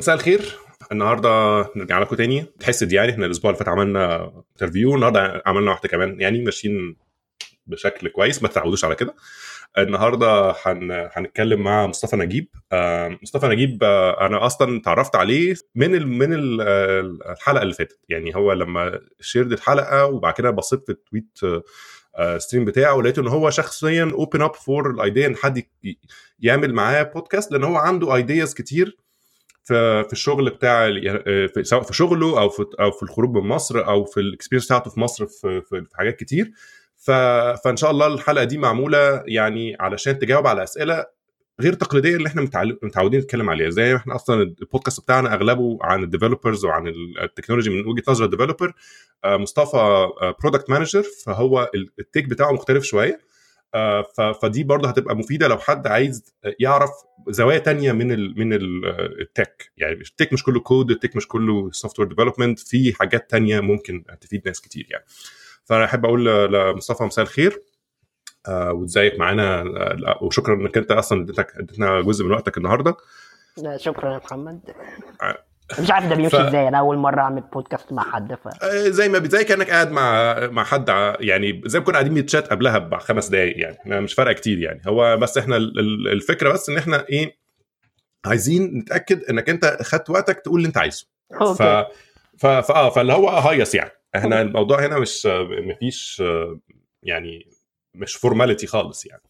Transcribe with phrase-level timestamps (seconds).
[0.00, 0.56] مساء الخير.
[0.92, 1.28] النهارده
[1.76, 2.46] نرجع لكم تاني.
[2.82, 6.96] دي يعني إحنا الأسبوع اللي فات عملنا interview النهارده عملنا واحدة كمان يعني ماشيين
[7.66, 9.14] بشكل كويس ما تتعودوش على كده.
[9.78, 11.08] النهارده هن...
[11.12, 12.48] هنتكلم مع مصطفى نجيب.
[12.72, 16.08] آه، مصطفى نجيب آه، أنا أصلا تعرفت عليه من ال...
[16.08, 16.60] من ال...
[17.30, 18.00] الحلقة اللي فاتت.
[18.08, 21.38] يعني هو لما shared الحلقة وبعد كده بصيت في ال tweet
[22.38, 25.62] stream بتاعه ولقيت إن هو شخصيا open up for ال idea إن حد
[26.38, 28.96] يعمل معاه بودكاست لأن هو عنده ideas كتير.
[29.70, 30.86] في في الشغل بتاع
[31.24, 34.66] في سواء في شغله أو في أو في الخروج من مصر أو في ال experience
[34.66, 36.50] بتاعته في مصر في, في, حاجات كتير.
[36.96, 41.04] فإن شاء الله الحلقة دي معمولة يعني علشان تجاوب على أسئلة
[41.60, 42.42] غير تقليدية اللي إحنا
[42.82, 43.70] متعودين نتكلم عليها.
[43.70, 46.92] زي ما إحنا أصلا البودكاست بتاعنا أغلبه عن ال developers وعن
[47.22, 48.72] ال technology من وجهة نظر ال developer
[49.26, 50.08] مصطفى
[50.40, 51.70] product manager فهو
[52.00, 53.29] ال take بتاعه مختلف شوية.
[54.42, 56.90] فدي برضه هتبقى مفيدة لو حد عايز يعرف
[57.28, 58.52] زوايا تانية من ال من
[59.20, 59.72] ال tech.
[59.76, 63.60] يعني ال tech مش كله code ال tech مش كله software development في حاجات تانية
[63.60, 65.04] ممكن تفيد ناس كتير يعني.
[65.64, 67.62] فأنا أحب أقول لمصطفى مساء الخير
[68.48, 69.64] آه وازيك معانا
[70.22, 71.22] وشكرا إنك أنت أصلا
[71.56, 72.96] اديتنا جزء من وقتك النهارده.
[73.56, 74.60] لا شكرا يا محمد.
[75.78, 76.40] مش عارف ده بيمشي ف...
[76.40, 78.64] إزاي أنا أول مرة أعمل بودكاست مع حد ف...
[78.66, 80.88] زي ما زي كأنك قاعد مع مع حد
[81.20, 84.80] يعني زي ما كنا قاعدين بنتشات قبلها بخمس دقائق يعني مش فارقة كتير يعني.
[84.86, 85.56] هو بس إحنا
[86.12, 87.36] الفكرة بس إن إحنا إيه
[88.24, 91.06] عايزين نتأكد إنك أنت خدت وقتك تقول اللي أنت عايزه.
[91.58, 91.62] ف
[92.38, 93.90] ف فاه فاللي هو هيص يعني.
[94.16, 96.22] إحنا الموضوع هنا مش مفيش
[97.02, 97.50] يعني
[97.94, 99.22] مش فورماليتي خالص يعني.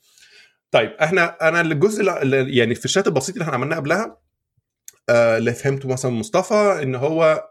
[0.71, 4.17] طيب إحنا أنا الجزء اللي يعني في الشات البسيط اللي إحنا عملناه قبلها
[5.11, 7.49] اللي فهمته مثلا مصطفى إن هو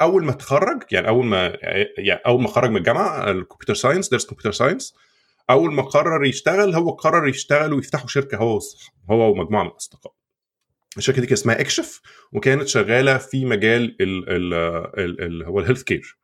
[0.00, 1.58] أول ما تخرج يعني أول ما
[1.98, 4.94] يعني أول ما خرج من الجامعة ال computer science درس computer science
[5.50, 8.60] أول ما قرر يشتغل هو قرر يشتغل ويفتحوا شركة هو
[9.10, 10.12] هو ومجموعة من الأصدقاء.
[10.96, 12.00] الشركة دي كان اسمها إكشف
[12.32, 16.18] وكانت شغالة في مجال اللي هو ال healthcare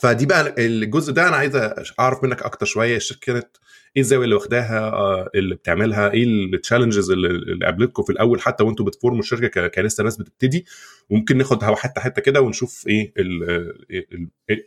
[0.00, 1.56] فدي بقى الجزء ده أنا عايز
[2.00, 3.56] أعرف منك أكتر شوية الشركة كانت
[3.96, 8.84] إيه الزاوية اللي واخداها اللي بتعملها إيه ال challenges اللي قابلتكم في الأول حتى وأنتم
[8.84, 10.66] بت form وا الشركة كلسه ناس بتبتدي.
[11.10, 13.42] وممكن ناخدها حتة حتة كده ونشوف إيه ال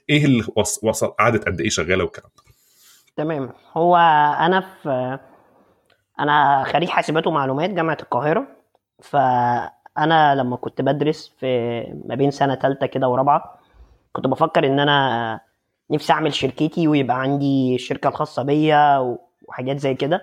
[0.09, 0.43] إيه اللي
[0.83, 2.43] وصل قعدت قد إيه شغالة والكلام ده.
[3.15, 3.49] تمام.
[3.77, 3.97] هو
[4.39, 5.19] أنا في
[6.19, 8.47] أنا خريج حاسبات ومعلومات جامعة القاهرة.
[9.01, 13.59] فأنا لما كنت بدرس في ما بين سنة ثالثه كده ورابعة
[14.11, 15.39] كنت بفكر إن أنا
[15.93, 19.17] نفسي أعمل شركتي ويبقى عندي الشركة الخاصه بيا
[19.47, 20.21] وحاجات زي كده.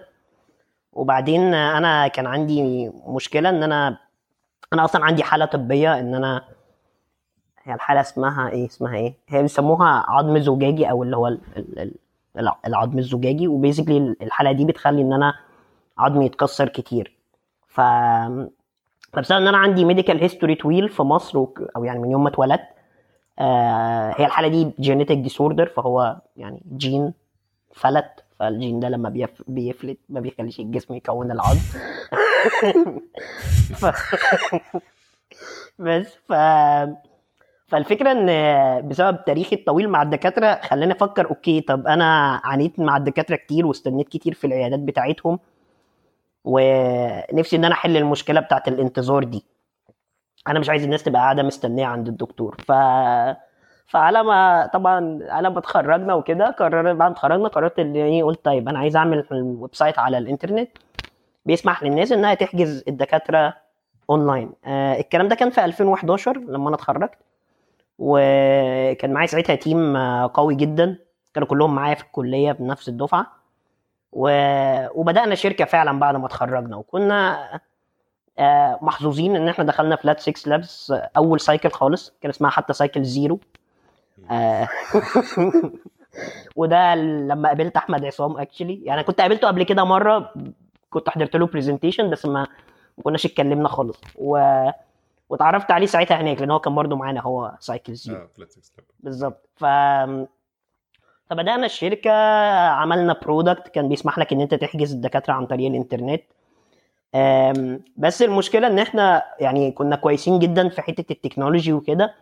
[0.93, 3.99] وبعدين أنا كان عندي مشكلة إن أنا
[4.73, 6.45] أنا أصلا عندي حالة طبية إن أنا
[7.65, 11.37] هي الحالة اسمها إيه؟ اسمها إيه؟ هي بيسموها عظم زجاجي أو اللي هو
[12.67, 13.49] العظم الزجاجي.
[13.49, 15.35] و basically الحالة دي بتخلي إن أنا
[15.99, 17.17] عظمي يتكسر كتير.
[17.67, 17.81] ف
[19.13, 21.39] فبسبب إن أنا عندي medical history طويل في مصر
[21.77, 22.69] أو يعني من يوم ما اتولدت
[24.17, 27.13] هي الحالة دي genetic disorder فهو يعني جين
[27.75, 29.43] فلت فالجين ده لما بيف...
[29.49, 31.61] بيفلت ما بيخليش الجسم يكون العظم
[33.81, 33.87] ف...
[35.79, 36.33] بس ف
[37.69, 43.37] فالفكرة إن بسبب تاريخي الطويل مع الدكاترة خلاني أفكر okay طب أنا عانيت مع الدكاترة
[43.37, 45.39] كتير واستنيت كتير في العيادات بتاعتهم
[46.45, 49.45] ونفسي إن أنا أحل المشكلة بتاعت الانتظار دي.
[50.49, 52.57] أنا مش عايز الناس تبقى قاعدة مستنية عند الدكتور.
[52.67, 52.73] ف
[53.87, 58.45] فعلى ما طبعا على ما اتخرجنا وكده قررنا بعد ما اتخرجنا قررت إن إيه قلت
[58.45, 60.71] طيب أنا عايز أعمل website على الإنترنت.
[61.47, 63.55] بيسمح للناس إنها تحجز الدكاترة
[64.11, 64.53] أونلاين.
[64.65, 67.11] آه الكلام ده كان في 2011 لما أنا اتخرجت.
[67.99, 69.97] وكان معايا ساعتها team
[70.27, 70.97] قوي جدا.
[71.35, 73.27] كانوا كلهم معايا في الكلية بنفس الدفعة.
[74.13, 74.31] و...
[75.01, 76.77] وبدأنا شركة فعلا بعد ما اتخرجنا.
[76.77, 77.61] وكنا
[78.83, 83.41] محظوظين إن إحنا دخلنا Flat 6 Labs أول cycle خالص كان اسمها حتى cycle zero
[86.57, 90.35] وده لما قابلت أحمد عصام actually يعني كنت قابلته قبل كده مرة
[90.91, 92.47] كنت حضرت له presentation بس ما
[93.03, 94.01] كناش اتكلمنا خالص.
[94.17, 94.65] و
[95.29, 98.29] واتعرفت عليه ساعتها هناك لأن هو كان برضه معانا هو cycle zero
[99.01, 99.49] بالظبط.
[99.57, 99.65] ف
[101.31, 102.11] فبدأنا الشركة
[102.69, 106.23] عملنا product كان بيسمح لك إن أنت تحجز الدكاترة عن طريق الإنترنت.
[107.97, 112.15] بس المشكلة إن إحنا يعني كنا كويسين جدا في حتة ال technology وكده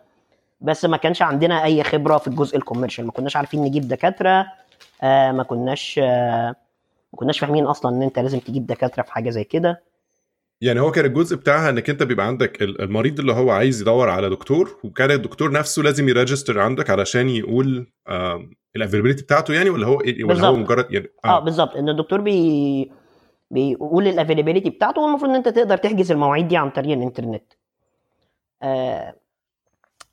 [0.61, 3.05] بس ما كانش عندنا أي خبرة في الجزء ال commercial.
[3.05, 4.45] ما كناش عارفين نجيب دكاترة
[5.03, 9.83] ما كناش ما كناش فاهمين أصلا إن أنت لازم تجيب دكاترة في حاجة زي كده.
[10.61, 14.29] يعني هو كان الجزء بتاعها إنك أنت بيبقى عندك المريض اللي هو عايز يدور على
[14.29, 17.87] دكتور وكان الدكتور نفسه لازم ي register عندك علشان يقول
[18.75, 20.45] ال availability بتاعته يعني ولا هو ولا بالزبط.
[20.45, 21.75] هو مجرد يعني آه, آه بالظبط.
[21.75, 22.91] إن الدكتور بي
[23.51, 27.43] بيقول ال availability بتاعته والمفروض إن أنت تقدر تحجز المواعيد دي عن طريق الإنترنت.
[28.63, 29.15] آه،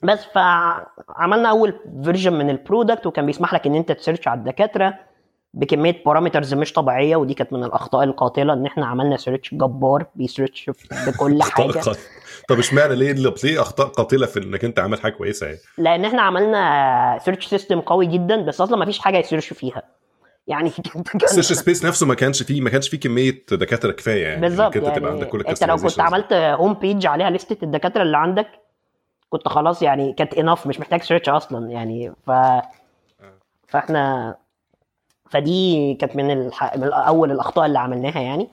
[0.02, 4.38] بس فعملنا أول version من ال product وكان بيسمح لك إن أنت ت search على
[4.38, 4.98] الدكاترة
[5.54, 10.28] بكمية parameters مش طبيعية ودي كانت من الأخطاء القاتلة إن إحنا عملنا search جبار بي
[10.28, 10.70] search
[11.06, 11.82] بكل حاجة.
[12.48, 16.22] طب اشمعنى ليه ليه أخطاء قاتلة في إنك أنت عامل حاجة كويسة يعني؟ لأن إحنا
[16.22, 19.82] عملنا search system قوي جدا بس أصلا ما فيش حاجة ي search فيها.
[20.46, 20.70] يعني
[21.22, 24.76] ال search space نفسه ما كانش فيه ما كانش فيه كمية دكاترة كفاية يعني بالظبط
[24.76, 26.00] أنت تبقى يعني عندك كل أنت لو كنت.
[26.00, 28.46] عملت home page عليها لستة الدكاترة اللي عندك
[29.30, 32.12] كنت خلاص يعني كانت enough مش محتاج search أصلا يعني.
[32.26, 32.30] ف
[33.68, 34.34] فاحنا
[35.30, 36.76] فدي كانت من, الح...
[36.76, 38.48] من أول الأخطاء اللي عملناها يعني.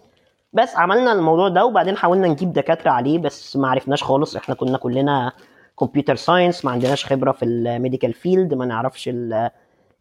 [0.54, 4.36] بس عملنا الموضوع ده وبعدين حاولنا نجيب دكاترة عليه بس ما عرفناش خالص.
[4.36, 5.32] إحنا كنا كلنا
[5.80, 9.50] computer science ما عندناش خبرة في ال medical field ما نعرفش ال-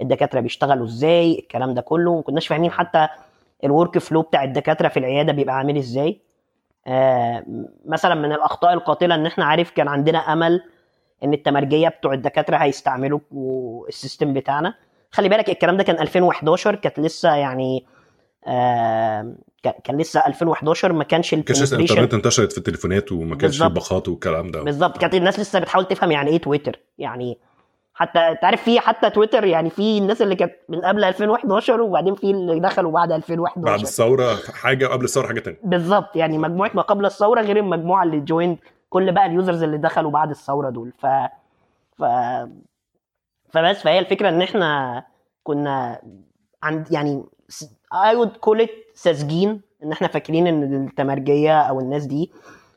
[0.03, 2.17] الدكاترة بيشتغلوا إزاي الكلام ده كله.
[2.17, 3.09] ما كناش فاهمين حتى
[3.65, 6.21] ال workflow بتاع الدكاترة في العيادة بيبقى عامل إزاي.
[6.87, 7.45] آه
[7.87, 10.63] مثلا من الأخطاء القاتلة إن إحنا عارف كان عندنا أمل
[11.25, 13.21] إن التمرجية بتوع الدكاترة هيستعملوا
[13.89, 14.75] ال system بتاعنا.
[15.11, 17.85] خلي بالك الكلام ده كان 2011 كانت لسه يعني
[18.47, 19.35] آه
[19.85, 23.73] كان- لسه 2011 ما كانش ما الإنترنت انتشرت في التليفونات وما كانش فيه بالظبط.
[23.91, 24.63] باقات والكلام ده.
[24.63, 24.99] بالظبط.
[24.99, 27.39] كانت الناس لسه بتحاول تفهم يعني إيه تويتر يعني
[28.03, 32.15] حتى انت عارف في حتى تويتر يعني في الناس اللي كانت من قبل 2011 وبعدين
[32.15, 35.59] في اللي دخلوا بعد 2011 بعد الثورة حاجة وقبل الثورة حاجة تانية.
[35.65, 38.59] بالظبط يعني مجموعة ما قبل الثورة غير المجموعة اللي joined
[38.91, 40.93] كل بقى ال users اللي دخلوا بعد الثورة دول.
[40.99, 41.07] ف
[41.99, 42.05] ف
[43.51, 45.03] فبس فهي الفكرة إن إحنا
[45.43, 46.01] كنا
[46.63, 47.25] عند يعني
[47.95, 52.31] I would call it ساذجين إن إحنا فاكرين إن التمرجية أو الناس دي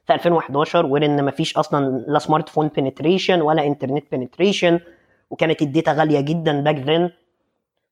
[0.07, 4.79] في 2011 وإن ما فيش أصلا لا smartphone penetration ولا internet penetration
[5.29, 7.09] وكانت ال data غالية جدا back then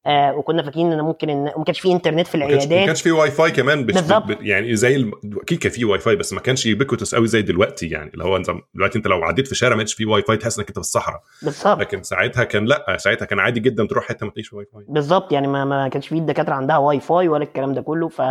[0.05, 2.85] آه وكنا فاكرين إن ممكن إن ما كانش في إنترنت في كانش ما العيادات.
[2.85, 3.93] كانش فيه واي فاي كمان بش...
[3.93, 4.37] بالظبط.
[4.41, 5.11] يعني زي.
[5.41, 8.11] أكيد كان فيه واي فاي بس ما كانش ubiquitous قوي زي دلوقتي يعني.
[8.13, 10.57] اللي هو انت دلوقتي انت لو عديت في شارع ما كانش فيه واي فاي تحس
[10.59, 11.21] إنك أنت في الصحراء.
[11.41, 14.85] بالظبط لكن ساعتها كان لأ ساعتها كان عادي جدا تروح حتة ما تلاقيش واي فاي
[14.89, 18.09] بالظبط يعني ما ما كانش في الدكاترة عندها واي فاي ولا الكلام ده كله.
[18.09, 18.21] ف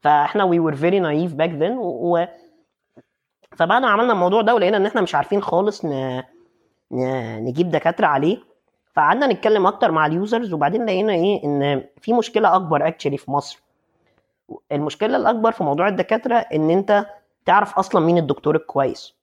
[0.00, 2.26] فإحنا we were very naive back then و
[3.56, 6.22] فبعد ما عملنا الموضوع ده ولقينا إن إحنا مش عارفين خالص ن...
[6.92, 8.38] نجيب دكاترة عليه.
[8.94, 13.30] فقعدنا نتكلم أكتر مع ال users وبعدين لقينا إيه إن في مشكلة أكبر actually في
[13.30, 13.62] مصر.
[14.72, 17.06] المشكلة الأكبر في موضوع الدكاترة إن أنت
[17.46, 19.14] تعرف أصلا مين الدكتور الكويس.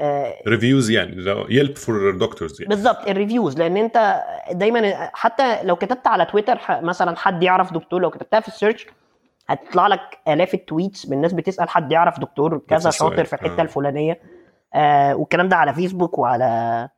[0.00, 1.16] آه، reviews يعني
[1.50, 2.74] Yelp for doctors يعني.
[2.74, 8.00] بالظبط ال reviews لأن أنت دايما حتى لو كتبت على تويتر مثلا حد يعرف دكتور
[8.00, 8.86] لو كتبتها في ال search
[9.48, 12.90] هتطلع لك آلاف ال tweets من ناس بتسأل حد يعرف دكتور كذا.
[12.90, 13.62] شاطر في الحتة آه.
[13.62, 14.20] الفلانية.
[14.74, 16.88] آه والكلام ده على فيسبوك وعلى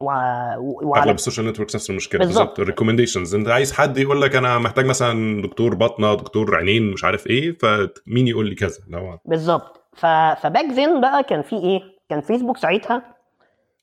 [0.00, 2.18] وع- وعلى أغلب ال social networks نفس المشكلة.
[2.20, 2.60] بالظبط.
[2.60, 7.04] ال recommendations انت عايز حد يقول لك أنا محتاج مثلا دكتور بطنة دكتور عينين مش
[7.04, 9.84] عارف إيه فمين يقول لي كذا؟ لو بالظبط.
[9.96, 10.06] ف...
[10.42, 11.80] ف back then بقى كان في إيه؟
[12.10, 13.02] كان فيسبوك ساعتها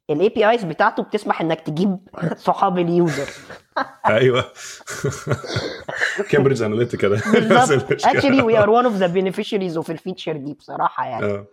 [0.10, 1.98] ال APIs بتاعته بتسمح إنك تجيب
[2.48, 3.28] صحاب ال user.
[4.08, 4.44] أيوه.
[6.32, 7.22] Cambridge Analytica ده.
[7.34, 7.92] بالظبط.
[8.06, 11.46] Actually we are one of the beneficiaries of ال feature دي بصراحة يعني.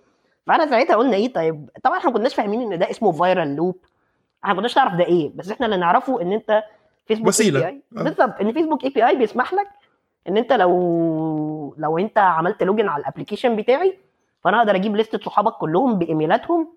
[0.49, 0.51] آه.
[0.53, 3.77] فاحنا ساعتها قلنا إيه طيب طبعا إحنا ما كناش فاهمين إن ده اسمه viral loop
[4.45, 6.63] إحنا ما كناش نعرف ده إيه بس إحنا اللي نعرفه إن أنت
[7.07, 7.61] فيسبوك وسيلة.
[7.71, 9.67] API بالظبط إن فيسبوك API بيسمح لك
[10.29, 13.99] إن أنت لو لو أنت عملت login على ال application بتاعي
[14.41, 16.69] فأنا أقدر أجيب لستة صحابك كلهم بإيميلاتهم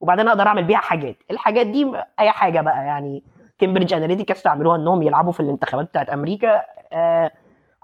[0.00, 1.16] وبعدين أقدر أعمل بيها حاجات.
[1.30, 3.22] الحاجات دي أي حاجة بقى يعني
[3.58, 6.62] Cambridge Analytica استعملوها إنهم يلعبوا في الانتخابات بتاعت أمريكا.
[6.92, 7.30] آه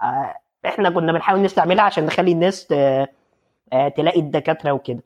[0.01, 3.07] آه إحنا كنا بنحاول نستعملها عشان نخلي الناس آه
[3.95, 5.03] تلاقي الدكاترة وكده.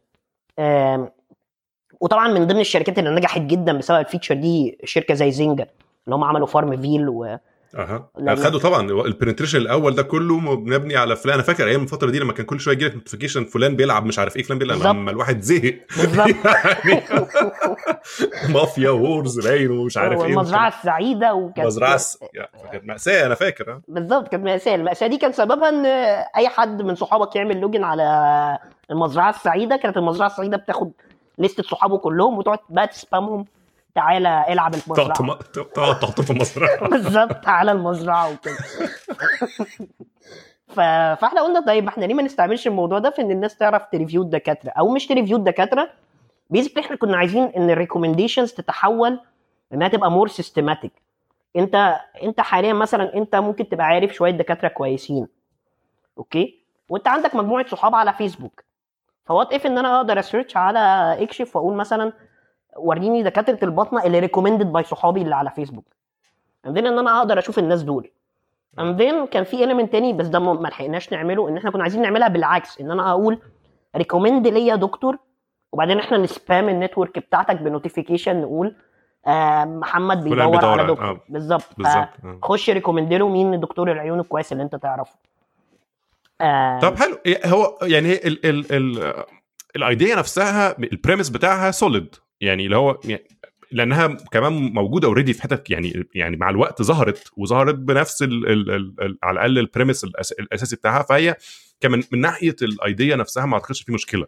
[2.02, 5.68] وطبعا من ضمن الشركات اللي نجحت جدا بسبب ال feature دي شركة زي Zynga
[6.06, 7.38] اللي هم عملوا FarmVille و...
[7.76, 8.10] أها.
[8.20, 11.34] لما- خدوا طبعا ال penetration الأول ده كله مبني على فلان.
[11.34, 14.20] أنا فاكر أيام الفترة دي لما كان كل شوية يجي لك notification فلان بيلعب مش
[14.20, 14.86] عارف إيه فلان بيلعب.
[14.86, 15.74] أما الواحد زهق.
[16.28, 17.02] يعني
[18.54, 22.20] Mafia Wars باين ومش عارف إيه المزرعه السعيده وكانت مزرعة س...
[22.34, 23.82] يعني كانت مأساة أنا فاكر آه.
[23.88, 24.76] بالظبط كانت مأساة.
[24.76, 25.86] المأساة دي كان سببها إن
[26.38, 28.58] أي حد من صحابك يعمل login على
[28.92, 29.76] المزرعة السعيدة.
[29.76, 30.92] كانت المزرعة السعيدة بتاخد
[31.38, 33.46] لستة صحابه كلهم وتقعد بقى ت spam هم.
[34.00, 35.34] تعالى العب تم-
[35.74, 36.88] تقعد تحطه في المزرعة.
[36.90, 38.56] بالظبط تعالى المزرعة وكده.
[40.68, 40.80] ف...
[41.22, 44.22] فاحنا قلنا طيب إحنا ليه ما نستعملش الموضوع ده في إن الناس تعرف ت review
[44.22, 45.90] الدكاترة؟ أو مش ت review الدكاترة
[46.50, 49.20] basically إحنا كنا عايزين إن ال recommendations تتحول
[49.74, 50.92] إنها تبقى more systematic
[51.56, 55.28] انت أنت حاليا مثلا أنت ممكن تبقى عارف شوية دكاترة كويسين.
[56.18, 58.64] Okay؟ وأنت عندك مجموعة صحاب على فيسبوك
[59.26, 60.80] ف what if إن أنا أقدر أ search على
[61.24, 62.14] إكشف وأقول مثلا
[62.80, 65.86] وريني دكاترة البطنة اللي recommended by صحابي اللي على فيسبوك
[66.66, 68.10] عندنا إن أنا أقدر أشوف الناس دول.
[68.80, 72.28] Then كان في element تاني بس ده ما لحقناش نعمله إن إحنا كنا عايزين نعملها
[72.28, 73.40] بالعكس إن أنا أقول
[73.96, 75.18] recommend ليا دكتور
[75.72, 78.76] وبعدين إحنا ن spam ال network بتاعتك ب notification نقول
[79.28, 81.10] آه محمد بيدور بيدور على دكتور.
[81.10, 81.64] آه، بالظبط.
[81.78, 82.08] بالظبط.
[82.26, 82.40] آه.
[82.44, 85.16] خش recommend له مين دكتور العيون الكويس اللي أنت تعرفه.
[86.42, 86.80] آه.
[86.80, 87.18] طب حلو.
[87.26, 89.14] إيه هو يعني ال ال ال
[89.76, 93.24] ال idea نفسها ال premise بتاعها solid يعني اللي هو يعني
[93.72, 98.72] لأنها كمان موجودة already في حتت يعني يعني مع الوقت ظهرت وظهرت بنفس ال ال
[98.72, 100.04] ال ال على الأقل ال premise
[100.40, 101.36] الأساسي بتاعها فهي
[101.80, 104.26] كمان من ناحية ال idea نفسها ما أعتقدش في مشكلة.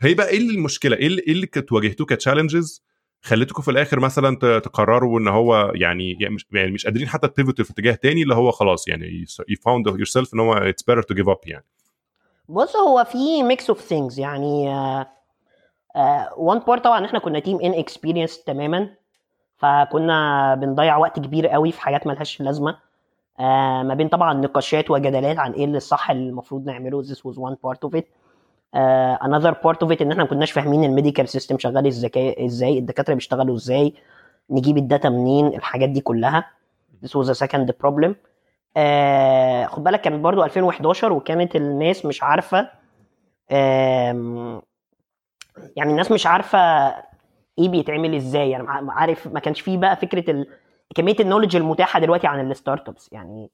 [0.00, 2.82] هي بقى إيه المشكلة؟ إيه اللي, إيه اللي كنت واجهتوه ك challenges
[3.22, 7.62] خليتكم في الآخر مثلا تقرروا إن هو يعني يعني مش, يعني قادرين حتى ت pivot
[7.62, 11.16] في اتجاه تاني اللي هو خلاص يعني you found yourself إن هو it's better to
[11.16, 11.64] give up يعني.
[12.48, 14.68] بص هو في mix of things يعني
[16.36, 18.88] one part طبعا إحنا كنا team inexperienced تماما
[19.56, 22.76] فكنا بنضيع وقت كبير قوي في حاجات ملهاش لازمة.
[23.40, 27.34] آه ما بين طبعا نقاشات وجدالات عن إيه اللي الصح اللي المفروض نعمله this was
[27.36, 28.04] one part of it.
[28.74, 32.36] آه another part of it إن إحنا ما كناش فاهمين ال medical system شغال إزاي
[32.46, 33.94] إزاي الدكاترة بيشتغلوا إزاي
[34.50, 36.44] نجيب ال data منين الحاجات دي كلها.
[37.04, 38.10] This was a second problem.
[38.76, 42.70] آه خد بالك كانت برضو 2011 وكانت الناس مش عارفة
[43.52, 44.62] آم،
[45.76, 46.58] يعني الناس مش عارفة
[47.58, 48.50] إيه بيتعمل إزاي.
[48.50, 50.46] يعني عارف ما كانش فيه بقى فكرة ال...
[50.94, 53.50] كمية ال knowledge المتاحة دلوقتي عن ال startups يعني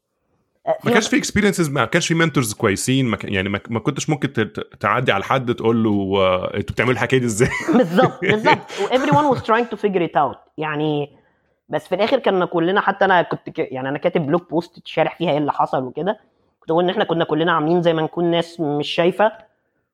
[0.67, 3.07] آه، ما كانش في experiences ما كانش في mentors كويسين.
[3.07, 6.17] ما يعني ما كنتش ممكن تعدي على حد تقول له
[6.55, 7.49] أنتوا بتعملوا الحكاية دي إزاي؟
[7.79, 8.59] بالظبط بالظبط.
[8.83, 10.37] و everyone was trying to figure it out.
[10.59, 11.17] يعني
[11.69, 13.59] بس في الآخر كنا كلنا حتى أنا كنت ك...
[13.59, 16.21] يعني أنا كاتب blog post شارح فيها إيه اللي حصل وكده.
[16.61, 19.33] كنت بقول إن إحنا كنا كلنا عاملين زي ما نكون ناس مش شايفة.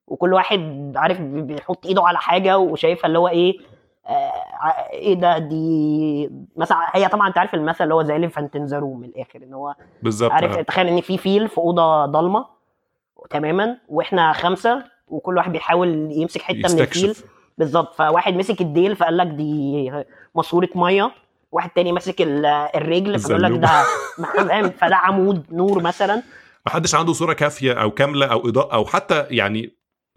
[0.07, 3.59] وكل واحد عارف بي- بيحط ايده على حاجة وشايفها اللي هو إيه
[4.07, 4.33] آه
[4.93, 8.79] إيه ده دي مثلا هي طبعا انت عارف المثل اللي هو زي elephant in the
[8.79, 10.63] room من الآخر إن هو بالظبط عارف آه.
[10.63, 12.47] تخيل إن في فيل في أوضة ضلمة
[13.31, 17.17] تماما وإحنا خمسة وكل واحد بيحاول يمسك حتة من الفيل
[17.59, 19.93] بالظبط فواحد مسك الديل فقال لك دي
[20.35, 21.11] ماسورة مية
[21.53, 23.51] واحد تاني ماسك ال- الرجل فقال لك.
[23.51, 23.69] ده
[24.49, 26.15] فاهم فده عمود نور مثلا
[26.67, 29.73] ما حدش عنده صورة كافية أو كاملة أو إضاءة أو حتى يعني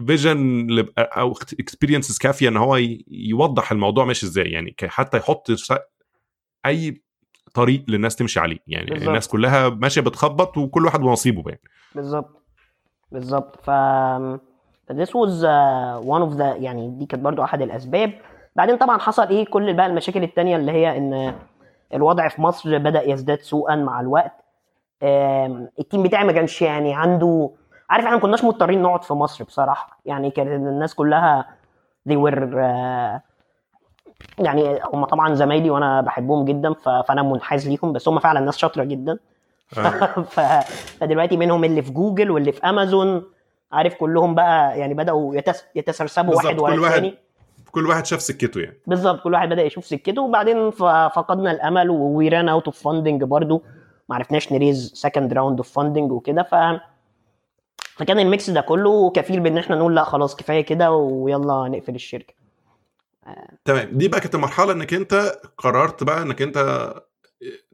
[0.07, 2.75] vision أو experiences كافية إن هو
[3.07, 4.51] يوضح الموضوع ماشي إزاي.
[4.51, 5.47] يعني حتى يحط
[6.65, 7.01] أي
[7.53, 8.57] طريق للناس تمشي عليه.
[8.67, 9.07] يعني بالظبط.
[9.07, 11.61] الناس كلها ماشية بتخبط وكل واحد ونصيبه يعني
[11.95, 12.41] بالظبط.
[13.11, 13.55] بالظبط.
[13.63, 13.69] ف
[14.91, 18.13] this was uh, one of the يعني دي كانت برضو أحد الأسباب.
[18.55, 21.35] بعدين طبعا حصل إيه؟ كل بقى المشاكل التانية اللي هي إن
[21.93, 24.33] الوضع في مصر بدأ يزداد سوءا مع الوقت.
[25.79, 27.51] ال team بتاعي ما كانش يعني عنده
[27.89, 30.00] عارف إحنا ما كناش مضطرين نقعد في مصر بصراحة.
[30.06, 31.46] يعني كانت الناس كلها
[32.10, 32.56] they were
[34.39, 38.84] يعني هم طبعا زمايلي وأنا بحبهم جدا فأنا منحاز ليهم بس هم فعلا ناس شاطرة
[38.84, 39.18] جدا.
[40.34, 40.39] ف...
[41.00, 43.24] فدلوقتي منهم اللي في جوجل واللي في أمازون
[43.72, 45.63] عارف كلهم بقى يعني بدأوا يتس...
[45.75, 47.18] يتسرسبوا واحد ورا كل واحد الثاني
[47.72, 48.77] كل واحد شاف سكته يعني.
[48.88, 53.62] بالظبط كل واحد بدأ يشوف سكته وبعدين فقدنا الأمل we ran out of funding برضه
[54.10, 56.56] ما عرفناش ن raise second round of funding وكده ف
[57.97, 61.95] فكان ال mix ده كله كفيل بان إحنا نقول لا خلاص كفاية كده ويلا نقفل
[61.95, 62.33] الشركة.
[63.65, 63.89] تمام.
[63.91, 66.93] دي بقى كانت المرحلة إنك أنت قررت بقى إنك أنت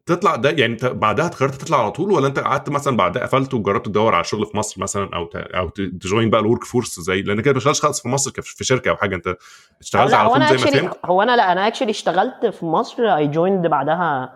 [0.06, 3.54] تطلع ده يعني أنت بعدها قررت تطلع على طول ولا أنت قعدت مثلا بعدها قفلت
[3.54, 5.36] وجربت تدور على شغل في مصر مثلا أو ت...
[5.36, 8.64] أو ت join بقى ال workforce زي لأن كده مش شغال خالص في مصر في
[8.64, 9.16] شركة أو حاجة.
[9.16, 9.36] أنت
[9.82, 13.16] اشتغلت على طول زي ما فهمت؟ هو أنا لا أنا actually اشتغلت في مصر.
[13.16, 14.34] I joined بعدها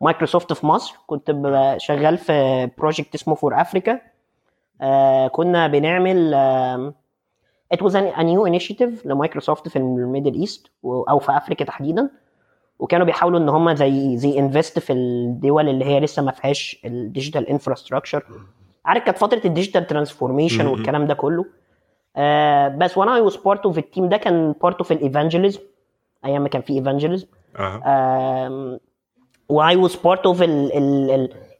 [0.00, 0.94] مايكروسوفت في مصر.
[1.06, 1.30] كنت
[1.76, 4.11] شغال في project اسمه 4Afrika
[5.32, 6.34] كنا بنعمل
[7.74, 12.10] it was a new initiative لمايكروسوفت في ال Middle East أو في أفريكا تحديدا.
[12.78, 16.92] وكانوا بيحاولوا إن هم زي زي invest في الدول اللي هي لسه ما فيهاش ال
[16.92, 18.24] digital infrastructure
[18.84, 20.66] عارف كانت فترة ال digital transformation.
[20.66, 21.44] والكلام ده كله؟
[22.16, 25.60] آه بس وأنا I was part of ال team ده كان part of ال evangelism
[26.24, 27.26] أيام ما كان في evangelism
[27.86, 28.80] آه
[29.48, 30.42] و I was part of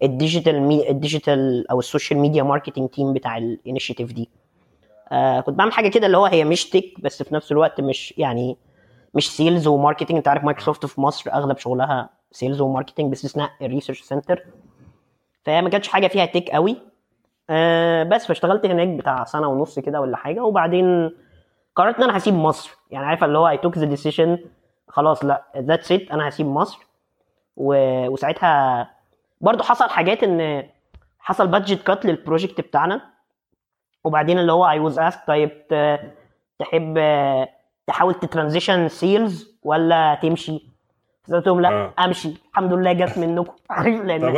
[0.02, 4.30] ال digital ال digital أو ال social media marketing team بتاع ال initiative دي.
[5.12, 8.14] آه كنت بعمل حاجة كده اللي هو هي مش tech بس في نفس الوقت مش
[8.18, 8.56] يعني
[9.14, 13.50] مش sales و marketing أنت عارف مايكروسوفت في مصر أغلب شغلها sales و marketing باستثناء
[13.62, 14.46] ال research center
[15.44, 16.76] فهي ما كانتش حاجة فيها tech قوي.
[17.50, 20.44] آه بس فاشتغلت هناك بتاع سنة ونص كده ولا حاجة.
[20.44, 21.10] وبعدين
[21.76, 22.78] قررت إن أنا هسيب مصر.
[22.90, 24.38] يعني عارف اللي هو I took the decision
[24.88, 26.78] خلاص لأ that's it أنا هسيب مصر.
[27.56, 27.74] و...
[28.08, 28.90] وساعتها
[29.40, 30.68] برضو حصل حاجات إن
[31.18, 33.12] حصل budget cut لل project بتاعنا.
[34.04, 35.50] وبعدين اللي هو I was asked طيب
[36.58, 36.98] تحب
[37.86, 40.72] تحاول ت transition sales ولا تمشي؟
[41.32, 41.94] قلت لهم لا آه.
[41.98, 42.34] أمشي.
[42.50, 43.52] الحمد لله جت منكم.
[43.70, 44.24] عارف لأن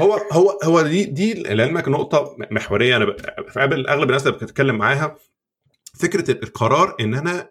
[0.00, 2.96] هو هو هو دي دي لعلمك نقطة محورية.
[2.96, 3.16] أنا
[3.56, 5.16] قبل اغلب الناس اللي بتتكلم معاها.
[6.00, 7.50] فكرة القرار إن أنا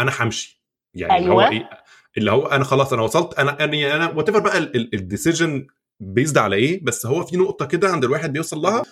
[0.00, 0.62] أنا همشي.
[0.94, 1.52] يعني اللي هو أيوة.
[1.52, 1.70] إيه؟
[2.16, 5.66] اللي هو أنا خلاص أنا وصلت أنا أنا أنا what بقى ال decision
[6.00, 8.82] based على إيه بس هو في نقطة كده عند الواحد بيوصل لها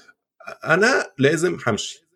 [0.64, 2.06] أنا لازم همشي.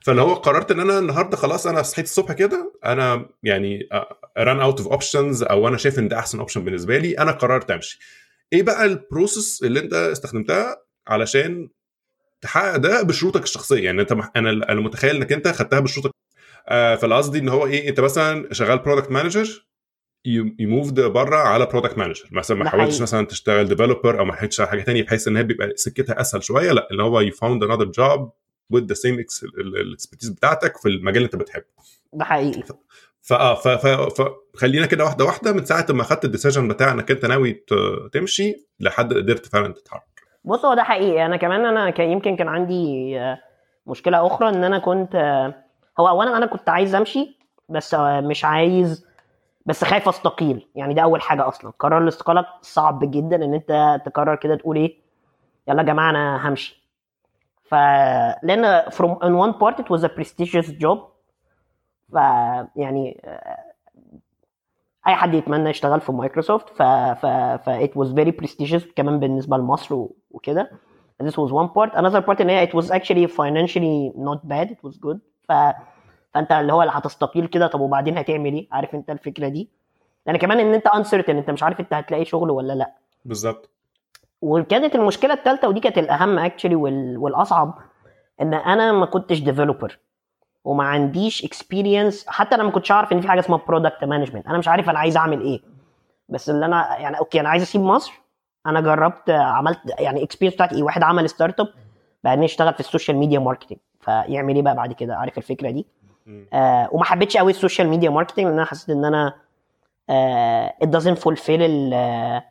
[0.00, 3.88] فاللي هو قررت إن أنا النهارده خلاص أنا صحيت الصبح كده أنا يعني
[4.38, 7.70] ran out of options أو أنا شايف إن ده أحسن option بالنسبة لي أنا قررت
[7.70, 7.98] أمشي.
[8.52, 10.76] إيه بقى ال process اللي أنت استخدمتها
[11.08, 11.68] علشان
[12.40, 16.10] تحقق ده بشروطك الشخصية؟ يعني أنت أنا أنا متخيل إنك أنت خدتها بشروطك.
[16.68, 19.66] آه فالقصدي إن هو إيه أنت مثلا شغال product manager
[20.26, 23.02] you moved بره على product manager مثلا ما حاولتش.
[23.02, 26.42] مثلا تشتغل developer أو ما حاولتش على حاجة تانية بحيث إن هي بيبقى سكتها أسهل
[26.42, 28.30] شوية لأ اللي هو you found another job
[28.74, 29.24] with the same
[29.58, 31.64] ال expertise بتاعتك في المجال اللي أنت بتحبه.
[32.12, 32.62] ده حقيقي.
[33.22, 34.22] فاه ف- ف-
[34.54, 37.74] فخلينا كده واحدة واحدة من ساعة ما خدت ال decision بتاع إنك أنت ناوي ت-
[38.12, 40.02] تمشي لحد قدرت فعلا تتحرك.
[40.44, 41.26] بص هو ده حقيقي.
[41.26, 43.38] أنا كمان أنا كان يمكن كان عندي آه،
[43.86, 45.54] مشكلة أخرى إن أنا كنت آه،
[46.00, 47.38] هو اولا أنا كنت عايز أمشي
[47.68, 49.04] بس آه، مش عايز
[49.66, 50.68] بس خايف أستقيل.
[50.74, 51.72] يعني ده أول حاجة أصلا.
[51.78, 54.98] قرار الاستقالة صعب جدا إن أنت تقرر كده تقول إيه؟
[55.68, 56.84] يلا يا جماعة أنا همشي.
[57.64, 57.74] ف
[58.42, 60.98] لأن from in one part it was a prestigious job.
[62.12, 62.14] ف
[62.76, 63.20] يعني
[65.06, 66.68] أي حد يتمنى يشتغل في مايكروسوفت.
[66.68, 67.26] ف ف
[67.64, 70.70] ف it was very prestigious كمان بالنسبة لمصر وكده.
[71.22, 71.94] This was one part.
[71.94, 74.70] Another part إن هي it was actually financially not bad.
[74.70, 75.18] It was good.
[75.48, 75.52] ف
[76.34, 79.68] فانت اللي هو اللي هتستقيل كده طب وبعدين هتعمل إيه؟ عارف انت الفكرة دي؟
[80.26, 82.92] لأن كمان إن أنت uncertain أنت مش عارف أنت هتلاقي شغل ولا لأ.
[83.24, 83.70] بالظبط.
[84.42, 87.78] وكانت المشكلة الثالثه ودي كانت الأهم actually والأصعب
[88.40, 89.98] إن أنا ما كنتش developer
[90.64, 94.58] وما عنديش experience حتى أنا ما كنتش أعرف إن في حاجة اسمها product management أنا
[94.58, 95.60] مش عارف أنا عايز أعمل إيه.
[96.28, 98.12] بس اللي أنا يعني أوكي أنا عايز أسيب مصر.
[98.66, 101.68] أنا جربت عملت يعني experience بتاعتي إيه؟ واحد عمل startup
[102.24, 105.86] بعدين يشتغل في ال social media marketing فيعمل إيه بقى بعد كده؟ عارف الفكرة دي.
[106.52, 109.34] آه وما حبيتش قوي ال social media marketing لأن أنا حسيت إن أنا
[110.10, 110.74] آه
[111.14, 112.44] fulfill ال آه،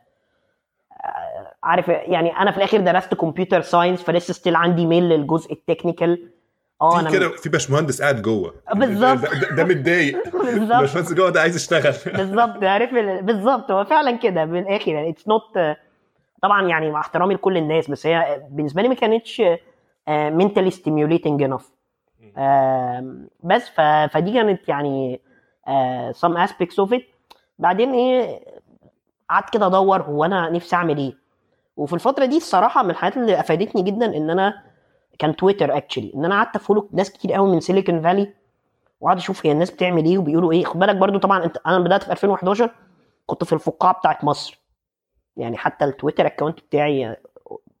[1.62, 6.30] عارف يعني أنا في الآخر درست computer science فلسه still عندي ميل للجزء ال technical.
[6.82, 8.54] آه في أنا كده في باشمهندس قاعد جوه.
[8.74, 9.30] بالظبط.
[9.56, 10.24] ده, متضايق.
[10.44, 10.72] بالظبط.
[10.72, 11.94] الباشمهندس جوه ده عايز يشتغل.
[12.18, 13.70] بالظبط عارف ال- بالظبط.
[13.70, 15.76] هو فعلا كده بالاخر يعني it's not
[16.42, 19.42] طبعا يعني مع احترامي لكل الناس بس هي بالنسبة لي ما كانتش
[20.08, 21.70] mentally stimulating enough
[23.42, 23.68] بس.
[24.10, 25.20] فدي كانت يعني
[26.12, 27.02] some aspects of it
[27.58, 28.40] بعدين إيه
[29.30, 31.14] قعدت كده أدور هو أنا نفسي أعمل إيه.
[31.76, 34.62] وفي الفترة دي الصراحة من الحاجات اللي أفادتني جدا إن أنا
[35.18, 38.32] كان تويتر actually إن أنا قعدت أ follow ناس كتير قوي من سيليكون فالي
[39.00, 40.64] وقعد أشوف هي الناس بتعمل إيه وبيقولوا إيه.
[40.64, 42.70] خد بالك برضو طبعا أنت أنا بدأت في 2011
[43.26, 44.60] كنت في الفقاعة بتاعت مصر.
[45.36, 47.16] يعني حتى التويتر account بتاعي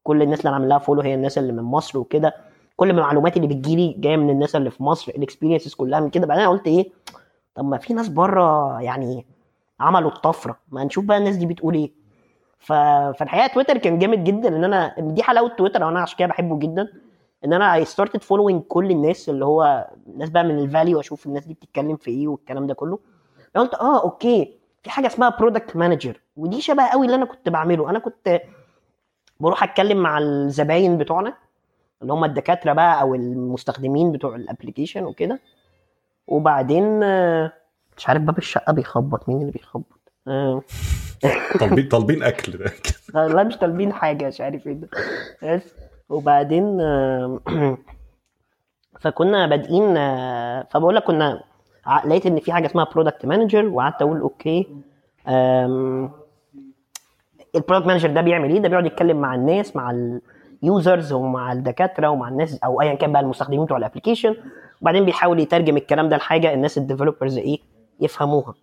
[0.02, 2.34] كل الناس اللي أنا عامل لها follow هي الناس اللي من مصر وكده.
[2.76, 6.10] كل ما المعلومات اللي بتجيلي جاية من الناس اللي في مصر ال experiences كلها من
[6.10, 6.26] كده.
[6.26, 6.90] بعدين قلت إيه؟
[7.54, 9.26] طب ما في ناس بره يعني
[9.80, 10.58] عملوا الطفرة.
[10.68, 11.92] ما نشوف بقى الناس دي بتقول إيه.
[12.58, 12.72] ف...
[13.18, 16.88] فالحقيقة تويتر كان جامد جدا إن أنا دي حلاوة تويتر وأنا عشان كده بحبه جدا.
[17.44, 21.26] إن أنا I started following كل الناس اللي هو الناس بقى من ال Valley وأشوف
[21.26, 22.98] الناس دي بتتكلم في إيه والكلام ده كله.
[23.56, 27.90] قلت آه أوكي في حاجة اسمها product manager ودي شبه قوي اللي أنا كنت بعمله.
[27.90, 28.40] أنا كنت
[29.40, 31.34] بروح أتكلم مع الزباين بتوعنا.
[32.02, 35.40] اللي هم الدكاترة بقى أو المستخدمين بتوع ال application وكده.
[36.26, 37.52] وبعدين آه،
[37.96, 40.62] مش عارف باب الشقة بيخبط مين اللي بيخبط؟ آه،
[41.60, 42.70] طالبين طالبين أكل.
[43.14, 44.88] لا مش طالبين حاجة مش عارف إيه ده.
[45.42, 45.74] بس.
[46.08, 47.78] وبعدين آه،
[49.00, 49.94] فكنا بادئين
[50.64, 51.42] فبقول لك كنا
[52.04, 54.66] لقيت إن في حاجة اسمها product manager وقعدت أقول okay
[57.54, 59.90] ال product manager ده بيعمل إيه؟ ده بيقعد يتكلم مع الناس مع
[60.62, 64.36] ال users ومع الدكاترة ومع الناس أو ايا كان بقى المستخدمين بتوع ال application
[64.80, 67.58] وبعدين بيحاول يترجم الكلام ده لحاجة الناس ال developers إيه
[68.00, 68.54] يفهموها.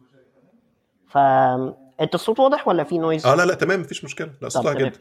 [1.07, 1.17] ف
[2.01, 4.29] أنت الصوت واضح ولا في noise آه لا لا تمام مفيش مشكلة.
[4.41, 4.73] لا صوتها.
[4.73, 4.91] جدا.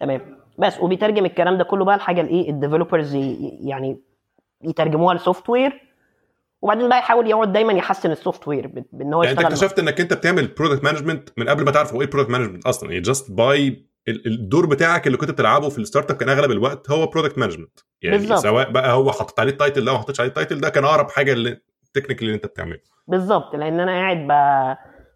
[0.00, 0.20] تمام.
[0.58, 3.14] بس وبيترجم الكلام ده كله بقى لحاجة لايه ال developers
[3.60, 3.98] يعني
[4.64, 5.88] يترجموها ل software
[6.62, 10.12] وبعدين بقى يحاول يقعد دايما يحسن ال software بإن هو يعني أنت اكتشفت إنك أنت
[10.12, 12.88] بتعمل product management من قبل ما تعرف هو إيه product management أصلا.
[12.90, 17.06] يعني just by الدور بتاعك اللي كنت بتلعبه في ال startup كان أغلب الوقت هو
[17.06, 18.38] product management يعني بالظبط.
[18.38, 20.84] سواء بقى هو حطيت عليه ال title ده ما حطيتش عليه ال title ده كان
[20.84, 22.78] أقرب حاجة اللي ال technical اللي أنت بتعمله.
[23.08, 23.54] بالظبط.
[23.56, 24.32] لأن أنا قاعد ب...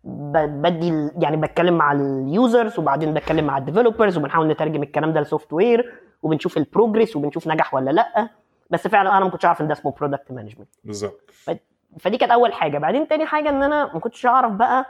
[0.04, 0.62] ب...
[0.62, 5.20] بدي يعني بتكلم مع ال users وبعدين بتكلم مع ال developers وبنحاول نترجم الكلام ده
[5.20, 8.28] ل software وبنشوف ال progress وبنشوف نجح ولا لأ.
[8.70, 11.30] بس فعلا أنا ما كنتش عارف إن ده اسمه product management بالظبط.
[12.00, 12.78] فدي كانت أول حاجة.
[12.78, 14.86] بعدين تاني حاجة إن أنا ما كنتش أعرف بقى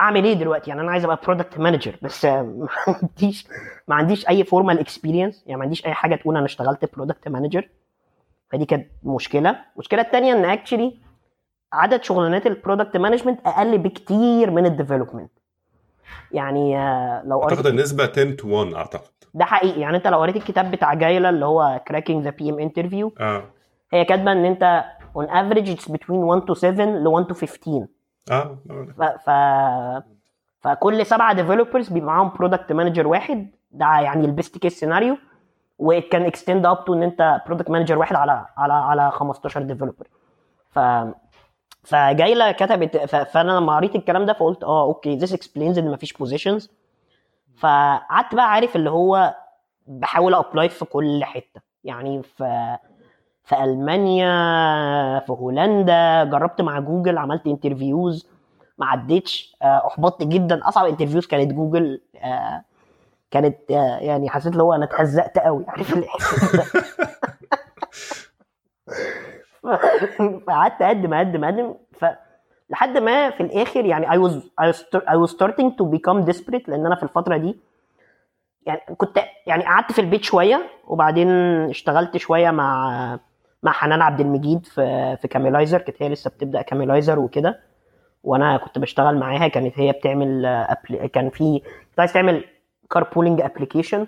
[0.00, 3.48] اعمل إيه دلوقتي؟ يعني أنا عايز ابقى product manager بس ما عنديش
[3.88, 7.68] ما عنديش اي formal experience يعني ما عنديش اي حاجة تقول أنا اشتغلت product manager
[8.50, 9.60] فدي كانت مشكلة.
[9.74, 10.98] المشكلة الثانية إن actually
[11.72, 15.30] عدد شغلانات ال product management أقل بكتير من ال development
[16.32, 19.10] يعني آه، لو أعتقد قريت النسبة 10 to 1 أعتقد.
[19.34, 19.80] ده حقيقي.
[19.80, 23.42] يعني أنت لو قريت الكتاب بتاع جايل اللي هو Cracking the PM Interview آه.
[23.92, 24.84] هي كاتبة إن أنت
[25.18, 27.86] on average it's between 1 to 7 ل 1 to 15
[28.30, 28.58] آه
[28.98, 29.30] ف, ف...
[30.60, 33.50] فكل سبعة developers بيبقى معاهم product manager واحد.
[33.70, 35.16] ده يعني ال best case scenario
[35.78, 39.62] و it can extend up to إن أنت product manager واحد على على على 15
[39.62, 40.06] developer
[40.70, 40.78] ف
[41.82, 43.16] فجايله كتبت ف...
[43.16, 46.70] فأنا لما قريت الكلام ده فقلت آه okay this explains إن مفيش positions
[47.58, 49.34] فقعدت بقى عارف اللي هو
[49.86, 51.60] بحاول apply في كل حتة.
[51.84, 52.76] يعني في
[53.50, 54.30] في ألمانيا
[55.20, 58.28] في هولندا جربت مع جوجل عملت interviews
[58.78, 59.56] ما عدتش.
[59.62, 60.68] آه، أحبطت جدا.
[60.68, 62.00] أصعب interviews كانت جوجل.
[62.16, 62.64] آه،
[63.30, 65.64] كانت آه، يعني حسيت اللي هو أنا اتهزقت قوي.
[65.68, 65.98] عارف
[70.46, 71.74] فقعدت أقدم أقدم أقدم.
[71.92, 72.04] ف
[72.70, 74.32] لحد ما في الآخر يعني I was,
[74.96, 77.56] I was starting to become desperate لأن أنا في الفترة دي
[78.66, 81.28] يعني كنت يعني قعدت في البيت شوية وبعدين
[81.70, 83.18] اشتغلت شوية مع
[83.62, 87.60] مع حنان عبد المجيد في في كاميلايزر كانت هي لسه بتبدأ كاميلايزر وكده.
[88.24, 89.48] وأنا كنت بشتغل معاها.
[89.48, 91.06] كانت هي بتعمل أبل...
[91.06, 92.44] كان في كنت عايز تعمل
[92.90, 94.06] carpooling application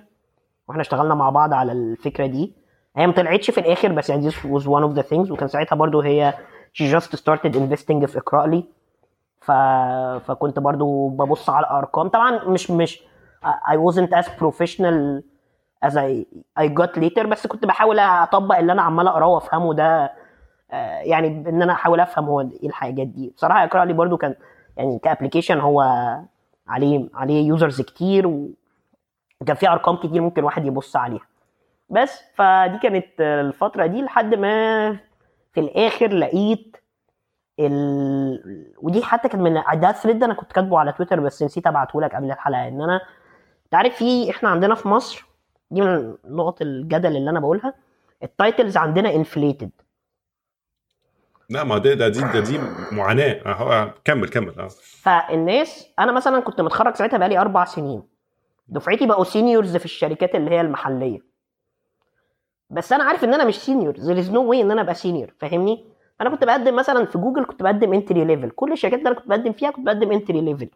[0.69, 2.53] وإحنا اشتغلنا مع بعض على الفكرة دي.
[2.97, 5.31] هي ما طلعتش في الآخر بس يعني this was one of the things.
[5.31, 6.35] وكان ساعتها برضو هي
[6.79, 8.65] she just started investing في اقرا لي.
[9.41, 9.51] ف...
[10.27, 12.09] فكنت برضو ببص على الأرقام.
[12.09, 13.03] طبعا مش مش
[13.45, 15.23] I wasn't as professional
[15.87, 16.25] as I
[16.64, 20.12] I got later بس كنت بحاول أطبق اللي أنا عمال أقراه وأفهمه ده
[20.73, 23.33] آه، يعني إن أنا أحاول أفهم هو إيه الحاجات دي.
[23.37, 24.35] بصراحة إقرأ لي برضو كان
[24.77, 25.81] يعني ك application هو
[26.68, 31.27] عليه عليه users كتير وكان فيه أرقام كتير ممكن واحد يبص عليها.
[31.90, 34.92] بس فدي كانت الفترة دي لحد ما
[35.53, 36.77] في الآخر لقيت
[37.61, 38.73] ال...
[38.83, 42.14] ودي حتى كانت من ده thread أنا كنت كاتبه على تويتر بس نسيت ابعته لك
[42.14, 42.68] قبل الحلقة.
[42.68, 43.01] إن أنا
[43.64, 45.32] أنت عارف في إحنا عندنا في مصر
[45.72, 47.74] دي من نقط الجدل اللي أنا بقولها.
[48.22, 49.70] ال titles عندنا inflated
[51.50, 52.61] لا ما ده ده دي ده دي
[52.92, 53.32] معاناة.
[53.46, 54.58] اهو كمل كمل.
[54.58, 54.68] آه.
[55.02, 58.02] فالناس أنا مثلا كنت متخرج ساعتها بقالي أربع سنين.
[58.68, 61.18] دفعتي بقوا seniors في الشركات اللي هي المحلية.
[62.70, 65.35] بس أنا عارف إن أنا مش senior there is no way إن أنا أبقى senior
[65.38, 65.85] فاهمني؟
[66.20, 69.28] أنا كنت بقدم مثلا في جوجل كنت بقدم entry level كل الشركات اللي أنا كنت
[69.28, 70.68] بقدم فيها كنت بقدم entry level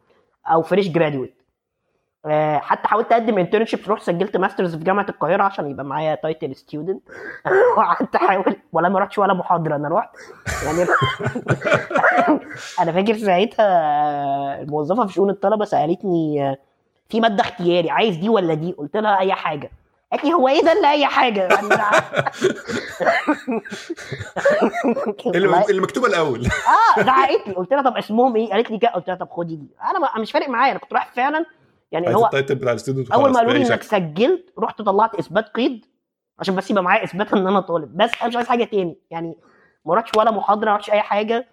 [0.47, 1.43] أو fresh graduate
[2.61, 7.03] حتى حاولت أقدم internship رحت سجلت masters في جامعة القاهرة عشان يبقى معايا title student
[7.77, 10.11] وقعدت أحاول ولا ما رحتش ولا محاضرة أنا رحت.
[10.65, 10.87] يعني
[12.81, 13.67] أنا فاكر ساعتها
[14.63, 16.57] الموظفة في شؤون الطلبة سألتني آه،
[17.09, 19.71] في مادة اختياري عايز دي ولا دي؟ قلت لها أي حاجة.
[20.13, 21.49] قالت لي هو إيه ده اللي أي حاجة؟
[25.25, 26.47] يعني اللي اللي مكتوبة الأول.
[26.47, 29.67] آه زعقت لي قلت لها طب اسمهم إيه؟ قالت لي قلت لها طب خدي دي.
[29.91, 30.73] أنا مش فارق معايا.
[30.73, 31.47] أنا كنت رايح فعلا
[31.93, 33.83] يعني هو التايتل بتاع ال student أول ما قالوا لي إنك.
[33.83, 35.87] سجلت رحت طلعت إثبات قيد
[36.39, 37.97] عشان بس يبقى معايا إثبات إن أنا طالب.
[37.97, 38.99] بس أنا مش عايز حاجة تاني.
[39.11, 39.37] يعني
[39.85, 41.47] ما رحتش ولا محاضرة ما رحتش أي حاجة.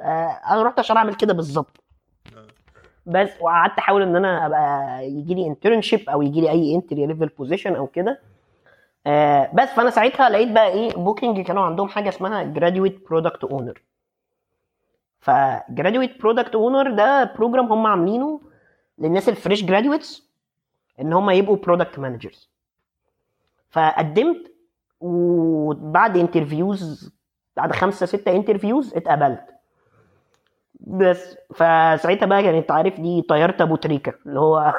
[0.00, 1.84] آه أنا رحت عشان أعمل كده بالظبط.
[3.06, 7.26] بس وقعدت أحاول إن أنا أبقى يجي لي internship أو يجي لي أي entry level
[7.26, 8.20] position أو كده.
[9.06, 13.82] آه بس فأنا ساعتها لقيت بقى إيه بوكينج كانوا عندهم حاجة اسمها graduate product owner
[15.20, 18.40] ف graduate product owner ده program هم عاملينه
[18.98, 20.22] للناس ال fresh graduates
[21.00, 22.50] إن هم يبقوا product managers
[23.70, 24.52] فقدمت
[25.00, 27.12] وبعد interviews
[27.56, 29.40] بعد خمسة ستة interviews اتقبلت.
[30.80, 34.74] بس فساعتها بقى كانت عارف دي طيارة أبو تريكة اللي هو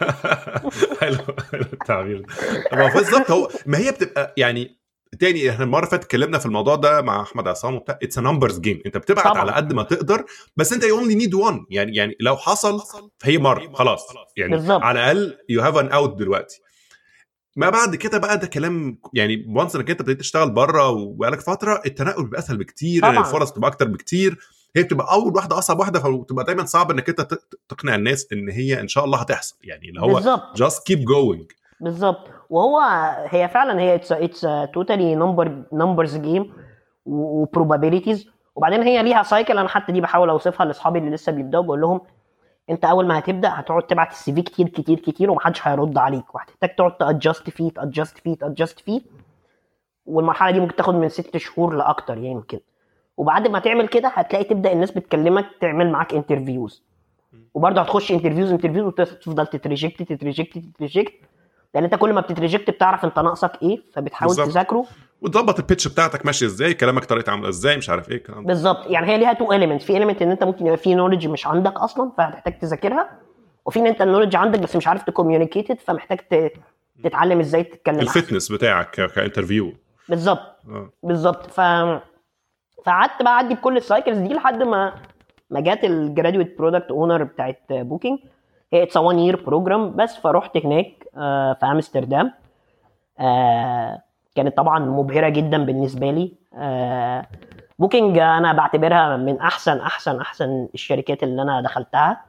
[1.00, 1.16] حلو
[1.52, 2.88] التعبير ده.
[2.94, 4.76] بالظبط هو ما هي بتبقى يعني
[5.18, 8.58] تاني إحنا المرة اللي فاتت اتكلمنا في الموضوع ده مع أحمد عصام وبتاع it's numbers
[8.60, 9.38] game انت بتبعت طبعاً.
[9.38, 10.24] على قد ما تقدر
[10.56, 12.80] بس انت you only need one يعني يعني لو حصل
[13.18, 13.72] فهي مرة.
[13.72, 14.06] خلاص.
[14.36, 14.82] يعني بالظبط.
[14.82, 16.60] على الأقل you have an out دلوقتي.
[17.56, 21.40] ما بعد كده بقى ده كلام يعني و once انك انت ابتديت تشتغل بره وبقالك
[21.40, 23.18] فترة التنقل بيبقى أسهل بكتير طبعاً.
[23.20, 24.38] الفرص بتبقى أكتر بكتير.
[24.76, 28.80] هي بتبقى أول واحدة أصعب واحدة فبتبقى دايما صعب إنك انت تقنع الناس إن هي
[28.80, 29.56] إن شاء الله هتحصل.
[29.62, 30.20] يعني اللي هو
[30.56, 31.54] just keep going.
[31.80, 32.39] بالظبط.
[32.50, 32.80] وهو
[33.26, 36.52] هي فعلا هي it's it's totally number numbers game
[37.06, 41.62] و probabilities وبعدين هي ليها cycle أنا حتى دي بحاول أوصفها لأصحابي اللي لسه بيبدأوا
[41.64, 42.00] بقول لهم
[42.70, 46.34] أنت أول ما هتبدأ هتقعد تبعت ال CV كتير كتير كتير ومحدش هيرد عليك.
[46.34, 49.00] وهتحتاج تقعد ت adjust فيه ت adjust فيه ت adjust فيه.
[50.06, 52.60] والمرحلة دي ممكن تاخد من ست شهور لأكتر يمكن.
[53.16, 56.84] وبعد ما تعمل كده هتلاقي تبدأ الناس بتكلمك تعمل معاك interviews
[57.54, 61.14] وبرضه هتخش interviews interviews وتفضل تت reject تت reject تت reject.
[61.74, 64.48] لأن انت كل ما بتت reject بتعرف انت ناقصك إيه فبتحاول بالظبط.
[64.48, 64.84] تذاكره.
[65.20, 68.86] وتظبط ال pitch بتاعتك ماشيه إزاي كلامك طريقته عاملة إزاي مش عارف إيه الكلام بالظبط.
[68.90, 71.72] يعني هي ليها two elements في element ان انت ممكن يبقى في knowledge مش عندك
[71.72, 73.10] أصلا فهتحتاج تذاكرها.
[73.66, 76.18] وفي ان انت ال knowledge عندك بس مش عارف ت communicate فمحتاج
[77.04, 78.00] تتعلم إزاي تتكلم.
[78.00, 79.72] ال fitness بتاعك ك interview
[80.08, 80.56] بالظبط.
[80.68, 80.90] آه.
[81.02, 81.46] بالظبط.
[81.46, 81.60] ف
[82.86, 84.94] فقعدت بقى أعدي بكل ال cycles دي لحد ما
[85.50, 88.18] ما جت ال graduate product owner بتاعت بوكينج
[88.74, 92.32] it's 1 year program بس فرحت هناك آه، في أمستردام.
[93.20, 94.02] آه،
[94.34, 96.32] كانت طبعا مبهرة جدا بالنسبة لي.
[96.54, 97.26] آه،
[97.78, 102.24] بوكينج أنا بعتبرها من أحسن أحسن أحسن الشركات اللي أنا دخلتها.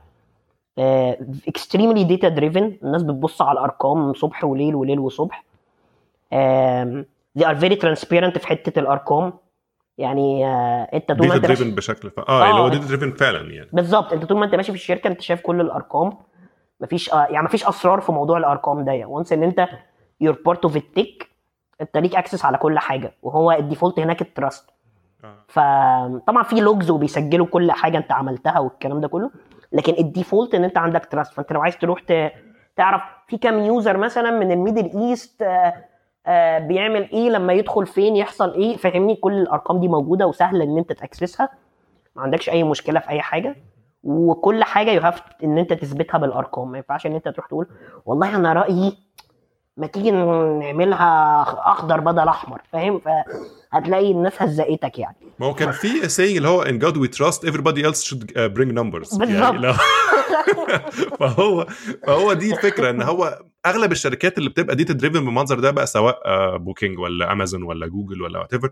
[1.47, 5.43] extremely data driven الناس بتبص على الأرقام صبح وليل وليل وصبح.
[7.39, 9.33] they are very transparent في حتة الأرقام.
[9.97, 12.19] يعني آه، أنت طول ما أنت driven بشكل ف...
[12.19, 12.69] آه اللي هو آه.
[12.69, 13.69] data driven فعلا يعني.
[13.73, 14.13] بالظبط.
[14.13, 16.13] أنت طول ما أنت ماشي في الشركة أنت شايف كل الأرقام.
[16.81, 19.67] مفيش آه يعني مفيش أسرار في موضوع الأرقام ده once إن أنت
[20.21, 21.29] you're part of ال tech
[21.81, 24.69] أنت ليك access على كل حاجة وهو ال default هناك ال trust
[25.23, 25.35] آه.
[25.47, 29.31] فطبعا في logs وبيسجلوا كل حاجة أنت عملتها والكلام ده كله
[29.71, 32.01] لكن ال default إن أنت عندك trust فأنت لو عايز تروح
[32.75, 35.45] تعرف في كام user مثلا من ال Middle East
[36.27, 40.77] آه، بيعمل إيه لما يدخل فين يحصل إيه؟ فاهمني؟ كل الأرقام دي موجودة وسهل إن
[40.77, 41.49] أنت ت access ها.
[42.15, 43.55] ما عندكش أي مشكلة في أي حاجة.
[44.03, 45.01] وكل حاجة you
[45.43, 47.67] إن أنت تثبتها بالأرقام ما ينفعش إن أنت تروح تقول
[48.05, 48.97] والله أنا رأيي
[49.77, 52.99] ما تيجي نعملها أخضر بدل أحمر فاهم؟
[53.71, 55.15] فهتلاقي الناس هزقتك يعني.
[55.39, 58.49] ما هو كان في saying اللي هو in God we trust everybody else should uh,
[58.57, 59.17] bring numbers.
[59.17, 59.63] بالظبط.
[59.63, 59.73] يعني
[61.19, 61.67] فهو
[62.07, 66.17] فهو دي الفكرة إن هو أغلب الشركات اللي بتبقى data driven بالمنظر ده بقى سواء
[66.57, 68.71] بوكينج ولا امازون ولا جوجل ولا whatever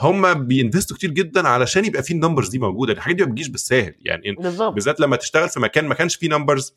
[0.00, 2.92] هم بي invest وا كتير جدا علشان يبقى في ال numbers دي موجودة.
[2.92, 3.94] الحاجات دي ما بتجيش بالساهل.
[4.00, 4.36] يعني
[4.74, 6.74] بالذات لما تشتغل في مكان ما كانش فيه numbers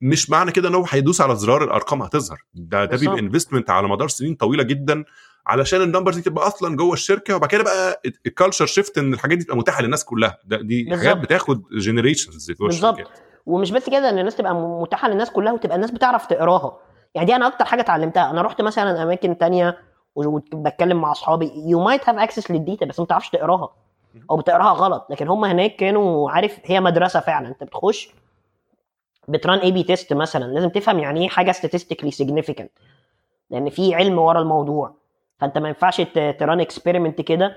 [0.00, 2.38] مش معنى كده إن هو هيدوس على زرار الأرقام هتظهر.
[2.54, 3.18] ده ده بيبقى.
[3.18, 5.04] investment على مدار سنين طويلة جدا
[5.46, 7.36] علشان ال numbers دي تبقى أصلا جوه الشركة.
[7.36, 10.38] وبعد كده بقى ال culture shift إن الحاجات دي تبقى متاحة للناس كلها.
[10.44, 10.98] ده دي بالظبط.
[10.98, 13.10] حاجات بتاخد generations بالظبط.
[13.46, 16.78] ومش بس كده إن الناس تبقى متاحة للناس كلها وتبقى الناس بتعرف تقراها.
[17.14, 18.30] يعني دي أنا أكتر حاجة اتعلمتها.
[18.30, 19.78] أنا رحت مثلا أماكن تانية
[20.26, 21.52] وبتكلم مع أصحابي.
[21.66, 23.68] you might have access لل data بس ما بتعرفش تقراها.
[24.30, 25.06] أو بتقراها غلط.
[25.10, 27.48] لكن هم هناك كانوا عارف هي مدرسة فعلا.
[27.48, 28.10] أنت بتخش
[29.28, 30.44] بت run A/B test مثلا.
[30.44, 32.68] لازم تفهم يعني إيه حاجة statistically significant.
[33.50, 34.94] لأن في علم ورا الموضوع.
[35.38, 36.00] فأنت ما ينفعش
[36.38, 37.56] ت run experiment كده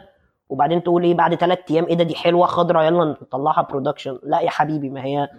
[0.50, 4.40] وبعدين تقول إيه بعد ثلاث أيام إيه ده دي حلوة خضرا يلا نطلعها production لا
[4.42, 5.30] يا حبيبي ما هي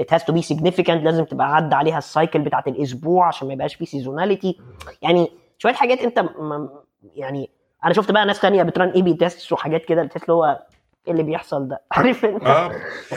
[0.00, 0.90] it has to be significant.
[0.90, 4.58] لازم تبقى عدى عليها ال cycle بتاعت الأسبوع عشان ما يبقاش فيه seasonality
[5.02, 5.28] يعني
[5.64, 6.68] شوية حاجات انت م-
[7.14, 7.50] يعني
[7.84, 10.62] أنا شفت بقى ناس تانية بت run A/B test وحاجات كده اللي هو
[11.06, 12.72] إيه اللي بيحصل ده؟ عارف انت؟ آه.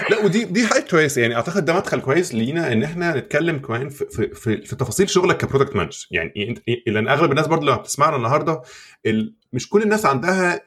[0.10, 1.22] لا ودي دي حاجة كويسة.
[1.22, 5.10] يعني أعتقد ده مدخل كويس لينا إن إحنا نتكلم كمان في في في, في تفاصيل
[5.10, 8.62] شغلك ك product manager يعني إنت لأن أغلب الناس برضه لما بتسمعنا النهارده
[9.06, 9.36] ال...
[9.54, 10.62] مش كل الناس عندها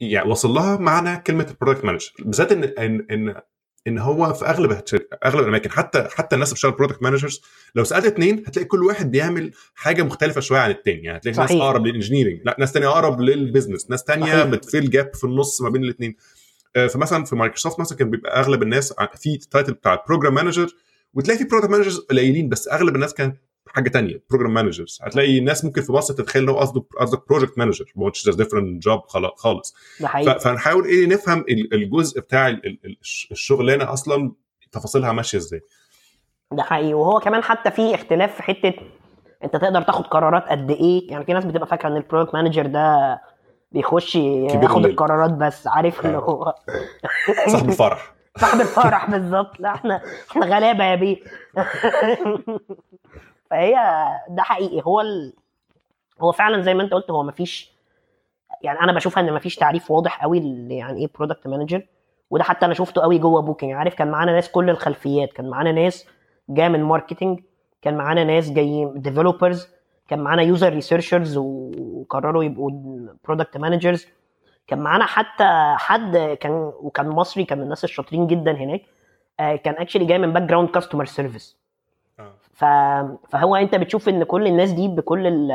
[0.00, 3.40] يعني وصل لها معنى كلمة ال product manager بالذات إن إن إن
[3.86, 4.82] إن هو في أغلب
[5.24, 7.42] أغلب الأماكن حتى حتى الناس اللي بتشتغل product managers
[7.74, 11.48] لو سألت اتنين هتلاقي كل واحد بيعمل حاجة مختلفة شوية عن التاني يعني هتلاقي ناس
[11.50, 11.62] صحيح.
[11.62, 14.44] أقرب لل engineering لا ناس تانية أقرب لل business ناس صحيح.
[14.44, 16.16] بت fill gap في النص ما بين الاثنين
[16.74, 20.68] فمثلا في مايكروسوفت مثلا كان بيبقى أغلب الناس في title بتاع program manager
[21.14, 25.64] وتلاقي في product managers قليلين بس أغلب الناس كانت حاجة تانية program managers هتلاقي ناس
[25.64, 29.00] ممكن في مصر تتخيل ان هو قصده قصدك project manager which is a different job
[29.08, 29.74] خلا- خالص.
[30.44, 34.32] فنحاول إيه نفهم ال- الجزء بتاع ال- ال- الش- الشغلانة أصلا
[34.72, 35.60] تفاصيلها ماشية إزاي.
[36.52, 36.94] ده حقيقي.
[36.94, 38.74] وهو كمان حتى في اختلاف في حتة
[39.44, 41.10] أنت تقدر تاخد قرارات قد إيه.
[41.10, 43.20] يعني في ناس بتبقى فاكرة إن ال product manager ده
[43.72, 44.84] بيخش ياخد.
[44.86, 46.20] القرارات بس عارف اللي آه.
[46.20, 46.54] هو
[47.52, 48.14] صاحب الفرح.
[48.40, 49.60] صاحب الفرح بالظبط.
[49.60, 50.00] لا إحنا
[50.30, 51.16] إحنا غلابة يا بيه.
[53.54, 53.74] فهي
[54.28, 54.82] ده حقيقي.
[54.86, 55.32] هو ال...
[56.20, 57.72] هو فعلا زي ما انت قلت هو مفيش
[58.62, 60.38] يعني أنا بشوفها إن مفيش تعريف واضح قوي
[60.70, 61.86] يعني إيه product manager
[62.30, 65.32] وده حتى أنا شفته قوي جوه بوكينج عارف كان معانا ناس كل الخلفيات.
[65.32, 66.06] كان معانا ناس
[66.48, 67.40] جاية من marketing
[67.82, 69.68] كان معانا ناس جايين developers
[70.08, 72.70] كان معانا user researchers وقرروا يبقوا
[73.24, 74.06] product managers
[74.66, 78.82] كان معانا حتى حد كان وكان مصري كان من الناس الشاطرين جدا هناك
[79.40, 81.63] آه، كان actually جاي من background customer service.
[82.54, 85.52] فهو انت بتشوف ان كل الناس دي بكل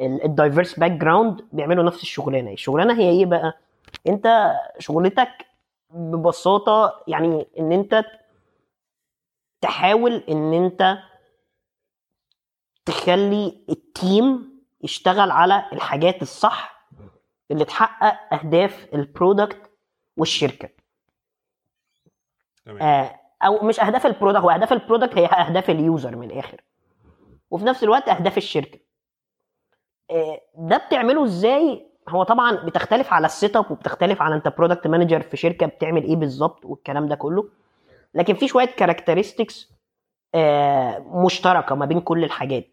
[0.00, 2.52] ال diverse background بيعملوا نفس الشغلانة.
[2.52, 3.58] الشغلانة هي إيه بقى؟
[4.06, 5.46] انت شغلتك
[5.90, 8.04] ببساطة يعني ان انت
[9.60, 10.98] تحاول ان انت
[12.84, 14.50] تخلي ال team
[14.82, 16.88] يشتغل على الحاجات الصح
[17.50, 19.70] اللي تحقق اهداف ال product
[20.16, 20.68] والشركة.
[22.64, 22.82] تمام.
[22.82, 26.30] آه، أو مش أهداف ال product هو أهداف ال product هي أهداف ال user من
[26.30, 26.60] الآخر.
[27.50, 28.78] وفي نفس الوقت أهداف الشركة.
[30.10, 35.20] آه، ده بتعمله إزاي؟ هو طبعا بتختلف على ال setup وبتختلف على أنت product manager
[35.20, 37.48] في شركة بتعمل إيه بالظبط والكلام ده كله.
[38.14, 39.72] لكن في شوية characteristics
[41.24, 42.66] مشتركة ما بين كل الحاجات.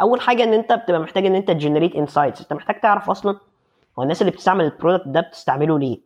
[0.00, 3.38] أول حاجة إن أنت بتبقى محتاج إن أنت ت generate insights أنت محتاج تعرف أصلا
[3.98, 6.00] هو الناس اللي بتستعمل ال product ده بتستعمله ليه؟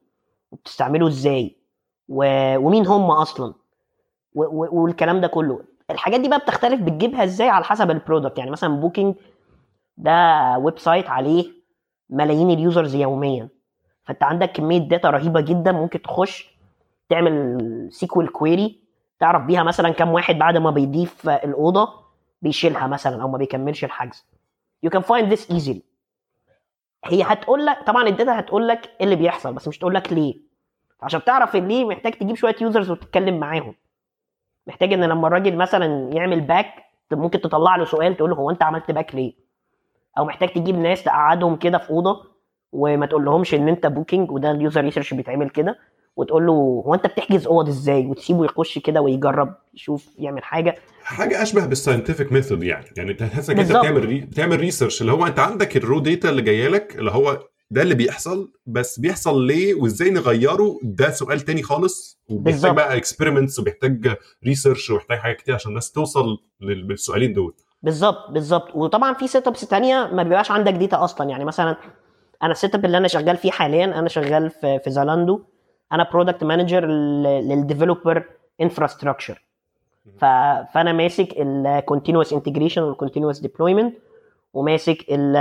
[0.53, 1.57] وبتستعمله إزاي.
[2.09, 3.55] ومين هم أصلا.
[4.35, 5.61] والكلام ده كله.
[5.91, 9.15] الحاجات دي بقى بتختلف بتجيبها إزاي على حسب ال product يعني مثلا Booking
[9.97, 10.13] ده
[10.59, 11.53] website عليه
[12.11, 13.49] ملايين ال users يوميا.
[14.05, 16.59] فأنت عندك كمية data رهيبة جدا ممكن تخش
[17.09, 17.59] تعمل
[17.93, 18.81] SQL query
[19.21, 21.89] تعرف بيها مثلا كم واحد بعد ما بيضيف الأوضة
[22.43, 24.27] بيشيلها مثلا أو ما بيكملش الحجز.
[24.87, 25.81] You can find this easily.
[27.05, 30.13] هي هتقول لك طبعا ال data هتقول لك إيه اللي بيحصل بس مش تقول لك
[30.13, 30.41] ليه.
[31.03, 33.75] عشان تعرف ليه محتاج تجيب شوية users وتتكلم معاهم.
[34.69, 36.67] محتاج إن لما الراجل مثلا يعمل back
[37.13, 39.33] ممكن تطلع له سؤال تقول له هو أنت عملت back ليه؟
[40.19, 42.25] أو محتاج تجيب ناس تقعدهم كده في أوضة
[42.73, 45.79] وما تقول لهمش إن أنت Booking وده ال user research بيتعمل كده
[46.17, 46.53] وتقول له
[46.87, 50.75] هو أنت بتحجز أوض إزاي؟ وتسيبه يخش كده ويجرب يشوف يعمل حاجة.
[51.03, 53.73] حاجة أشبه بال scientific method يعني يعني أنت تحس أنت.
[53.73, 54.21] بتعمل re...
[54.21, 57.39] بتعمل research اللي هو أنت عندك ال raw data اللي جاية لك اللي هو
[57.71, 62.75] ده اللي بيحصل بس بيحصل ليه وإزاي نغيره؟ ده سؤال تاني خالص وبيحتاج.
[62.75, 67.55] بقى experiments وبيحتاج research وبيحتاج حاجات كتير عشان الناس توصل لل- للسؤالين دول.
[67.83, 68.75] بالظبط بالظبط.
[68.77, 71.31] وطبعا في setups ثانية ما بيبقاش عندك data أصلا.
[71.31, 71.77] يعني مثلا
[72.43, 75.41] أنا ال setup اللي أنا شغال فيه حاليا أنا شغال في في Zalando
[75.93, 76.87] أنا product manager
[77.41, 78.25] لل developer
[78.61, 79.43] infrastructure
[80.21, 83.95] فأنا ماسك ال continuous integration وال continuous deployment
[84.53, 85.37] وماسك ال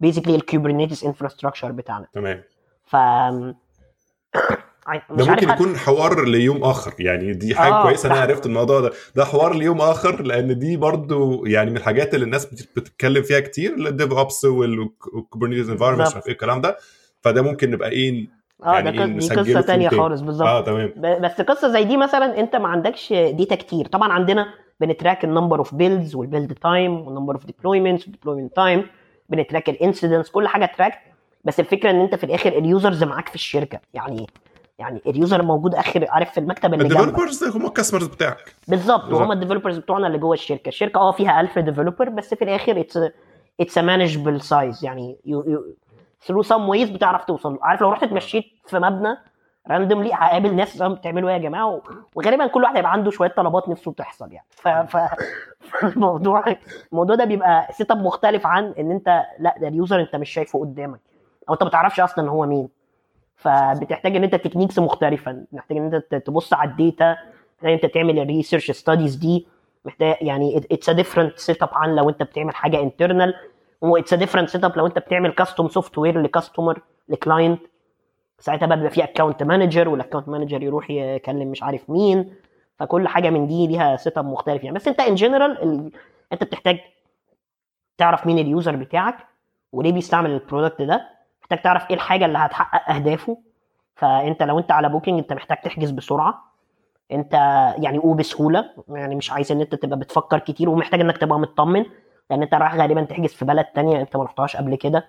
[0.00, 2.06] basically ال Kubernetes infrastructure بتاعنا.
[2.12, 2.42] تمام.
[2.86, 2.96] ف
[5.10, 6.94] ده ممكن يكون حوار ليوم آخر.
[6.98, 8.90] يعني دي حاجة آه، كويسة أنا عرفت الموضوع ده.
[9.14, 13.40] ده حوار ليوم آخر لأن دي برضو يعني من الحاجات اللي الناس بت- بتتكلم فيها
[13.40, 16.14] كتير ال DevOps وال Kubernetes environment مش.
[16.14, 16.76] عارف إيه الكلام ده.
[17.20, 18.26] فده ممكن نبقى إيه
[18.64, 19.90] آه يعني ده إيه دي قصة تاني.
[19.90, 20.48] خالص بالظبط.
[20.48, 20.92] آه تمام.
[20.96, 24.46] بس قصة زي دي مثلا أنت ما عندكش data كتير طبعا عندنا
[24.80, 28.86] بنتراك النمبر اوف بيلدز والبيلد تايم والنمبر اوف ديبلويمنتس والديبلويمنت تايم
[29.28, 30.98] بنتراك الانسيدنتس كل حاجة track
[31.44, 33.80] بس الفكرة إن أنت في الآخر ال users معاك في الشركة.
[33.94, 34.26] يعني
[34.78, 37.00] يعني ال user موجود آخر عارف في المكتب اللي جنبك.
[37.00, 38.54] ال developers هم ال customers بتاعك.
[38.68, 39.12] بالظبط.
[39.12, 40.68] وهم ال developers بتوعنا اللي جوه الشركة.
[40.68, 42.98] الشركة آه فيها 1000 developer بس في الآخر it's
[43.60, 45.16] it's manageable size يعني
[46.26, 47.58] through some ways بتعرف توصل.
[47.62, 49.16] عارف لو رحت اتمشيت في مبنى
[49.70, 51.82] randomly هقابل ناس بتعملوا إيه يا جماعة؟
[52.14, 54.46] وغالبا كل واحد هيبقى عنده شوية طلبات نفسه تحصل يعني.
[54.50, 54.68] ف...
[54.68, 54.96] ف...
[55.60, 56.44] فالموضوع
[56.92, 60.60] الموضوع ده بيبقى setup مختلف عن إن انت لا ده ال user أنت مش شايفه
[60.60, 61.00] قدامك.
[61.48, 62.68] أو أنت ما تعرفش أصلا هو مين.
[63.36, 65.44] فبتحتاج إن أنت techniques مختلفة.
[65.52, 67.12] محتاج إن أنت تبص على ال data.
[67.56, 69.46] محتاج إن أنت تعمل ال research studies دي.
[69.84, 73.34] محتاج يعني it's a different setup عن لو أنت بتعمل حاجة internal
[73.80, 77.60] و it's a different setup لو أنت بتعمل custom software ل customer ل client
[78.38, 82.34] ساعتها بقى بيبقى في account manager وال account manager يروح يكلم مش عارف مين.
[82.78, 84.76] فكل حاجة من دي ليها setup مختلف يعني.
[84.76, 85.90] بس انت in general
[86.32, 86.78] انت بتحتاج
[87.98, 89.16] تعرف مين ال user بتاعك
[89.72, 91.08] وليه بيستعمل ال product ده.
[91.40, 93.38] محتاج تعرف إيه الحاجة اللي هتحقق أهدافه.
[93.94, 96.44] فانت لو انت على Booking انت محتاج تحجز بسرعة.
[97.12, 97.32] انت
[97.78, 101.84] يعني وبسهوله يعني مش عايز ان انت تبقى بتفكر كتير ومحتاج انك تبقى مطمن.
[102.30, 105.06] لأن انت رايح غالبا تحجز في بلد تانية انت ما رحتهاش قبل كده.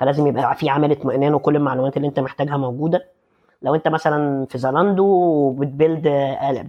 [0.00, 3.06] فلازم يبقى في عامل اطمئنان وكل المعلومات اللي انت محتاجها موجودة.
[3.62, 6.08] لو انت مثلا في Zalando وبت build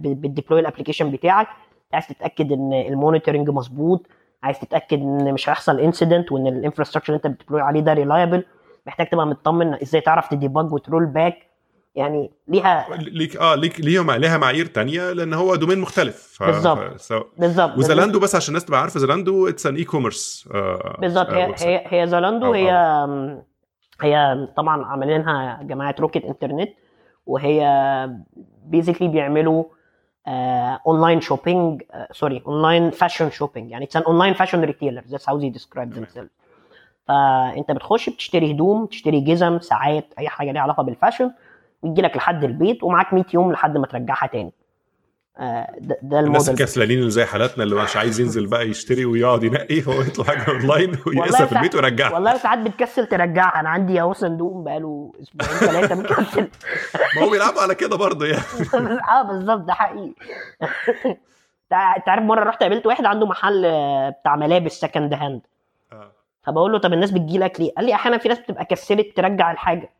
[0.02, 1.46] بت deploy ال application بتاعك
[1.92, 4.06] عايز تتأكد إن ال monitoring مظبوط
[4.42, 7.92] عايز تتأكد إن مش هيحصل incident وإن ال infrastructure اللي انت بت deploy عليه ده
[7.92, 8.44] reliable
[8.86, 11.36] محتاج تبقى مطمن إزاي تعرف تديبج وترول باك
[11.94, 16.16] يعني ليها ليك آه ليك ليهم ليها معايير تانية لأن هو domain مختلف.
[16.38, 16.42] ف...
[16.42, 17.00] بالظبط.
[17.00, 17.12] ف...
[17.38, 20.48] بالظبط و Zalando بس عشان الناس تبقى عارفة Zalando it's an e-commerce
[20.98, 21.30] بالظبط.
[21.30, 22.72] هي هي أو- هي
[24.02, 26.70] هي طبعا عاملينها جماعة Rocket Internet
[27.26, 27.60] وهي
[28.64, 29.64] basically بيعملوا
[30.86, 35.54] online shopping sorry online fashion shopping يعني it's an online fashion retailer that's how they
[35.54, 36.42] describe themselves.
[37.08, 41.30] فأنت بتخش بتشتري هدوم تشتري جزم ساعات أي حاجة ليها علاقة بال fashion.
[41.82, 44.52] ويجي لك لحد البيت ومعاك 100 يوم لحد ما ترجعها تاني.
[45.38, 49.44] آه، ده, ده الناس الكسلانين اللي زي حالاتنا اللي مش عايز ينزل بقى يشتري ويقعد
[49.44, 52.14] ينقي هو يطلب حاجة أونلاين ويقيسها في البيت ويرجعها.
[52.14, 53.60] والله ساعات بتكسل ترجعها.
[53.60, 56.48] أنا عندي أهو صندوق بقاله أسبوعين ثلاثة مكسل
[57.16, 58.42] ما هو بيلعبوا على كده برضه يعني.
[59.18, 60.12] آه بالظبط ده حقيقي.
[61.72, 63.62] أنت عارف مرة رحت قابلت واحد عنده محل
[64.20, 65.40] بتاع ملابس second hand
[65.92, 66.12] آه.
[66.42, 69.52] فبقول له طب الناس بتجي لك ليه؟ قال لي أحيانا في ناس بتبقى كسلت ترجع
[69.52, 69.90] الحاجة.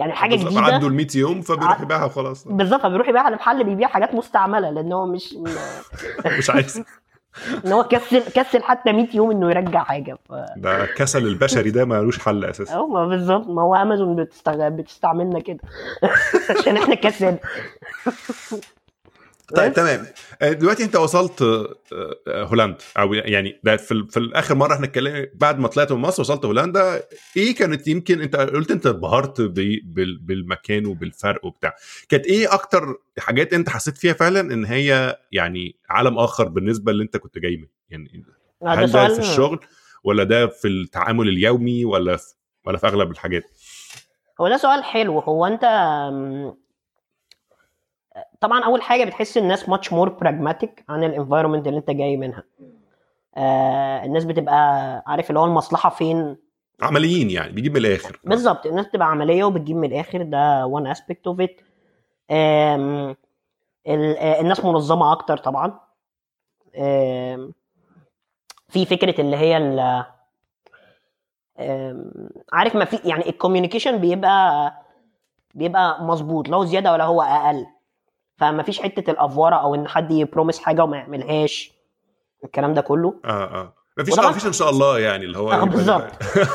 [0.00, 0.60] يعني حاجة جديدة.
[0.60, 2.48] عدوا ال 100 يوم فبيروح يبيعها وخلاص.
[2.48, 5.34] بالظبط فبيروح يبيعها لمحل بيبيع حاجات مستعملة لأن هو مش
[6.38, 6.82] مش عايز.
[7.64, 10.32] إن هو كسل كسل حتى 100 يوم إنه يرجع حاجة ف...
[10.56, 12.74] ده كسل البشري ده ملوش حل أساسا.
[12.74, 14.68] آه ما بالظبط ما هو أمازون بتستغ...
[14.68, 15.58] بتستعملنا كده
[16.58, 17.36] عشان إحنا كسل.
[19.56, 20.06] طيب تمام.
[20.42, 21.74] آه، دلوقتي انت وصلت آه،
[22.28, 22.78] آه، هولندا.
[22.98, 26.44] أو يعني ده في, في الآخر مرة إحنا اتكلمنا بعد ما طلعت من مصر وصلت
[26.44, 27.02] هولندا
[27.36, 29.40] إيه كانت يمكن انت قلت انت انبهرت
[30.20, 31.74] بالمكان وبالفرق وبتاع.
[32.08, 37.02] كانت إيه أكتر حاجات انت حسيت فيها فعلا إن هي يعني عالم آخر بالنسبة اللي
[37.02, 38.24] انت كنت جاي منه يعني
[38.66, 39.60] هل ده في الشغل
[40.04, 42.34] ولا ده في التعامل اليومي ولا في
[42.66, 43.44] ولا في أغلب الحاجات؟
[44.40, 45.18] هو ده سؤال حلو.
[45.18, 45.64] هو انت
[48.40, 52.42] طبعا أول حاجة بتحس الناس much more pragmatic عن ال environment اللي أنت جاي منها.
[53.36, 56.36] آه الناس بتبقى عارف اللي هو المصلحة فين؟
[56.82, 58.20] عمليين يعني بيجيب من الآخر.
[58.24, 61.60] بالظبط الناس بتبقى عملية وبتجيب من الآخر ده و one aspect of it
[64.40, 65.80] الناس منظمة أكتر طبعا.
[68.68, 70.04] في فكرة اللي هي ال-
[72.52, 74.72] عارف ما في يعني ال communication بيبقى
[75.54, 77.66] بيبقى مظبوط لو زيادة ولا هو أقل.
[78.40, 81.72] فما فيش حتة الافوره أو إن حد ي promise حاجة وما يعملهاش
[82.44, 85.52] الكلام ده كله آه آه مفيش وطبعاً- آه مفيش إن شاء الله يعني اللي هو
[85.52, 86.04] آه، بالظبط.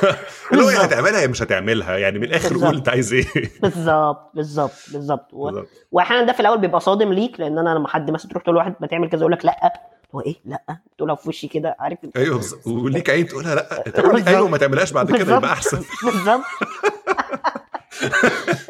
[0.51, 0.67] اللي هو.
[0.69, 2.65] هتعملها يا مش هتعملها يعني من الآخر.
[2.65, 3.25] قول أنت عايز إيه
[3.61, 5.61] بالظبط بالظبط بالظبط و-.
[5.91, 8.75] واحيانا ده في الأول بيبقى صادم ليك لأن أنا لما حد مثلا تروح تقول لواحد
[8.79, 9.73] ما تعمل كذا يقول لك لأ
[10.15, 12.67] هو إيه لأ تقولها في وشي كده عارف أيوه بالظبط.
[12.67, 14.23] وليك عين تقولها لأ تقول.
[14.27, 15.37] أيوه ما تعملهاش بعد كده.
[15.37, 16.43] يبقى أحسن بالظبط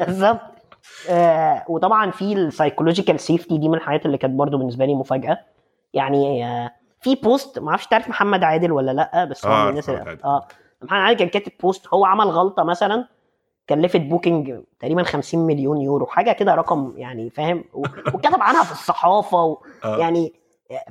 [0.06, 0.40] بالظبط
[1.10, 5.38] آه وطبعا في ال psychological safety دي من الحاجات اللي كانت برضو بالنسبة لي مفاجأة.
[5.94, 9.68] يعني آه في post ما أعرفش تعرف محمد عادل ولا لأ؟ بس هو آه، من
[9.70, 9.88] الناس.
[9.90, 10.46] آه
[10.82, 13.08] محمد عادل كان كاتب بوست هو عمل غلطة مثلا
[13.68, 17.64] كلفت Booking تقريبا 50 مليون يورو حاجة كده رقم يعني فاهم؟
[18.14, 19.58] وكتب عنها في الصحافة و...
[19.84, 19.96] آه.
[19.98, 20.32] يعني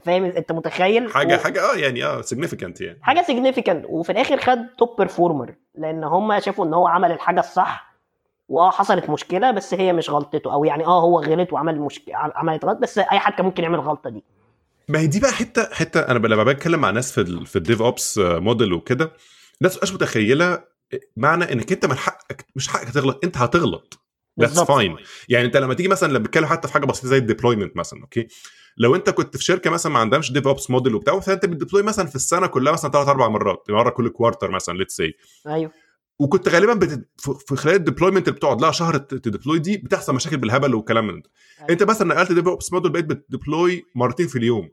[0.02, 3.00] فاهم؟ أنت متخيل؟ حاجة و- حاجة آه يعني آه significant يعني.
[3.02, 7.95] حاجة significant وفي الآخر خد top performer لأن هم شافوا إن هو عمل الحاجة الصح
[8.50, 12.66] واه حصلت مشكلة بس هي مش غلطته أو يعني آه هو غلط وعمل مشكله عملت
[12.66, 14.24] غلط بس أي حد كان ممكن يعمل الغلطة دي.
[14.88, 17.82] ما هي دي بقى حتة حتة أنا لما بتكلم مع ناس في ال في ال
[17.82, 19.12] DevOps model وكده
[19.62, 20.64] الناس مش متخيلة
[21.18, 24.00] معنى إنك أنت من حقك مش حقك تغلط أنت هتغلط.
[24.40, 24.60] that's.
[24.60, 24.98] fine
[25.30, 28.02] يعني أنت لما تيجي مثلا لما بتتكلم حتى في حاجة بسيطة زي ال deployment مثلا
[28.02, 28.28] okay
[28.78, 32.08] لو أنت كنت في شركة مثلا ما عندهمش DevOps model وبتاع فأنت بت deploy مثلا
[32.08, 35.14] في السنة كلها مثلا ثلاث أربع مرات مرة كل quarter مثلا let's say
[35.48, 35.72] أيوه.
[36.20, 37.10] وكنت غالبا بت...
[37.48, 41.08] في- خلال ال deployment اللي بتقعد لها شهر ت deploy دي بتحصل مشاكل بالهبل والكلام
[41.08, 41.30] من ده.
[41.60, 41.70] أيوة.
[41.72, 44.70] أنت مثلا نقلت DevOps model بقيت بت deploy مرتين في اليوم.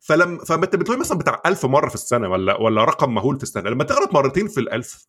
[0.00, 3.36] فلما فما أنت بت deploy مثلا بتاع 1000 مرة في السنة ولا ولا رقم مهول
[3.36, 3.70] في السنة.
[3.70, 5.06] لما تغلط مرتين في ال1000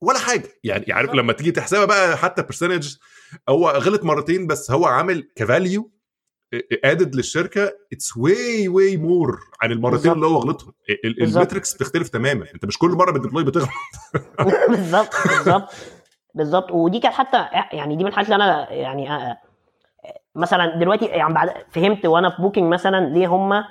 [0.00, 0.48] ولا حاجة.
[0.64, 2.94] يعني عارف لما تيجي تحسبها بقى حتى percentage
[3.48, 5.90] هو غلط مرتين بس هو عامل ك value
[6.84, 10.12] added للشركة it's way way more عن المرتين.
[10.12, 10.72] اللي هو غلطهم.
[10.90, 11.36] ال- ال- بالظبط.
[11.42, 12.46] ال metrics بتختلف تماما.
[12.54, 13.68] انت مش كل مرة بت deploy بتغلط.
[14.68, 15.68] بالظبط بالظبط
[16.34, 16.70] بالظبط.
[16.70, 19.38] ودي كانت حتى يعني دي من الحاجات اللي أنا يعني آه، آه،
[20.34, 23.64] مثلا دلوقتي يعني بعد فهمت وأنا في Booking مثلا ليه هم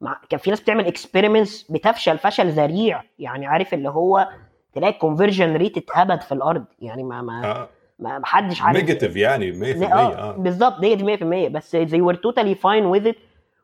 [0.00, 3.02] مع كان في ناس بتعمل experiments بتفشل فشل ذريع.
[3.18, 4.28] يعني عارف اللي هو
[4.74, 6.64] تلاقي ال conversion rate اتهبد في الأرض.
[6.78, 7.68] يعني ما ما آه.
[8.02, 8.76] ما حدش عارف.
[8.76, 10.32] negative يعني 100% آه آه.
[10.32, 13.16] بالظبط negative 100% بس they were totally fine with it.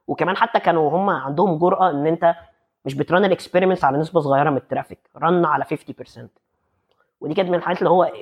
[0.07, 2.35] وكمان حتى كانوا هم عندهم جرأة إن أنت
[2.85, 4.99] مش بت run ال experiments على نسبة صغيرة من ال traffic.
[5.17, 5.69] run على 50%
[7.21, 8.13] ودي كانت من الحاجات اللي هو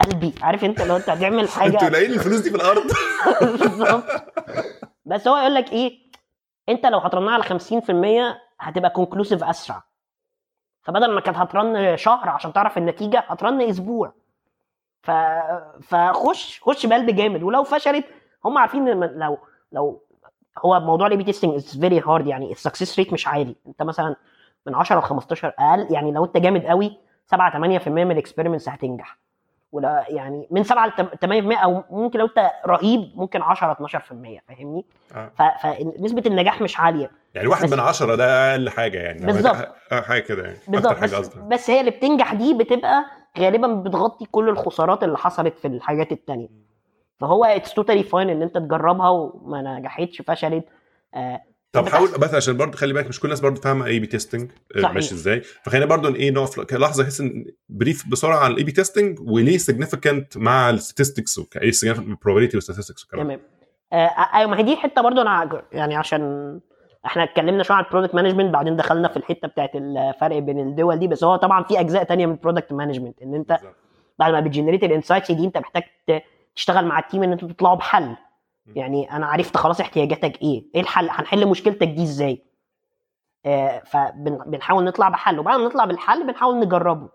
[0.00, 0.34] قلبي.
[0.42, 2.82] عارف أنت لو أنت هتعمل أنتوا حاجة لاقيين الفلوس دي في الأرض.
[3.60, 4.04] بالظبط.
[5.04, 5.98] بس هو يقول لك إيه؟
[6.68, 9.82] أنت لو هت run ها على 50% هتبقى conclusive أسرع.
[10.82, 14.12] فبدل ما كانت هت run شهر عشان تعرف النتيجة هت run أسبوع.
[15.06, 15.10] ف...
[15.82, 17.42] فخش خش بقلب جامد.
[17.42, 18.04] ولو فشلت
[18.44, 19.38] هم عارفين إن لو
[19.72, 20.02] لو
[20.64, 22.52] هو موضوع ال A/B testing is very hard يعني.
[22.52, 23.56] ال success rate مش عالي.
[23.66, 24.16] أنت مثلا
[24.66, 25.86] من 10 ل 15 أقل.
[25.90, 29.18] يعني لو أنت جامد قوي 7 8% من ال experiments هتنجح.
[29.72, 30.90] ولا يعني من 7 ل
[31.52, 33.98] 8% أو ممكن لو أنت رهيب ممكن 10 12%
[34.48, 35.32] فاهمني؟ آه.
[35.62, 37.10] فنسبه النجاح مش عالية.
[37.34, 39.26] يعني واحد من عشرة ده أقل حاجة يعني.
[39.26, 39.74] بالظبط.
[39.90, 40.58] حاجة كده يعني.
[40.68, 40.98] بالظبط.
[41.02, 43.04] بس, بس هي اللي بتنجح دي بتبقى
[43.38, 46.48] غالبا بتغطي كل الخسارات اللي حصلت في الحاجات التانية
[47.20, 50.64] فهو it's totally fine إن أنت تجربها وما نجحتش فشلت
[51.14, 54.50] آه طب حاول بس عشان برضو خلي بالك مش كل الناس برضو فاهمة A/B testing.
[54.76, 59.20] ماشي إزاي فخلينا برضو إيه نقف لحظة احس in brief بسرعة عن ال A/B testing
[59.20, 63.24] وليه significant مع ال statistics وايه significant probability وال statistics والكلام.
[63.26, 63.40] تمام
[63.92, 66.60] آه، أيوه ما هي دي حتة برضو أنا يعني عشان
[67.06, 70.96] إحنا اتكلمنا شوية عن ال product management بعدين دخلنا في الحتة بتاعت الفرق بين الدول
[70.98, 73.52] دي بس هو طبعا في أجزاء تانية من ال product management إن أنت.
[74.18, 75.82] بعد ما بت generate ال insights دي أنت محتاج
[76.56, 78.16] تشتغل مع ال team إن أنتوا تطلعوا بحل.
[78.76, 82.42] يعني أنا عرفت خلاص احتياجاتك إيه إيه الحل هنحل مشكلتك دي إزاي.
[83.46, 87.08] آه، فبنحاول نطلع بحل وبعد ما نطلع بالحل بنحاول نجربه.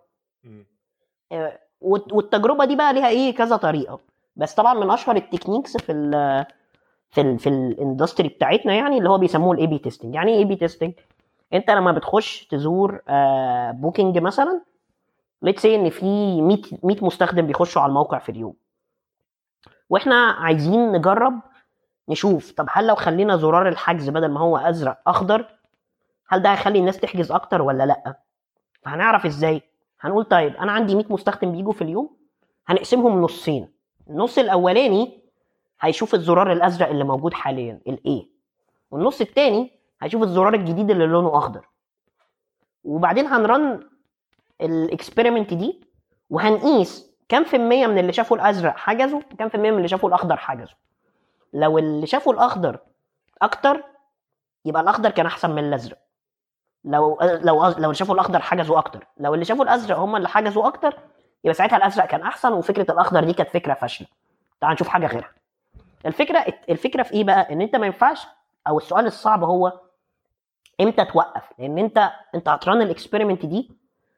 [1.32, 4.00] آه، والت- والتجربة دي بقى ليها إيه كذا طريقة.
[4.36, 5.92] بس طبعا من أشهر ال techniques في
[7.12, 10.38] في ال في ال industry بتاعتنا يعني اللي هو بيسموه ال A/B testing يعني إيه
[10.40, 10.94] A/B testing
[11.54, 13.02] أنت لما بتخش تزور
[13.72, 14.62] Booking مثلا
[15.42, 18.54] let's إن في 100 100 مستخدم بيخشوا على الموقع في اليوم.
[19.90, 21.40] وإحنا عايزين نجرب
[22.10, 25.46] نشوف طب هل لو خلينا زرار الحجز بدل ما هو أزرق أخضر
[26.28, 28.16] هل ده هيخلي الناس تحجز أكتر ولا لأ؟
[28.82, 29.62] فهنعرف إزاي؟
[30.02, 32.10] هنقول طيب أنا عندي 100 مستخدم بيجوا في اليوم
[32.68, 33.68] هنقسمهم نصين.
[34.10, 35.21] النص الأولاني
[35.82, 38.30] هيشوف الزرار الأزرق اللي موجود حاليا ال A
[38.92, 39.72] والنص التاني
[40.02, 41.68] هيشوف الزرار الجديد اللي لونه أخضر.
[42.84, 43.90] وبعدين هنرن
[44.62, 45.82] الإكسبيرمنت دي
[46.30, 50.10] وهنقيس كام في المية من اللي شافوا الأزرق حجزوا وكام في المية من اللي شافوا
[50.10, 50.76] الأخضر حجزوا
[51.54, 52.80] لو اللي شافوا الأخضر
[53.42, 53.84] أكتر
[54.66, 55.98] يبقى الأخضر كان أحسن من الأزرق.
[56.84, 59.08] لو لو لو اللي شافوا الأخضر حجزوا أكتر.
[59.18, 60.98] لو اللي شافوا الأزرق هم اللي حجزوا أكتر
[61.44, 64.08] يبقى ساعتها الأزرق كان أحسن وفكرة الأخضر دي كانت فكرة فاشلة.
[64.62, 65.32] تعال نشوف حاجة غيرها.
[66.06, 68.28] الفكرة الفكرة في إيه بقى؟ إن أنت ما ينفعش
[68.68, 69.80] أو السؤال الصعب هو
[70.82, 73.72] إمتى توقف؟ لأن أنت أنت هت run ال experiment دي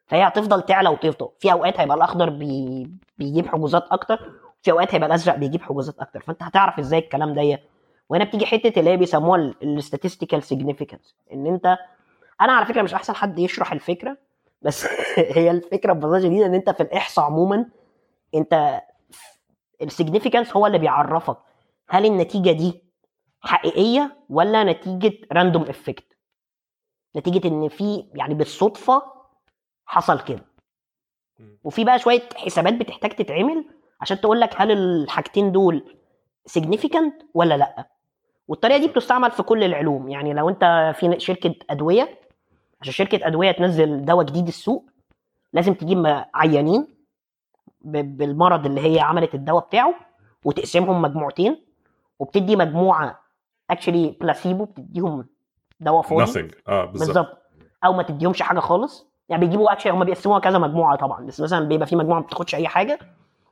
[0.08, 2.88] فهي هتفضل تعلى وتفضل في أوقات هيبقى الأخضر بي...
[3.18, 4.32] بيجيب حجوزات أكتر
[4.62, 6.20] في أوقات هيبقى الأزرق بيجيب حجوزات أكتر.
[6.20, 7.60] فأنت هتعرف إزاي الكلام ده
[8.10, 11.78] وهنا بتيجي حتة اللي هي بيسموها ال statistical significance إن أنت
[12.42, 14.18] أنا على فكرة مش أحسن حد يشرح الفكرة
[14.62, 14.88] بس
[15.38, 17.66] هي الفكرة ببساطه شديده إن أنت في الإحصاء عموما
[18.36, 18.82] أنت
[19.82, 21.38] ال significance هو اللي بيعرفك.
[21.94, 22.84] هل النتيجة دي
[23.42, 26.18] حقيقية ولا نتيجة random effect
[27.16, 29.02] نتيجة إن في يعني بالصدفة
[29.86, 30.46] حصل كده.
[31.64, 33.66] وفي بقى شوية حسابات بتحتاج تتعمل
[34.02, 35.96] عشان تقول لك هل الحاجتين دول
[36.46, 37.88] significant ولا لأ.
[38.48, 40.10] والطريقة دي بتستعمل في كل العلوم.
[40.10, 42.20] يعني لو أنت في شركة أدوية
[42.82, 44.90] عشان شركة أدوية تنزل دواء جديد السوق
[45.54, 46.88] لازم تجيب عيانين
[47.82, 49.96] بالمرض اللي هي عملت الدواء بتاعه
[50.46, 51.63] وتقسمهم مجموعتين.
[52.24, 53.20] وبتدي مجموعة
[53.70, 55.26] actually placebo بتديهم
[55.80, 56.22] دواء فاضي
[56.68, 57.38] آه بالظبط.
[57.86, 59.08] أو ما تديهمش حاجة خالص.
[59.30, 61.26] يعني بيجيبوا actually هم بيقسموها كذا مجموعة طبعا.
[61.26, 63.00] بس مثلا بيبقى في مجموعة ما بتاخدش أي حاجة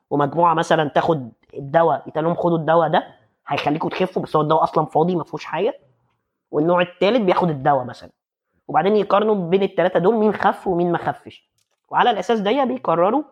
[0.10, 3.08] ومجموعة مثلا تاخد الدواء يتقال لهم خدوا الدواء ده
[3.48, 5.80] هيخليكم تخفوا بس هو الدواء أصلا فاضي ما فيهوش حاجة.
[6.52, 8.10] والنوع الثالث بياخد الدواء مثلا.
[8.68, 11.52] وبعدين يقارنوا بين الثلاثه دول مين خف ومين ما خفش.
[11.90, 13.24] وعلى الأساس ده بيقرروا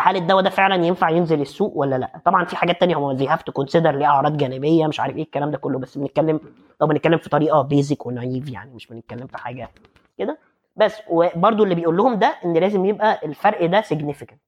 [0.00, 3.26] هل الدواء ده فعلا ينفع ينزل السوق ولا لا؟ طبعا في حاجات تانية هم زي
[3.28, 6.40] have to consider ليه اعراض جانبية مش عارف إيه الكلام ده كله بس بنتكلم
[6.80, 9.70] لو بنتكلم في طريقة basic و naive يعني مش بنتكلم في حاجة
[10.18, 10.38] كده.
[10.76, 14.40] بس وبرده اللي بيقول لهم ده إن لازم يبقى الفرق ده significant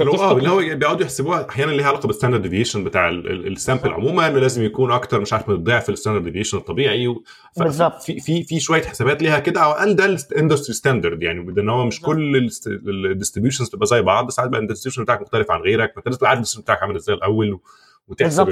[0.00, 3.88] هو آه اللي هو بيقعدوا يحسبوها أحيانا ليها علاقة بال standard deviation بتاع ال sample
[3.92, 7.14] عموما انه لازم يكون أكتر مش عارف من ضعف ال standard deviation الطبيعي
[7.56, 8.02] بالظبط.
[8.02, 11.68] في في في شوية حسابات ليها كده على الاقل ده ال industry standard يعني ان
[11.68, 12.00] هو مش.
[12.00, 12.48] كل
[12.86, 16.26] ال distributions تبقى زي بعض ساعات بقى ال distribution بتاعك مختلف عن غيرك فأنت لازم
[16.26, 17.60] عارف ال distribution بتاعك عامل إزاي الأول
[18.08, 18.48] وتحسب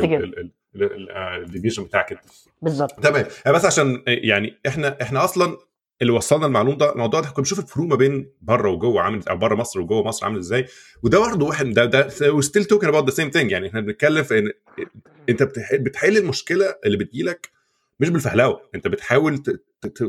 [0.76, 2.20] ال deviation بتاعك كده
[2.62, 3.00] بالظبط.
[3.00, 3.24] تمام.
[3.46, 5.56] بس عشان يعني إحنا إحنا أصلا
[6.02, 9.36] اللي وصلنا المعلومه ده الموضوع ده كنا بنشوف الفروق ما بين بره وجوه عامل أو
[9.36, 10.66] بره مصر وجوه مصر عامل إزاي.
[11.02, 12.08] وده برضه واحد ده ده
[12.40, 14.50] still talking about the same thing يعني إحنا بنتكلم في إن
[15.28, 15.42] أنت
[15.74, 17.50] بتحل المشكلة اللي بتجيلك
[18.00, 19.42] مش بالفهلاوه أنت بتحاول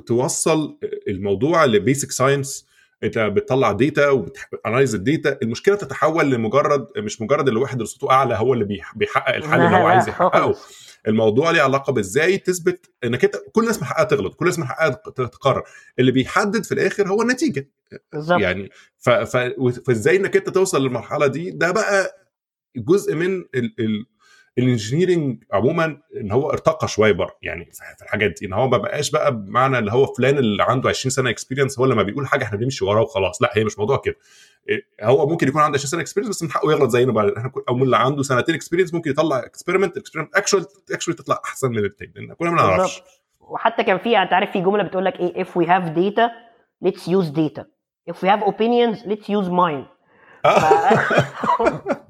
[0.08, 0.78] توصل
[1.08, 2.66] الموضوع ل basic science
[3.04, 8.12] أنت بتطلع data وبت analyze ال data المشكلة تتحول لمجرد مش مجرد اللي واحد رصيده
[8.12, 8.66] أعلى هو اللي
[8.96, 10.56] بيحقق الحل اللي هو عايز يحققه.
[11.10, 14.66] الموضوع ليه علاقة بإزاي تثبت إنك انت كل الناس من حقها تغلط كل الناس من
[14.66, 15.64] حقها تقرر.
[16.00, 17.70] اللي بيحدد في الآخر هو النتيجة.
[18.14, 18.40] بالظبط.
[18.40, 19.10] يعني ف...
[19.10, 19.38] ف...
[19.88, 22.26] فإزاي إنك أنت توصل للمرحلة دي؟ ده بقى
[22.76, 23.76] جزء من ال...
[23.80, 24.06] ال...
[24.60, 27.38] ال engineering عموما إن هو ارتقى شوية بره.
[27.42, 27.66] يعني
[27.98, 31.12] في الحاجات دي إن هو ما بقاش بقى بمعنى اللي هو فلان اللي عنده 20
[31.12, 33.42] سنة experience هو لما بيقول حاجة إحنا بنمشي وراه وخلاص.
[33.42, 34.16] لا هي مش موضوع كده.
[35.02, 37.34] هو ممكن يكون عنده 20 سنة experience بس من حقه يغلط زينا بقى.
[37.38, 41.72] إحنا أو من اللي عنده سنتين experience ممكن يطلع experiment experiment actual actual تطلع أحسن
[41.72, 42.12] من التاني.
[42.16, 43.02] لأن كلنا ما نعرفش.
[43.40, 46.30] وحتى كان في أنت عارف في جملة بتقول لك إيه؟ If we have data
[46.86, 47.64] let's use data.
[48.12, 49.86] If we have opinions let's use mine.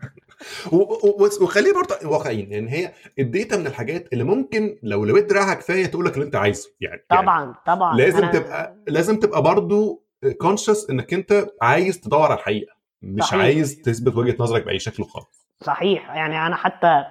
[1.41, 5.85] وخليه برضه واقعيين لأن هي ال data من الحاجات اللي ممكن لو لويت دراعها كفاية
[5.85, 8.31] تقول لك اللي أنت عايزه يعني طبعا يعني طبعا لازم أنا...
[8.31, 10.01] تبقى لازم تبقى برضه
[10.41, 13.41] conscious إنك أنت عايز تدور على الحقيقة مش صحيح.
[13.41, 15.49] عايز تثبت وجهة نظرك بأي شكل خالص.
[15.61, 16.09] صحيح.
[16.09, 17.05] يعني أنا حتى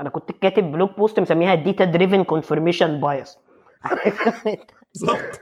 [0.00, 3.38] أنا كنت كاتب blog post مسميها data driven confirmation bias
[4.94, 5.40] بالظبط.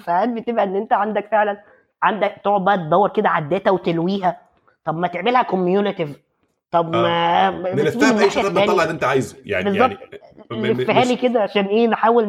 [0.06, 1.62] ساعات بتبقى إن أنت عندك فعلا
[2.02, 4.40] عندك تقعد بقى تدور كده على الداتا وتلويها.
[4.84, 6.16] طب ما تعملها كوميونيتيف
[6.70, 7.50] طب آه.
[7.50, 8.64] ما نلفها من باي شكل التانية.
[8.64, 9.98] نطلع اللي أنت عايزه يعني بالظبط.
[10.50, 12.24] يعني لفها لي كده عشان إيه نحاول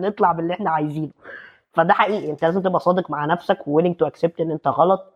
[0.00, 1.10] نطلع باللي إحنا عايزينه
[1.74, 5.12] فده حقيقي أنت لازم تبقى صادق مع نفسك وويلنج تو اكسبت إن أنت غلط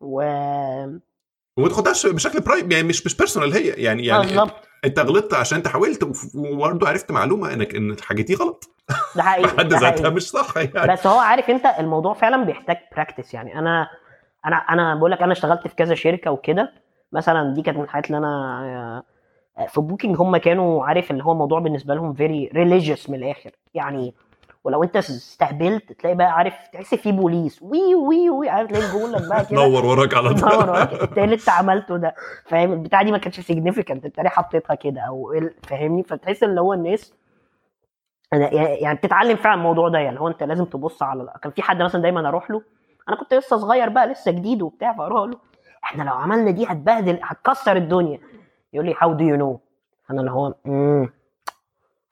[0.00, 0.22] و
[1.56, 4.54] وما تاخدهاش بشكل برايم يعني مش مش بيرسونال هي يعني يعني بالظبط
[4.84, 6.02] أنت غلطت عشان أنت حاولت
[6.34, 8.70] وبرضه عرفت معلومة انك إن الحاجة دي غلط
[9.16, 10.10] ده حقيقي حد ذاتها.
[10.10, 13.88] مش صح يعني بس هو عارف أنت الموضوع فعلا بيحتاج practice يعني أنا
[14.46, 16.72] أنا أنا بقول لك أنا اشتغلت في كذا شركة وكده
[17.12, 19.02] مثلا دي كانت من الحاجات اللي أنا
[19.58, 23.50] آه، في Booking هم كانوا عارف اللي هو الموضوع بالنسبة لهم very religious من الآخر.
[23.74, 24.14] يعني
[24.64, 29.12] ولو أنت استهبلت تلاقي بقى عارف تحس في بوليس وي وي وي عارف تلاقي بيقول
[29.12, 29.56] لك بقى كده.
[29.66, 30.40] نور وراك على طول.
[30.50, 30.92] نور وراك.
[30.92, 34.74] انت إيه اللي أنت عملته ده فاهم؟ البتاعة دي ما كانتش significant انت ليه حطيتها
[34.74, 37.14] كده أو فاهمني؟ فتحس اللي هو الناس
[38.32, 39.98] يعني بتتعلم فعلا الموضوع ده.
[39.98, 42.62] يعني هو أنت لازم تبص على كان في حد مثلا دايما أروح له
[43.08, 45.38] أنا كنت لسه صغير بقى لسه جديد وبتاع فأروح أقول له
[45.86, 48.18] إحنا لو عملنا دي هتبهدل هتكسر الدنيا.
[48.72, 49.60] يقول لي how do you know
[50.10, 51.10] أنا اللي هو امم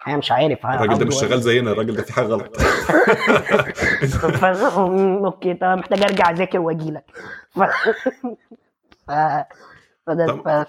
[0.06, 0.66] أنا مش عارف.
[0.66, 2.56] الراجل ده مش شغال زينا الراجل ده في حاجة غلط.
[5.24, 7.04] أوكي طب محتاج أرجع أذاكر وأجي لك.
[10.06, 10.64] فده طب-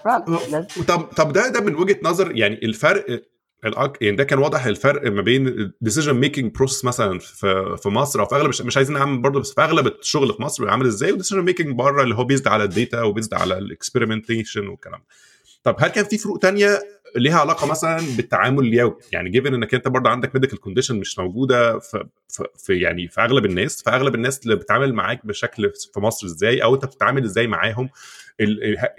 [0.88, 3.22] طب طب ده ده من وجهة نظر يعني الفرق.
[4.00, 8.26] يعني ده كان واضح الفرق ما بين decision making process مثلا في في مصر أو
[8.26, 11.15] في أغلب مش, عايزين نعمل برضه بس في أغلب الشغل في مصر عامل إزاي و
[11.15, 15.02] decision making بره اللي هو based على ال data و based على ال experimentation والكلام.
[15.64, 16.80] طب هل كان في فروق تانية
[17.16, 18.96] ليها علاقة مثلا بالتعامل اليومي.
[19.12, 23.20] يعني given إنك أنت برضه عندك medical condition مش موجودة في, في, في يعني في
[23.20, 27.46] أغلب الناس فأغلب الناس اللي بتتعامل معاك بشكل في مصر إزاي؟ أو أنت بتتعامل إزاي
[27.46, 27.88] معاهم؟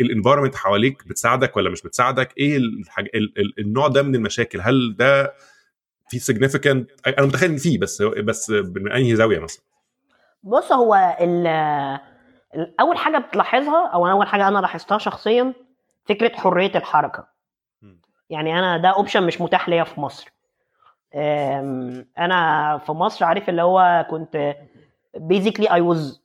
[0.01, 3.07] ال environment حواليك بتساعدك ولا مش بتساعدك؟ إيه الحاج...
[3.15, 3.33] ال...
[3.39, 3.53] ال...
[3.59, 5.33] النوع ده من المشاكل؟ هل ده
[6.09, 9.61] في significant أنا متخيل إن فيه بس بس من أنهي زاوية مثلا؟
[10.43, 11.17] بص هو
[12.79, 15.53] أول حاجة بتلاحظها أو أول حاجة أنا لاحظتها شخصيا
[16.09, 17.36] فكرة حرية الحركة.
[18.29, 20.31] يعني أنا ده option مش متاح ليا في مصر.
[22.17, 24.55] أنا في مصر عارف اللي هو كنت
[25.15, 26.21] basically I was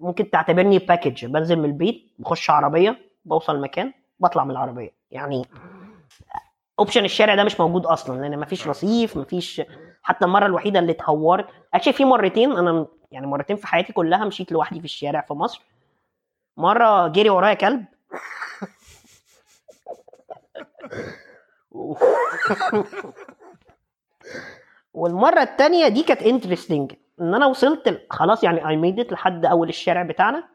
[0.00, 4.90] ممكن تعتبرني package بنزل من البيت بخش عربية بوصل مكان بطلع من العربية.
[5.10, 5.42] يعني
[6.78, 9.62] option الشارع ده مش موجود أصلا لأن مفيش رصيف مفيش
[10.02, 14.52] حتى المرة الوحيدة اللي اتهورت actually في مرتين أنا يعني مرتين في حياتي كلها مشيت
[14.52, 15.62] لوحدي في الشارع في مصر.
[16.56, 17.84] مرة جري ورايا كلب.
[24.94, 30.02] والمرة التانية دي كانت interesting إن أنا وصلت خلاص يعني I made لحد أول الشارع
[30.02, 30.48] بتاعنا.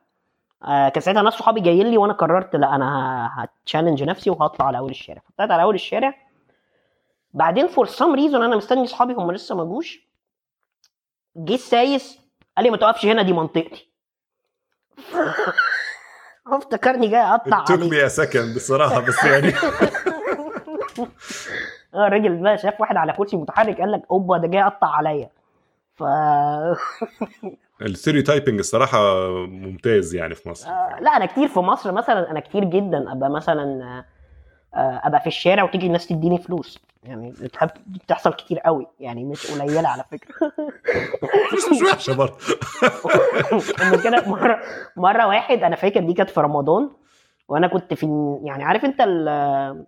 [0.64, 4.66] آه كان ساعتها ناس صحابي جايين لي وأنا قررت لا أنا ه challenge نفسي وهطلع
[4.68, 5.22] على أول الشارع.
[5.30, 6.14] فطلعت على أول الشارع.
[7.34, 10.08] بعدين for some reason أنا مستني صحابي هم لسه ما جوش.
[11.36, 12.20] جه السايس
[12.58, 13.90] قال لي ما توقفش هنا دي منطقتي.
[16.48, 19.54] افتكرني جاي أقطع عليه me a second بصراحة بس يعني
[21.96, 25.30] الراجل بقى شاف واحد على كرسي متحرك قال لك أوبا ده جاي اقطع عليا.
[25.96, 26.04] ف
[27.82, 30.70] الستيريوتايبنج الصراحة ممتاز يعني في مصر.
[30.70, 33.64] آه، لا أنا كتير في مصر مثلا أنا كتير جدا أبقى مثلا
[34.76, 36.80] آه، أبقى في الشارع وتيجي الناس تديني فلوس.
[37.04, 37.34] يعني
[37.88, 40.36] بتحصل كتير قوي يعني مش قليلة على فكرة.
[41.54, 42.36] مش مش وحشة برضه.
[44.04, 44.60] كده مره
[44.98, 46.90] مرة واحد أنا فاكر دي كانت في رمضان
[47.48, 49.86] وأنا كنت في يعني عارف أنت ال-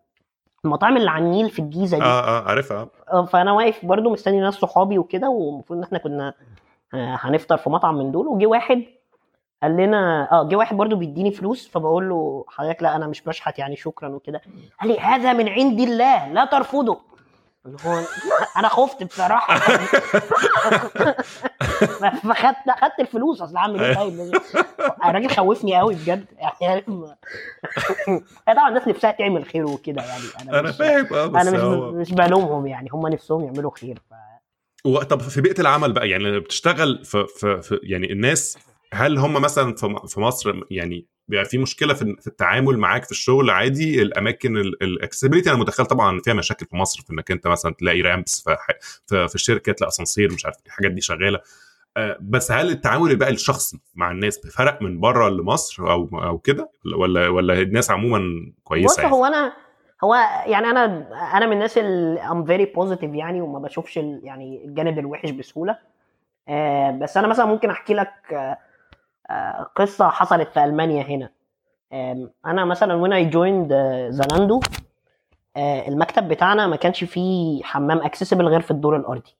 [0.66, 2.03] المطاعم اللي على النيل في الجيزة دي.
[2.03, 2.88] آه آه عارفها.
[3.11, 6.34] آه، فأنا واقف برضو مستني ناس صحابي وكده والمفروض إن إحنا كنا
[6.93, 8.28] آه، هنفطر في مطعم من دول.
[8.28, 8.84] وجي واحد
[9.64, 13.59] قال لنا آه جه واحد برضو بيديني فلوس فبقول له حضرتك لا أنا مش بشحت
[13.59, 14.41] يعني شكرا وكده.
[14.82, 16.97] قال لي هذا من عند الله لا ترفضه.
[17.66, 18.03] اللي هو
[18.57, 19.59] أنا خفت بصراحة.
[22.24, 24.32] فخدت خدت الفلوس أصل اعمل إيه؟ طيب
[25.05, 26.26] الراجل خوفني قوي بجد.
[26.61, 26.82] يعني
[28.47, 30.24] طبعا الناس نفسها تعمل خير وكده يعني.
[30.41, 32.89] أنا أنا مش فاهم آه بس أنا هو مش مش بلومهم يعني.
[32.93, 34.14] هم نفسهم يعملوا خير ف...
[34.88, 38.57] و- طب في بيئة العمل بقى يعني بتشتغل في, في, في يعني الناس
[38.93, 39.76] هل هم مثلا
[40.07, 45.60] في مصر يعني بيبقى في مشكلة في التعامل معاك في الشغل عادي الأماكن الاكسسبيلتي أنا
[45.60, 48.50] متخيل طبعا فيها مشاكل في مصر في إنك أنت مثلا تلاقي رامبس
[49.08, 51.40] في, في, الشركة تلاقي أسانسير مش عارف الحاجات دي شغالة.
[51.98, 56.70] آه، بس هل التعامل بقى الشخصي مع الناس فرق من بره لمصر أو أو كده؟
[56.98, 59.54] ولا ولا الناس عموما بص كويسه يعني؟ هو أنا
[60.04, 60.16] هو
[60.46, 60.86] يعني أنا
[61.38, 65.78] أنا من الناس اللي I'm very positive يعني وما بشوفش يعني الجانب الوحش بسهولة.
[66.50, 68.58] آه بس أنا مثلا ممكن أحكي لك آه
[69.76, 71.30] قصة حصلت في ألمانيا هنا.
[72.46, 74.62] أنا مثلا when I joined آه، Zalando
[75.58, 79.36] آه المكتب بتاعنا ما كانش فيه حمام accessible غير في الدور الأرضي.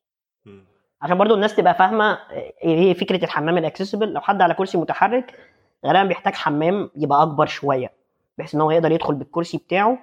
[1.02, 4.54] عشان برضو الناس تبقى فاهمة آه، إيه هي فكرة الحمام ال accessible لو حد على
[4.54, 5.40] كرسي متحرك
[5.86, 7.92] غالبا بيحتاج حمام يبقى أكبر شوية
[8.38, 9.98] بحيث إن هو يقدر يدخل بالكرسي بتاعه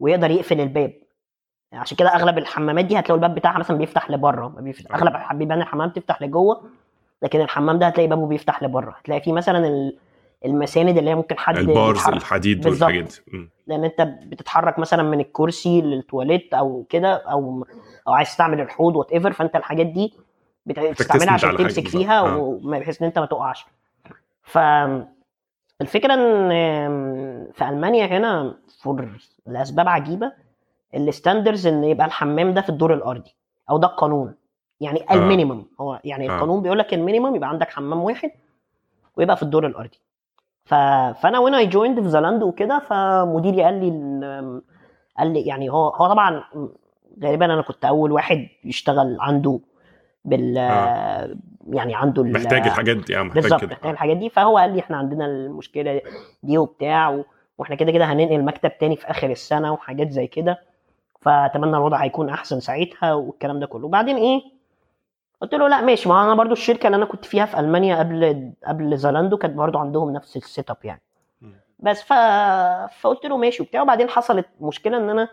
[0.00, 0.92] ويقدر يقفل الباب.
[1.72, 5.88] عشان كده أغلب الحمامات دي هتلاقوا الباب بتاعها مثلا بيفتح لبره بيفتح أغلب بيبان الحمام
[5.88, 6.70] بتفتح لجوه
[7.22, 9.98] لكن الحمام ده هتلاقي بابه بيفتح لبره هتلاقي فيه مثلا ال-
[10.44, 12.16] المساند اللي هي ممكن حد ال bars يتحرك.
[12.16, 12.66] الحديد.
[12.66, 13.14] والحاجات.
[13.66, 17.66] لأن أنت بتتحرك مثلا من الكرسي للتواليت أو كده أو
[18.08, 20.14] أو عايز تستعمل الحوض whatever فأنت الحاجات دي
[20.66, 21.88] بت- بتستعملها عشان تمسك.
[21.88, 22.36] فيها آه.
[22.36, 23.66] وما- بحيث إن أنت ما تقعش
[24.42, 24.58] ف
[25.80, 26.48] الفكرة إن
[27.52, 29.08] في ألمانيا هنا for
[29.46, 30.32] لأسباب عجيبة
[30.94, 33.34] ال standards إن يبقى الحمام ده في الدور الأرضي
[33.70, 34.34] أو ده القانون
[34.82, 35.14] يعني آه.
[35.14, 36.34] ال minimum هو يعني آه.
[36.34, 38.30] القانون بيقول لك ال minimum يبقى عندك حمام واحد
[39.16, 39.98] ويبقى في الدور الأرضي.
[40.64, 40.74] ف...
[41.22, 44.62] فأنا وأنا I joined في Zalando وكده فمديري قال لي ال-
[45.18, 46.44] قال لي يعني هو هو طبعا
[47.22, 49.60] غالبا أنا كنت أول واحد يشتغل عنده
[50.24, 51.34] بال آه.
[51.70, 53.70] يعني عنده ال- محتاج الحاجات دي آه محتاج بالظبط كده.
[53.72, 54.28] محتاج الحاجات دي.
[54.30, 56.00] فهو قال لي إحنا عندنا المشكلة
[56.42, 57.24] دي وبتاع و...
[57.58, 60.58] وإحنا كده كده هننقل مكتب تاني في آخر السنة وحاجات زي كده.
[61.20, 63.86] فأتمنى الوضع هيكون أحسن ساعتها والكلام ده كله.
[63.86, 64.42] وبعدين إيه؟
[65.42, 66.08] قلت له لا ماشي.
[66.08, 69.78] ما أنا برضو الشركة اللي أنا كنت فيها في ألمانيا قبل قبل Zalando كانت برضو
[69.78, 71.02] عندهم نفس ال setup يعني.
[71.78, 72.12] بس ف...
[73.00, 73.82] فقلت له ماشي وبتاع.
[73.82, 75.28] وبعدين حصلت مشكلة إن أنا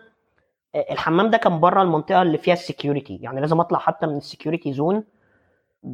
[0.90, 4.22] الحمام ده كان بره المنطقة اللي فيها ال security يعني لازم أطلع حتى من ال
[4.22, 5.04] security zone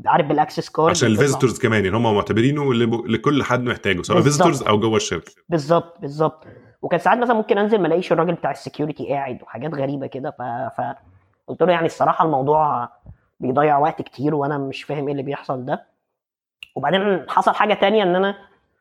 [0.06, 1.08] عارف بال access card؟ عشان.
[1.08, 2.74] ال visitors كمان يعني هم معتبرينه
[3.08, 4.20] لكل حد محتاجه سواء.
[4.20, 5.32] visitors أو جوه الشركة.
[5.48, 6.44] بالظبط بالظبط.
[6.82, 10.30] وكان ساعات مثلا ممكن أنزل ما ألاقيش الراجل بتاع ال security قاعد وحاجات غريبة كده.
[10.30, 10.42] ف...
[10.80, 12.88] فقلت له يعني الصراحة الموضوع
[13.40, 15.86] بيضيع وقت كتير وأنا مش فاهم إيه اللي بيحصل ده.
[16.74, 18.36] وبعدين حصل حاجة تانية إن أنا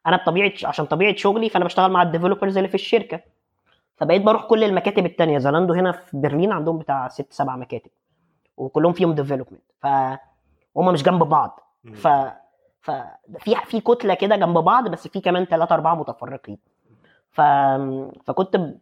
[0.07, 3.19] أنا بطبيعة عشان طبيعة شغلي فأنا بشتغل مع ال developers اللي في الشركة.
[3.95, 5.37] فبقيت بروح كل المكاتب التانية.
[5.37, 7.89] Zalando هنا في برلين عندهم بتاع ست سبع مكاتب.
[8.57, 9.87] وكلهم فيهم development ف
[10.77, 11.59] هم مش جنب بعض.
[11.93, 12.07] ف
[12.81, 12.91] ف
[13.39, 16.57] في في كتلة كده جنب بعض بس في كمان ثلاثة أربعة متفرقين.
[17.31, 17.41] ف...
[18.25, 18.77] فكنت ب-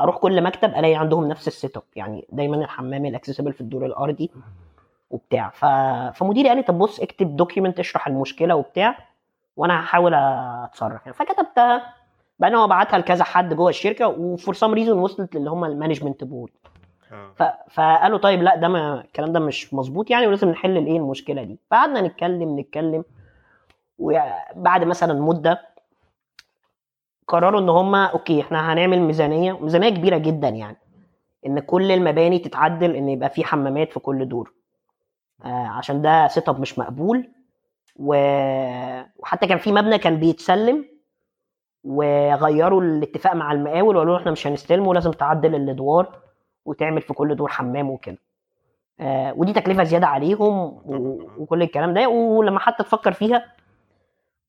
[0.00, 3.86] أروح كل مكتب ألاقي عندهم نفس ال setup يعني دايما الحمام ال accessible في الدور
[3.86, 4.30] الأرضي.
[5.14, 5.50] وبتاع.
[5.50, 5.64] ف...
[6.18, 8.98] فمديري قال لي طب بص اكتب document اشرح المشكلة وبتاع
[9.56, 11.12] وأنا هحاول أتصرف يعني.
[11.12, 11.94] فكتبتها.
[12.38, 15.70] بعدين هو بعتها لكذا حد جوه الشركة و for some reason وصلت اللي هم ال
[15.70, 16.52] management board.
[17.12, 17.32] آه.
[17.36, 17.42] ف...
[17.74, 21.58] فقالوا طيب لا ده ما الكلام ده مش مظبوط يعني ولازم نحل الإيه المشكلة دي.
[21.70, 23.04] فقعدنا نتكلم نتكلم
[23.98, 25.60] وبعد مثلا مدة
[27.28, 30.76] قرروا إن هم okay إحنا هنعمل ميزانية ميزانية كبيرة جدا يعني
[31.46, 34.52] إن كل المباني تتعدل إن يبقى في حمامات في كل دور.
[35.44, 37.28] عشان ده setup مش مقبول.
[37.96, 38.14] و...
[39.18, 40.84] وحتى كان في مبنى كان بيتسلم.
[41.84, 46.18] وغيروا الاتفاق مع المقاول وقالوا إحنا مش هنستلمه لازم تعدل الأدوار
[46.64, 48.18] وتعمل في كل دور حمام وكده.
[49.00, 50.80] آه ودي تكلفة زيادة عليهم.
[51.38, 52.08] وكل الكلام ده.
[52.08, 53.44] ولما حتى تفكر فيها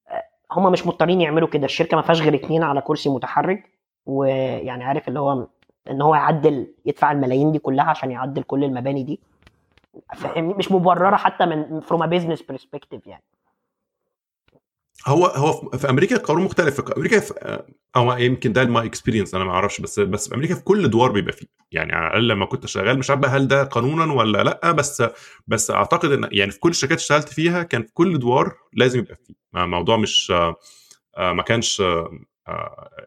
[0.09, 1.65] آه، هم مش مضطرين يعملوا كده.
[1.65, 3.71] الشركة ما فيهاش غير اتنين على كرسي متحرك.
[4.05, 5.47] ويعني عارف اللي هو
[5.91, 9.19] إن هو يعدل يدفع الملايين دي كلها عشان يعدل كل المباني دي.
[10.15, 13.23] فاهمني؟ مش مبررة حتى من from a business perspective يعني.
[15.07, 16.81] هو هو في- أمريكا القانون مختلف.
[16.81, 17.63] في أمريكا في
[17.95, 21.11] أو يمكن ده my experience أنا ما أعرفش بس بس في أمريكا في كل دور
[21.11, 21.45] بيبقى فيه.
[21.71, 25.03] يعني على الأقل لما كنت شغال مش عارف هل ده قانونا ولا لأ بس
[25.47, 29.15] بس أعتقد إن يعني في كل الشركات اشتغلت فيها كان في كل دور لازم يبقى
[29.15, 29.33] فيه.
[29.55, 30.55] الموضوع مش آه،
[31.17, 32.19] آه، ما كانش آه، آه،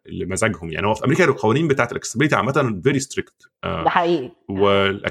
[0.07, 0.73] لمزاجهم.
[0.73, 3.35] يعني هو في أمريكا القوانين بتاعت ال accessibility عامة very strict
[3.65, 4.31] ده حقيقي.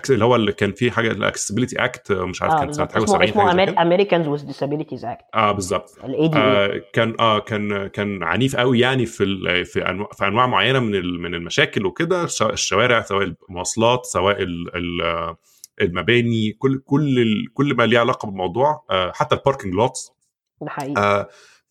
[0.10, 3.04] اللي هو اللي كان فيه حاجة ال accessibility act مش عارف آه كان سنه حاجة
[3.04, 3.20] اسمه 70
[3.50, 3.82] حاجة زي اسمه.
[3.82, 5.98] Americans with Disabilities Act آه بالظبط.
[6.04, 10.48] ال ADA كان آه كان كان عنيف قوي يعني في ال- في أنواع في أنواع
[10.48, 15.38] معينة من ال- من المشاكل وكده الش- الشوارع سواء المواصلات سواء ال- ال- آه،
[15.82, 20.12] المباني كل كل ال- كل ما ليه علاقة بالموضوع آه حتى ال parking lots
[20.62, 21.02] ده حقيقي.
[21.02, 21.28] آه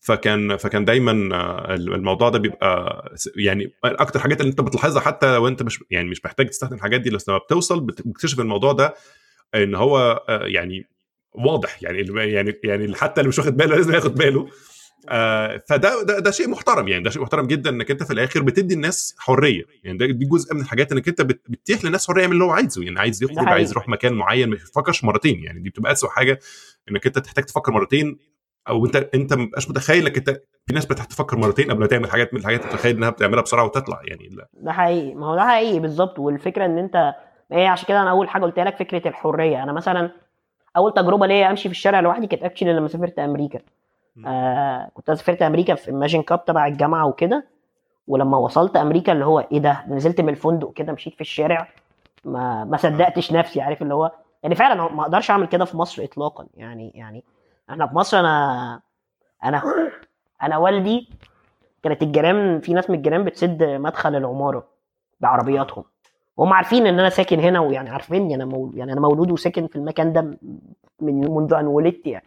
[0.07, 3.03] فكان فكان دايما آه، الموضوع ده بيبقى
[3.35, 7.01] يعني أكتر حاجات اللي أنت بتلاحظها حتى لو أنت مش يعني مش محتاج تستخدم الحاجات
[7.01, 8.93] دي لما بتوصل بت- بتكتشف الموضوع ده
[9.55, 10.87] إن هو آه، يعني
[11.35, 14.47] واضح يعني يعني يعني حتى اللي مش واخد باله لازم ياخد باله.
[15.09, 18.41] آه فده ده, ده شيء محترم يعني ده شيء محترم جدا إنك أنت في الآخر
[18.41, 19.63] بتدي الناس حرية.
[19.83, 22.51] يعني ده دي جزء من الحاجات إنك أنت بت- بتتيح للناس حرية يعمل اللي هو
[22.51, 22.83] عايزه.
[22.83, 23.47] يعني عايز يخرج.
[23.47, 25.43] عايز يروح مكان معين ما يفكرش مرتين.
[25.43, 26.39] يعني دي بتبقى اسوء حاجة
[26.91, 28.17] إنك أنت تحتاج تفكر مرتين
[28.69, 30.29] أو أنت أنت ما بتبقاش متخيل إنك أنت
[30.67, 33.41] في ناس بتحتاج تفكر مرتين قبل ما تعمل حاجات من الحاجات اللي تتخيل إنها بتعملها
[33.41, 35.15] بسرعة وتطلع يعني لا ده حقيقي.
[35.15, 37.15] ما هو ده حقيقي بالظبط والفكرة إن أنت
[37.51, 39.63] هي عشان كده أنا أول حاجة قلت لك فكرة الحرية.
[39.63, 40.11] أنا مثلا
[40.77, 43.59] أول تجربة ليا أمشي في الشارع لوحدي كانت actually لما سافرت أمريكا.
[44.27, 47.45] آه كنت سافرت أمريكا في Imagine Cup تبع الجامعة وكده.
[48.07, 51.67] ولما وصلت أمريكا اللي هو إيه ده؟ نزلت من الفندق كده مشيت في الشارع.
[52.25, 54.11] ما ما صدقتش نفسي عارف اللي هو
[54.43, 56.47] يعني فعلا ما أقدرش أعمل كده في مصر اطلاقا.
[56.57, 57.23] يعني يعني
[57.69, 58.79] إحنا في مصر أنا
[59.43, 59.63] أنا
[60.43, 61.09] أنا والدي
[61.83, 64.67] كانت الجيران في ناس من الجيران بتسد مدخل العمارة
[65.19, 65.83] بعربياتهم
[66.37, 69.75] وهم عارفين ان أنا ساكن هنا ويعني عارفيني أنا مول يعني أنا مولود وساكن في
[69.75, 70.37] المكان ده
[71.01, 72.25] من منذ ان ولدت يعني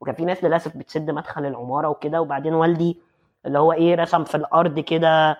[0.00, 2.98] وكان في ناس للأسف بتسد مدخل العمارة وكده وبعدين والدي
[3.46, 5.38] اللي هو إيه رسم في الأرض كده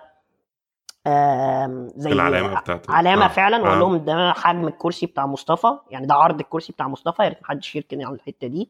[1.95, 2.93] زي العلامة بتاعته.
[2.93, 3.27] علامة آه.
[3.27, 3.79] فعلا وقال آه.
[3.79, 7.75] لهم ده حجم الكرسي بتاع مصطفى يعني ده عرض الكرسي بتاع مصطفى يا ريت محدش
[7.75, 8.69] يركن على الحتة دي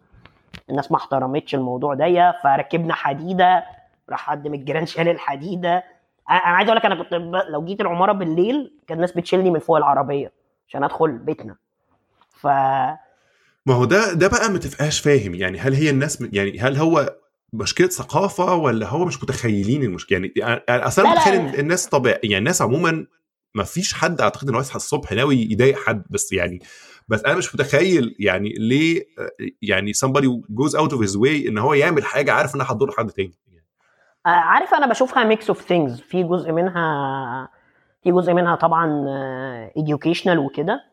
[0.69, 3.63] الناس ما احترمتش الموضوع ده فركبنا حديدة
[4.09, 5.83] راح حد من الجيران شال الحديدة
[6.29, 7.13] أنا عايز أقول لك أنا كنت.
[7.49, 10.31] لو جيت العمارة بالليل كان الناس بتشيلني من فوق العربية
[10.67, 11.55] عشان أدخل بيتنا
[12.41, 12.47] ف
[13.65, 17.15] ما هو ده ده بقى ما تبقاش فاهم يعني هل هي الناس يعني هل هو
[17.53, 21.11] مشكلة ثقافة ولا هو مش متخيلين المشكلة يعني أصل أنا.
[21.11, 23.05] متخيل إن الناس طبيعي يعني الناس عموما
[23.55, 26.59] ما فيش حد أعتقد انه يصحى الصبح ناوي يضايق حد بس يعني
[27.07, 29.03] بس أنا مش متخيل يعني ليه
[29.61, 33.09] يعني somebody goes out of his way إن هو يعمل حاجة عارف إنها هتضر حد
[33.09, 33.33] تاني.
[34.25, 37.49] آه، عارف أنا بشوفها mix of things في جزء منها
[38.03, 39.05] في جزء منها طبعا
[39.79, 40.83] educational وكده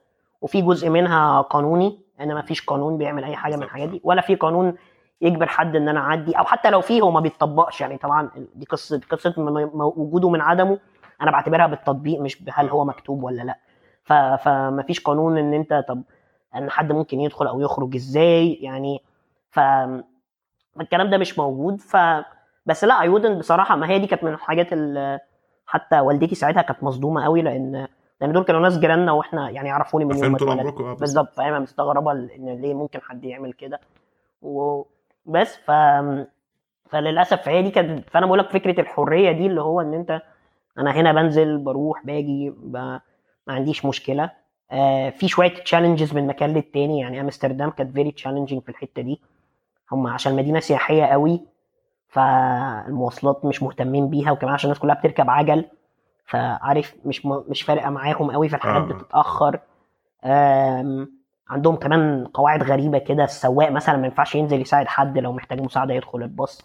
[0.40, 2.00] وفي جزء منها قانوني.
[2.20, 4.74] ان ما فيش قانون بيعمل أي حاجة من الحاجات دي ولا في قانون
[5.20, 7.80] يجبر حد إن أنا أعدي أو حتى لو فيه هو ما بيتطبقش.
[7.80, 9.34] يعني طبعا دي قصة قصة
[9.96, 10.78] وجوده من عدمه.
[11.22, 13.58] أنا بعتبرها بالتطبيق مش هل هو مكتوب ولا لأ.
[14.04, 16.02] فما فيش قانون إن أنت طب
[16.56, 19.02] إن حد ممكن يدخل أو يخرج إزاي؟ يعني
[19.50, 19.60] ف
[20.80, 21.80] الكلام ده مش موجود.
[21.80, 21.96] ف
[22.66, 25.20] بس لا اي بصراحة ما هي دي كانت من الحاجات اللي
[25.66, 27.88] حتى والدتي ساعتها كانت مصدومة قوي لأن
[28.20, 30.80] لأن دول كانوا ناس جيراننا وإحنا يعني يعرفوني من يوم ما اتولدت.
[30.80, 31.34] آه، بالظبط.
[31.34, 33.80] فهي مستغربة إن ليه ممكن حد يعمل كده.
[34.42, 35.70] وبس ف
[36.88, 40.22] فللأسف هي دي كانت فأنا بقول لك فكرة الحرية دي اللي هو إن أنت
[40.78, 42.98] أنا هنا بنزل بروح باجي ب...
[43.46, 44.30] ما عنديش مشكلة.
[44.70, 49.20] آه في شوية challenges من مكان للتاني يعني أمستردام كانت very challenging في الحتة دي.
[49.92, 51.40] هم عشان مدينة سياحية قوي
[52.08, 55.64] فالمواصلات مش مهتمين بيها وكمان عشان الناس كلها بتركب عجل
[56.26, 57.42] فعارف مش م...
[57.48, 58.94] مش فارقة معاهم قوي فالحاجات آه.
[58.94, 59.58] بتتأخر.
[61.48, 65.94] عندهم كمان قواعد غريبة كده السواق مثلا ما ينفعش ينزل يساعد حد لو محتاج مساعدة
[65.94, 66.62] يدخل الباص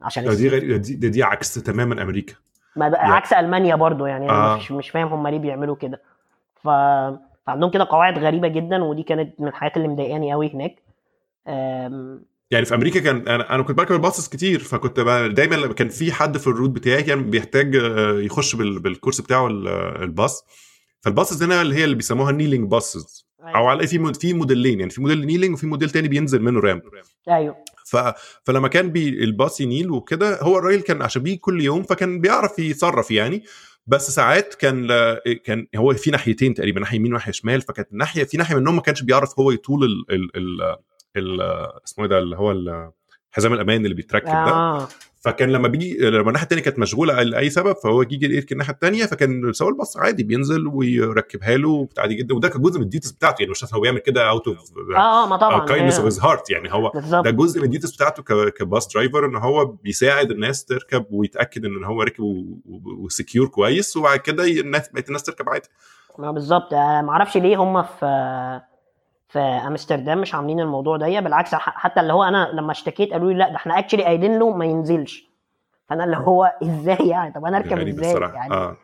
[0.00, 2.34] عشان دي غير دي, دي, دي عكس تماما أمريكا.
[2.76, 4.56] ما بقى يعني- عكس ألمانيا برضو يعني آه.
[4.56, 6.00] مش مش فاهم هم ليه بيعملوا كده.
[6.62, 6.68] ف...
[7.46, 10.82] فعندهم كده قواعد غريبة جدا ودي كانت من الحاجات اللي مضايقاني قوي هناك.
[11.48, 12.24] أم...
[12.50, 15.00] يعني في أمريكا كان أنا أنا كنت بركب ال buses كتير فكنت
[15.30, 19.22] دايما لما كان في حد في ال route بتاعي كان بيحتاج آه، يخش بال- بالكرسي
[19.22, 19.68] بتاعه ال-
[20.02, 20.44] الباص.
[21.00, 23.26] فال buses هنا اللي هي اللي بيسموها kneeling buses.
[23.44, 26.82] أو على في في موديلين يعني في موديل kneeling وفي موديل تاني بينزل منه ramp.
[27.28, 27.56] أيوه.
[27.86, 27.96] ف...
[28.44, 32.20] فلما كان بي الباص ي kneel وكده هو الراجل كان عشان بيجي كل يوم فكان
[32.20, 33.44] بيعرف يتصرف يعني.
[33.86, 34.88] بس ساعات كان
[35.44, 38.82] كان هو في ناحيتين تقريبا ناحية يمين وناحية شمال فكانت ناحيه في ناحية منهم ما
[38.82, 40.76] كانش بيعرف هو يطول ال ال ال,
[41.16, 41.40] ال...
[41.86, 42.90] اسمه إيه ده اللي هو ال-
[43.30, 44.32] حزام الأمان اللي بيتركب ده.
[44.32, 44.88] آه.
[45.24, 49.04] فكان لما بيجي لما الناحية الثانية كانت مشغولة لاي سبب فهو يجي يركن الناحية الثانية
[49.06, 52.34] فكان سواق الباص عادي بينزل ويركبها له عادي جدا.
[52.34, 54.58] وده كان جزء من ال duties بتاعته يعني مش هو بيعمل كده out of
[54.96, 55.66] آه آه ما طبعا.
[55.66, 56.92] kindness of hi- his heart يعني هو
[57.24, 61.64] ده جزء من ال duties بتاعته ك bus driver إن هو بيساعد الناس تركب ويتأكد
[61.64, 62.22] إن هو راكب
[62.98, 65.68] و secure كويس وبعد كده الناس بقت الناس تركب عادي.
[66.18, 66.72] ما بالظبط.
[66.72, 68.60] آه، ما أعرفش ليه هم في
[69.32, 73.38] في امستردام مش عاملين الموضوع ده بالعكس حتى اللي هو أنا لما اشتكيت قالوا لي
[73.38, 75.24] لا ده إحنا actually قايلين له ما ينزلش.
[75.88, 78.76] فأنا اللي هو إزاي يعني؟ طب أنا أركب إزاي يعني؟ آه.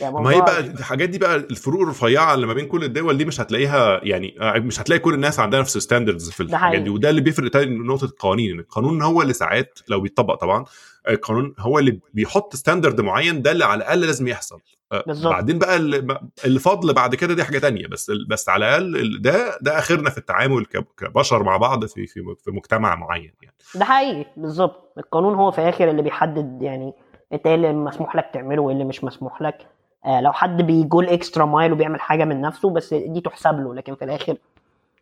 [0.00, 3.24] يعني ما هي بقى الحاجات دي بقى الفروق الرفيعة اللي ما بين كل الدول دي
[3.24, 6.82] مش هتلاقيها يعني آه، مش هتلاقي كل الناس عندها نفس ال standards في الحاجات.
[6.82, 6.90] دي.
[6.90, 10.64] وده اللي بيفرق تاني نقطة القوانين القانون هو اللي ساعات لو بيتطبق طبعا
[11.08, 14.60] القانون هو اللي بيحط standard معين ده اللي على الأقل لازم يحصل.
[14.92, 15.32] آه، بالظبط.
[15.32, 19.58] بعدين بقى اللي اللي فضل بعد كده دي حاجة تانية بس بس على الأقل ده
[19.60, 23.54] ده آخرنا في التعامل كبشر مع بعض في في في مجتمع معين يعني.
[23.74, 24.92] ده حقيقي بالظبط.
[24.98, 26.92] القانون هو في الآخر اللي بيحدد يعني
[27.32, 29.66] انت إيه اللي مسموح لك تعمله وإيه اللي مش مسموح لك.
[30.06, 33.60] آه لو حد بي go ال extra mile وبيعمل حاجة من نفسه بس دي تحسب
[33.60, 34.36] له لكن في الآخر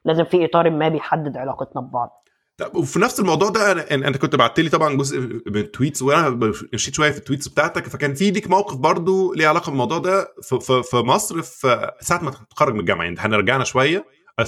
[0.05, 2.24] لازم في إطار ما بيحدد علاقتنا ببعض.
[2.57, 5.63] طب وفي نفس الموضوع ده أنا أنا- أنت كنت بعت لي طبعا جزء من ال
[5.63, 9.71] tweets وأنا مشيت شوية في ال tweets بتاعتك فكان في ليك موقف برضو ليه علاقة
[9.71, 13.05] بالموضوع ده في, مصر في ساعة ما تتخرج من الجامعة.
[13.05, 14.05] يعني إحنا رجعنا شوية
[14.39, 14.45] آه،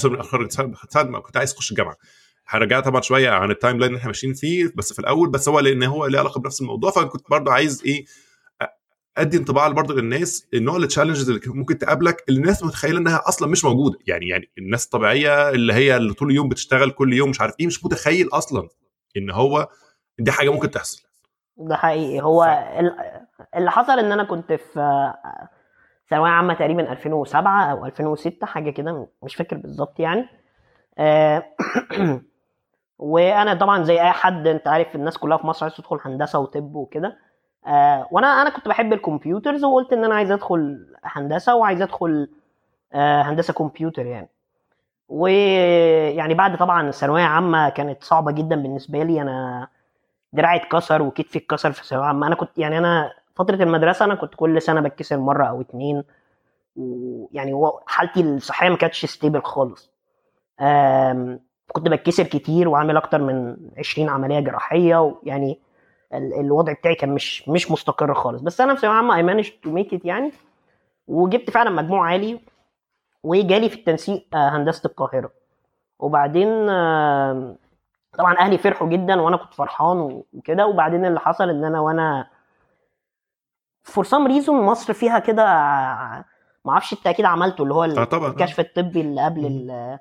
[0.91, 1.97] ساعة ما كنت عايز تخش الجامعة.
[2.49, 5.61] هرجع طبعا شوية عن ال timeline اللي إحنا ماشيين فيه بس في الأول بس هو
[5.61, 8.05] لأن هو ليه علاقة بنفس الموضوع فكنت برضو عايز إيه
[9.19, 13.49] ادي انطباع برضو للناس النوع ال challenges اللي ممكن تقابلك اللي الناس متخيلة إنها أصلا
[13.49, 13.99] مش موجودة.
[14.07, 17.67] يعني يعني الناس الطبيعية اللي هي اللي طول اليوم بتشتغل كل يوم مش عارف إيه
[17.67, 18.69] مش متخيل أصلا
[19.17, 19.69] إن هو
[20.19, 21.03] دي حاجة ممكن تحصل.
[21.57, 22.21] ده حقيقي.
[22.23, 22.97] هو ف- ال-
[23.57, 25.13] اللي حصل إن أنا كنت في
[26.11, 30.29] ثانوية عامة تقريبا 2007 أو 2006 حاجة كده مش فاكر بالظبط يعني.
[30.99, 31.45] آه،
[32.99, 36.75] وأنا طبعا زي أي حد أنت عارف الناس كلها في مصر عايز تدخل هندسة وطب
[36.75, 37.19] وكده.
[37.67, 42.29] آه وأنا أنا كنت بحب الكمبيوترز وقلت إن أنا عايز أدخل هندسة وعايز أدخل
[42.93, 44.29] آه هندسة كمبيوتر يعني.
[45.09, 49.23] ويعني بعد طبعا ثانوية عامة كانت صعبة جدا بالنسبة لي.
[49.23, 49.69] أنا
[50.33, 52.27] دراعي اتكسر وكتفي اتكسر في ثانوية عامة.
[52.27, 56.05] أنا كنت يعني أنا فترة المدرسة أنا كنت كل سنة بتكسر مرة أو اتنين.
[56.77, 57.53] ويعني
[57.87, 59.91] حالتي الصحية ما كانتش stable خالص.
[61.73, 64.97] كنت بتكسر كتير وعامل أكتر من 20 عملية جراحية.
[65.01, 65.61] ويعني
[66.15, 68.43] الوضع بتاعي كان مش مش مستقر خالص.
[68.43, 70.33] بس أنا في ثانوية عامة I managed to make it يعني.
[71.09, 72.41] وجبت فعلا مجموع عالي.
[73.23, 75.31] وجالي في التنسيق آه، هندسة القاهرة.
[75.99, 77.57] وبعدين آم،
[78.19, 80.67] طبعا أهلي فرحوا جدا وأنا كنت فرحان وكده.
[80.67, 82.27] وبعدين اللي حصل إن أنا وأنا
[83.83, 85.45] for some reason مصر فيها كده
[86.65, 88.31] ما أعرفش أنت أكيد عملته اللي هو طبعا.
[88.31, 89.99] الكشف الطبي اللي قبل ال-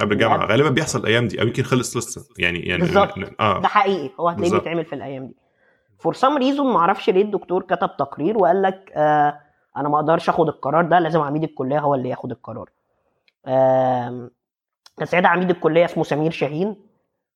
[0.00, 0.46] قبل الجامعة.
[0.46, 1.40] غالبا بيحصل الأيام دي.
[1.42, 2.24] أو يمكن خلص لسه.
[2.38, 3.14] يعني يعني بالظبط.
[3.40, 3.60] آه.
[3.60, 4.10] ده حقيقي.
[4.20, 4.52] هو هتلاقيه.
[4.52, 5.34] بيتعمل في الأيام دي.
[5.98, 9.40] for some reason ما أعرفش ليه الدكتور كتب تقرير وقال لك آه
[9.76, 12.70] أنا ما أقدرش اخد القرار ده لازم عميد الكلية هو اللي ياخد القرار.
[13.46, 14.30] آم،
[14.96, 16.76] كان ساعتها عميد الكلية اسمه سمير شاهين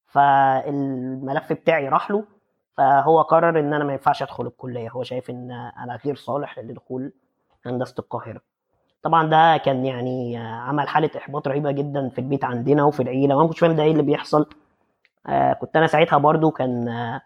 [0.07, 2.25] فالملف بتاعي راح له
[2.77, 4.91] فهو قرر إن أنا ما ينفعش أدخل الكلية.
[4.91, 7.13] هو شايف إن أنا غير صالح لدخول
[7.67, 8.41] هندسة القاهرة.
[9.03, 13.37] طبعا ده كان يعني آه، عمل حالة إحباط رهيبة جدا في البيت عندنا وفي العيلة
[13.39, 14.47] ما كنتش فاهم ده إيه اللي بيحصل.
[15.27, 17.23] آه كنت أنا ساعتها برضو كان آه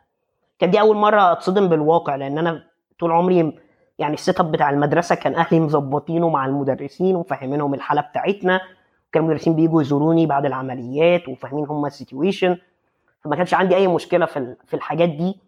[0.62, 2.64] كان دي أول مرة أتصدم بالواقع لأن أنا
[2.98, 3.58] طول عمري
[3.98, 8.60] يعني ال setup بتاع المدرسة كان أهلي مظبطينه مع المدرسين ومفهمينهم الحالة بتاعتنا
[9.12, 12.58] كان المدرسين بيجوا يزوروني بعد العمليات وفاهمين هم ال situation
[13.20, 15.38] فما كانش عندي أي مشكلة في في الحاجات دي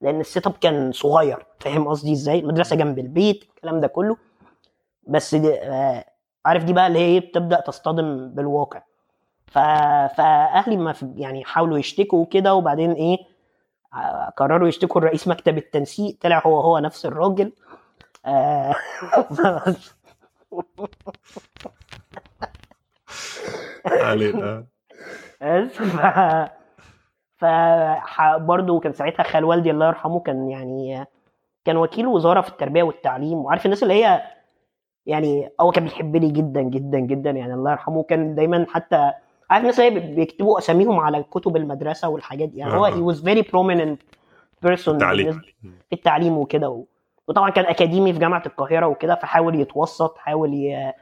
[0.00, 1.46] لأن ال setup كان صغير.
[1.60, 4.16] فاهم قصدي إزاي؟ المدرسة جنب البيت الكلام ده كله.
[5.08, 6.04] بس دي آه
[6.46, 8.82] عارف دي بقى اللي هي بتبدأ تصطدم بالواقع.
[9.46, 13.33] فأهلي ما يعني حاولوا يشتكوا كده وبعدين إيه؟
[14.36, 17.52] قرروا يشتكوا لرئيس مكتب التنسيق طلع هو هو نفس الراجل.
[18.26, 18.74] آه،
[23.86, 24.66] علينا.
[27.36, 27.44] ف
[28.38, 31.06] برضه كان ساعتها خال والدي الله يرحمه كان يعني
[31.64, 34.22] كان وكيل وزارة في التربية والتعليم وعارف الناس اللي هي
[35.06, 39.12] يعني هو كان بيحبني جدا جدا جدا يعني الله يرحمه كان دايما حتى
[39.50, 43.14] عارف الناس اللي هي بيكتبوا أساميهم على كتب المدرسة والحاجات دي؟ يعني هو آه.
[43.14, 43.98] very prominent
[44.66, 45.32] person التعليم.
[45.32, 46.84] بالنسبة- في التعليم وكده و...
[47.28, 50.92] وطبعا كان أكاديمي في جامعة القاهرة وكده فحاول يتوسط حاول ي...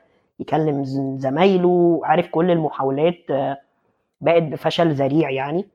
[0.41, 0.85] يكلم
[1.19, 3.59] زمايله عارف كل المحاولات آه،
[4.21, 5.67] بقت بفشل ذريع يعني.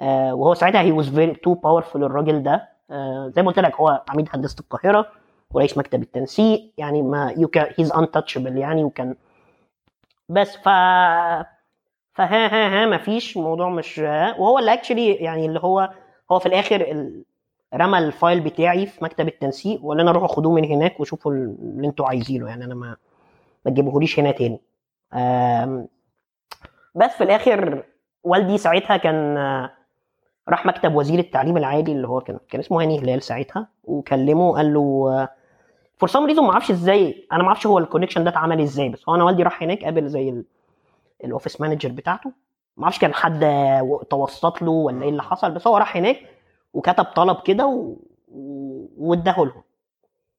[0.00, 2.68] آه، وهو ساعتها he was very too powerful الراجل ده.
[2.90, 5.06] آه، زي ما قلت لك هو عميد هندسة القاهرة
[5.50, 9.14] ورئيس مكتب التنسيق يعني ما يو كان هيز انتشبل يعني وكان
[10.28, 10.68] بس ف
[12.14, 13.98] فها ها ها ما فيش الموضوع مش
[14.38, 15.90] وهو اللي اكشلي يعني اللي هو
[16.32, 17.24] هو في الآخر ال-
[17.74, 22.06] رمى الفايل بتاعي في مكتب التنسيق وقال لنا روحوا خدوه من هناك وشوفوا اللي أنتوا
[22.06, 22.96] عايزينه يعني أنا ما
[23.64, 24.60] ما تجيبوهوليش هنا تاني.
[26.94, 27.84] بس في الآخر
[28.24, 29.36] والدي ساعتها كان
[30.48, 34.74] راح مكتب وزير التعليم العالي اللي هو كان كان اسمه هاني هلال ساعتها وكلمه قال
[34.74, 35.28] له
[35.98, 38.88] for some reason ما أعرفش إزاي أنا ما أعرفش هو ال connection ده اتعمل إزاي
[38.88, 40.42] بس هو أنا والدي راح هناك قابل زي
[41.24, 42.32] ال office manager بتاعته.
[42.76, 43.40] ما أعرفش كان حد
[44.10, 46.16] توسط له ولا إيه اللي حصل بس هو راح هناك
[46.74, 47.96] وكتب طلب كده و...
[48.32, 49.62] و- واداه لهم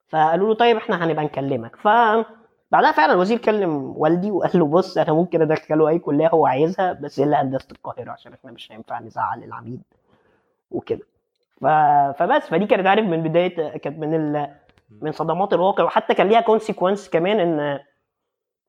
[0.07, 1.75] فقالوا له طيب إحنا هنبقى نكلمك.
[1.75, 1.87] ف
[2.71, 6.93] بعدها فعلا الوزير كلم والدي وقال له بص أنا ممكن أدخله أي كلية هو عايزها
[6.93, 9.81] بس إلا هندسة القاهرة عشان إحنا مش هينفع نزعل العميد
[10.71, 11.05] وكده.
[11.61, 11.65] ف...
[12.19, 14.55] فبس فدي كانت عارف من بداية كانت من ال...
[15.01, 15.83] من صدمات الواقع.
[15.83, 17.79] وحتى كان ليها كونسيكونس كمان إن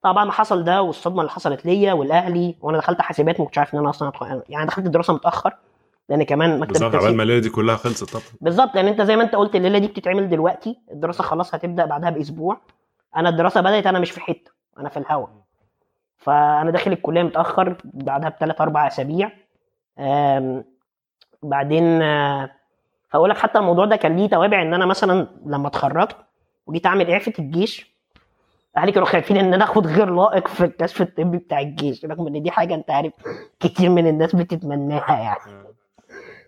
[0.02, 3.74] طبعا ما حصل ده والصدمة اللي حصلت ليا والأهلي وأنا دخلت حاسبات ما كنتش عارف
[3.74, 5.54] إن أنا أصلا أدخل يعني دخلت الدراسه متأخر
[6.08, 8.24] لأن كمان مكتب بالظبط عبال ما الليلة دي كلها خلصت طبعا.
[8.40, 12.10] بالظبط لأن أنت زي ما أنت قلت الليلة دي بتتعمل دلوقتي الدراسة خلاص هتبدأ بعدها
[12.10, 12.60] بأسبوع.
[13.16, 15.26] أنا الدراسة بدأت أنا مش في حتة أنا في الهوا.
[16.16, 19.30] فأنا داخل الكلية متأخر بعدها بثلاث أربع أسابيع.
[21.42, 22.50] بعدين آه،
[23.08, 26.16] فاقول لك حتى الموضوع ده كان ليه توابع إن أنا مثلا لما اتخرجت
[26.66, 27.91] وجيت أعمل اعفه الجيش
[28.76, 32.42] أهلي كانوا خايفين إن أنا اخد غير لائق في الكشف الطبي بتاع الجيش رغم إن
[32.42, 33.12] دي حاجة أنت عارف
[33.60, 35.64] كتير من الناس بتتمناها يعني.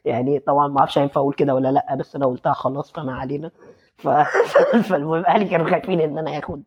[0.05, 3.51] يعني طبعا ما أعرفش هينفع أقول كده ولا لأ بس أنا قلتها خلاص فما علينا.
[3.97, 4.09] ف...
[4.89, 6.63] فالمهم أهلي كانوا خايفين إن أنا آخد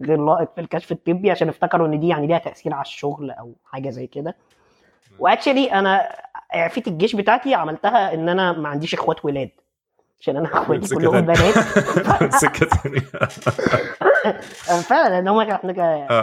[0.00, 3.52] غير لائق في الكشف الطبي عشان افتكروا إن دي يعني ليها تأثير على الشغل أو
[3.64, 4.36] حاجة زي كده.
[5.18, 6.08] وأكشلي أنا
[6.54, 9.50] اعفيه الجيش بتاعتي عملتها إن أنا ما عنديش إخوات ولاد.
[10.20, 11.20] عشان أنا أخواتي كلهم.
[11.20, 11.54] بنات.
[12.42, 13.00] سكه ثانية
[14.88, 15.56] فعلا لأن هم آه.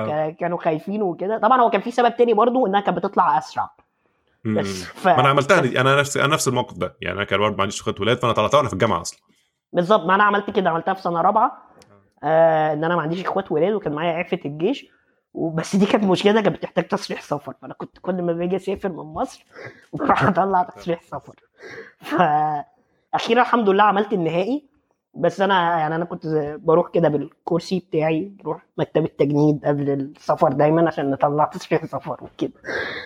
[0.07, 1.37] كا- كانوا خايفين وكده.
[1.37, 3.69] طبعا هو كان في سبب تاني برضو إنها كانت بتطلع أسرع.
[4.45, 5.07] بس ف...
[5.07, 6.95] ما أنا عملتها دي أنا نفسي أنا نفس الموقف ده.
[7.01, 9.19] يعني أنا كان برضه ما عنديش إخوات ولاد فأنا طلعتها وأنا في الجامعة أصلا.
[9.73, 10.69] بالظبط ما أنا عملت كده.
[10.69, 11.63] عملتها في سنة رابعة.
[12.23, 12.73] آه.
[12.73, 14.85] إن أنا ما عنديش إخوات ولاد وكان معايا عفة الجيش.
[15.33, 17.53] وبس دي كانت مشكلة كانت بتحتاج تصريح سفر.
[17.61, 19.45] فأنا كنت كل ما باجي أسافر من مصر
[19.93, 21.35] بروح أطلع تصريح سفر.
[23.13, 24.63] فاخيرا الحمد لله عملت النهائي
[25.15, 26.27] بس أنا يعني أنا كنت
[26.61, 32.53] بروح كده بالكرسي بتاعي بروح مكتب التجنيد قبل السفر دايما عشان نطلع تصريح سفر وكده.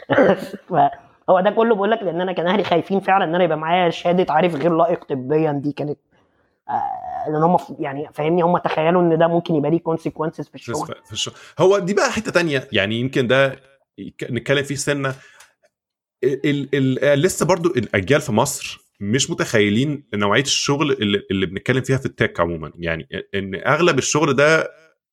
[0.70, 3.90] فهو ده كله بقول لك لأن أنا كان أهلي خايفين فعلا إن أنا يبقى معايا
[3.90, 6.00] شهادة عارف غير لائق طبيا دي كانت
[6.70, 10.96] آه، لأن هم يعني فاهمني هم تخيلوا إن ده ممكن يبقى ليه كونسيكونسز في الشغل.
[11.06, 11.34] في الشغل.
[11.60, 13.56] هو دي بقى حتة تانية يعني يمكن ده
[14.32, 15.16] نتكلم فيه سنة.
[16.24, 16.70] ال
[17.04, 22.06] ال لسه برضو الأجيال في مصر مش متخيلين نوعية الشغل اللي, اللي بنتكلم فيها في
[22.06, 22.72] التك عموما.
[22.80, 24.72] يعني إن أغلب الشغل ده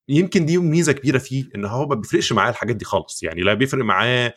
[0.09, 3.23] يمكن دي ميزة كبيرة فيه إن هو ما بيفرقش معاه الحاجات دي خالص.
[3.23, 4.33] يعني لا بيفرق معاه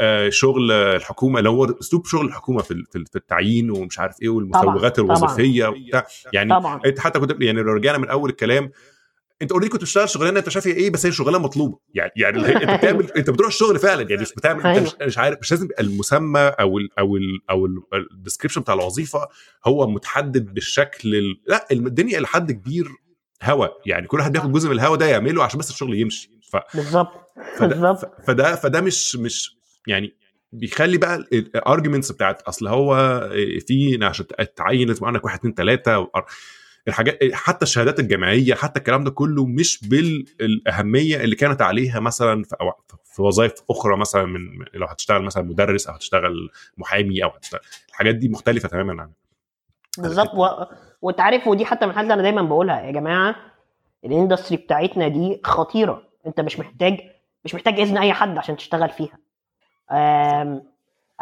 [0.00, 4.98] آه، شغل الحكومة اللي هو أسلوب شغل الحكومة في في التعيين ومش عارف إيه والمسوغات
[4.98, 6.06] الوظيفية وبتاع.
[6.32, 6.80] يعني طبعا.
[6.98, 8.70] حتى كنت يعني لو رجعنا من أول الكلام
[9.42, 12.70] انت already كنت بتشتغل شغلانة انت شايف إيه بس هي شغلانة مطلوبة؟ يعني يعني انت
[12.78, 16.40] بتعمل انت بتروح الشغل فعلا يعني مش بتعمل انت مش, مش عارف مش لازم المسمى
[16.40, 17.66] أو ال أو ال أو
[18.12, 19.28] ال description بتاع الوظيفة
[19.66, 21.40] هو متحدد بالشكل ال...
[21.46, 22.88] لا الدنيا إلى حد كبير
[23.42, 26.30] هوا يعني كل واحد بياخد جزء من الهوا ده يعمله عشان بس الشغل يمشي.
[26.52, 26.56] ف...
[26.74, 27.08] بالظبط
[27.60, 28.10] بالظبط.
[28.26, 29.56] فده فده مش مش
[29.86, 30.14] يعني
[30.52, 33.20] بيخلي بقى ال arguments بتاعت أصل هو
[33.66, 34.26] في عشان
[34.56, 36.10] تعين لازم عندك واحد اثنين ثلاثة
[36.88, 42.56] الحاجات حتى الشهادات الجامعية حتى الكلام ده كله مش بالأهمية اللي كانت عليها مثلا في,
[43.04, 44.40] في وظائف أخرى مثلا من
[44.74, 49.10] لو هتشتغل مثلا مدرس أو هتشتغل محامي أو هتشتغل الحاجات دي مختلفة تماما عن
[49.98, 50.34] بالظبط.
[50.34, 50.64] و...
[51.02, 53.36] وانت عارف ودي حتى من اللي أنا دايما بقولها يا جماعة
[54.04, 56.02] الاندستري بتاعتنا دي خطيرة.
[56.26, 57.00] أنت مش محتاج
[57.44, 59.18] مش محتاج إذن أي حد عشان تشتغل فيها.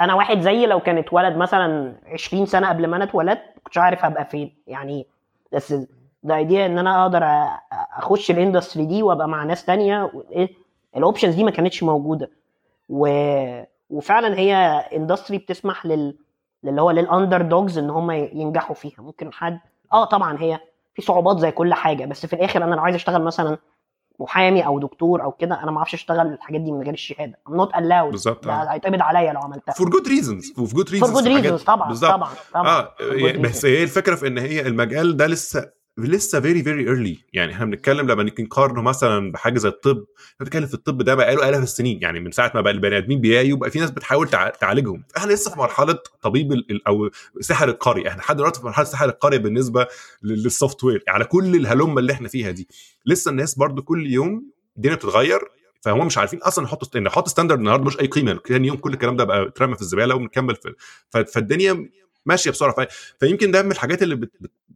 [0.01, 4.05] أنا واحد زيي لو كان اتولد مثلا 20 سنة قبل ما أنا اتولدت كنتش عارف
[4.05, 4.55] هبقى فين.
[4.67, 5.07] يعني
[5.53, 5.74] بس
[6.22, 7.22] the idea إن أنا أقدر
[7.96, 10.12] أخش ال industry دي وأبقى مع ناس تانية
[10.97, 12.30] ال options دي ما كانتش موجودة.
[12.88, 13.09] و...
[13.90, 14.55] وفعلا هي
[14.97, 16.18] industry بتسمح لل
[16.64, 18.94] اللي هو لل underdogs إن هم ينجحوا فيها.
[19.03, 19.61] ممكن حد
[19.92, 20.61] آه طبعا هي
[20.94, 23.59] في صعوبات زي كل حاجة بس في الآخر أنا لو عايز أشتغل مثلا
[24.21, 27.39] محامي أو دكتور أو كده أنا ما أعرفش أشتغل الحاجات دي من غير الشهادة.
[27.49, 28.73] I'm not allowed بالظبط آه.
[28.73, 29.73] هيتقبض عليا لو عملتها.
[29.72, 32.11] for good reasons for good reasons for good reasons طبعا بالزبط.
[32.11, 32.66] طبعا طبعا.
[32.68, 32.95] آه
[33.41, 37.64] بس هي الفكرة في إن هي المجال ده لسه لسه very very early يعني إحنا
[37.64, 40.05] بنتكلم لما نيجي نقارنه مثلا بحاجة زي الطب.
[40.40, 41.98] بنتكلم في الطب ده بقاله آلاف السنين.
[42.03, 44.28] يعني من ساعة ما بقى البني آدمين بيعيوا بقى في ناس بتحاول
[44.61, 45.05] تعالجهم.
[45.16, 46.53] إحنا لسه في مرحلة طبيب
[46.86, 49.86] أو سحر القريه إحنا لحد دلوقتي في مرحلة سحر القريه بالنسبة
[50.22, 52.68] لل software على كل الهلمه اللي إحنا فيها دي.
[53.07, 54.44] لسه الناس برضو كل يوم
[54.76, 55.40] الدنيا بتتغير.
[55.80, 58.40] فهم مش عارفين أصلا يحطوا نحط standard النهارده مش أي قيمة.
[58.48, 60.74] ثاني يوم كل الكلام ده بقى اترمى في الزبالة وبنكمل في
[61.24, 61.88] فالدنيا
[62.26, 62.88] ماشية بسرعة.
[63.20, 64.30] فيمكن ده من الحاجات اللي بت...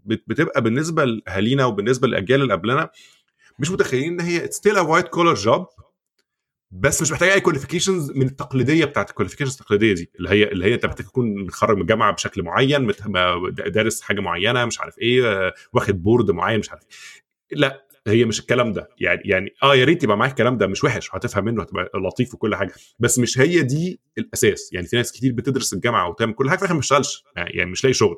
[0.05, 0.25] بت...
[0.27, 2.91] بتبقى بالنسبة لاهالينا وبالنسبة للأجيال اللي قبلنا
[3.59, 5.67] مش متخيلين إن هي still a white collar job
[6.71, 10.65] بس مش محتاجة أي qualifications من التقليدية بتاعت ال qualifications التقليدية دي اللي هي اللي
[10.65, 12.93] هي أنت محتاج تكون متخرج من الجامعة بشكل معين
[13.51, 16.83] دارس حاجة معينة مش عارف إيه واخد board معين مش عارف
[17.53, 17.59] إيه.
[17.59, 18.89] لا هي مش الكلام ده.
[18.99, 22.35] يعني يعني آه يا ريت يبقى معاك الكلام ده مش وحش وهتفهم منه هتبقى لطيف
[22.35, 24.73] وكل حاجة بس مش هي دي الأساس.
[24.73, 27.71] يعني في ناس كتير بتدرس الجامعة وتعمل كل حاجة في الآخر ما بيشتغلش يعني, يعني
[27.71, 28.17] مش لاقي شغل.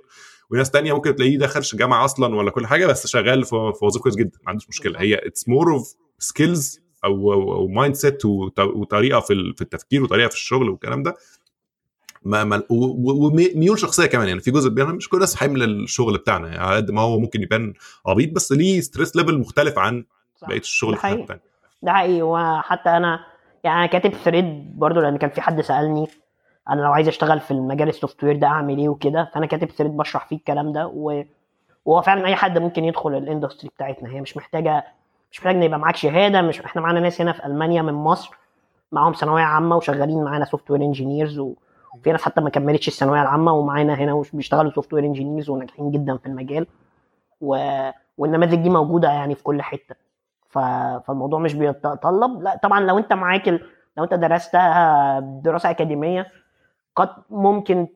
[0.50, 4.16] وناس تانية ممكن تلاقيه دخلش جامعة أصلا ولا كل حاجة بس شغال في وظيفة كويس
[4.16, 5.00] جدا ما عندوش مشكلة.
[5.00, 10.68] هي it's more of skills أو أو mindset وطريقة في في التفكير وطريقة في الشغل
[10.70, 11.16] والكلام ده.
[12.22, 16.48] ما ما وميول شخصية كمان يعني في جزء كبير مش كل الناس حامل الشغل بتاعنا
[16.48, 17.74] يعني على قد ما هو ممكن يبان
[18.06, 20.04] عبيط بس ليه stress level مختلف عن
[20.48, 21.40] بقية الشغل ده حقيقي.
[21.82, 22.22] ده حقيقي.
[22.22, 23.20] وحتى أنا
[23.64, 26.06] يعني أنا كاتب thread برضو لأن كان في حد سألني
[26.70, 29.96] أنا لو عايز اشتغل في المجال ال software ده اعمل إيه وكده؟ فانا كاتب thread
[29.96, 31.22] بشرح فيه الكلام ده و...
[31.84, 34.10] وهو فعلا اي حد ممكن يدخل ال industry بتاعتنا.
[34.10, 34.84] هي مش محتاجة
[35.32, 38.36] مش محتاج إن يبقى معاك شهادة مش إحنا معانا ناس هنا في ألمانيا من مصر
[38.92, 41.54] معاهم ثانوية عامة وشغالين معانا software engineers و...
[42.04, 46.26] في ناس حتى ما كملتش الثانوية العامة ومعانا هنا وبيشتغلوا software engineers وناجحين جدا في
[46.26, 46.66] المجال
[47.40, 47.56] و...
[48.18, 49.94] والنماذج دي موجودة يعني في كل حتة.
[50.48, 50.58] ف...
[51.06, 52.42] فالموضوع مش بيتطلب.
[52.42, 53.60] لا طبعا لو انت معاك ال...
[53.96, 56.26] لو انت درستها دراسة أكاديمية
[56.96, 57.86] قد ممكن.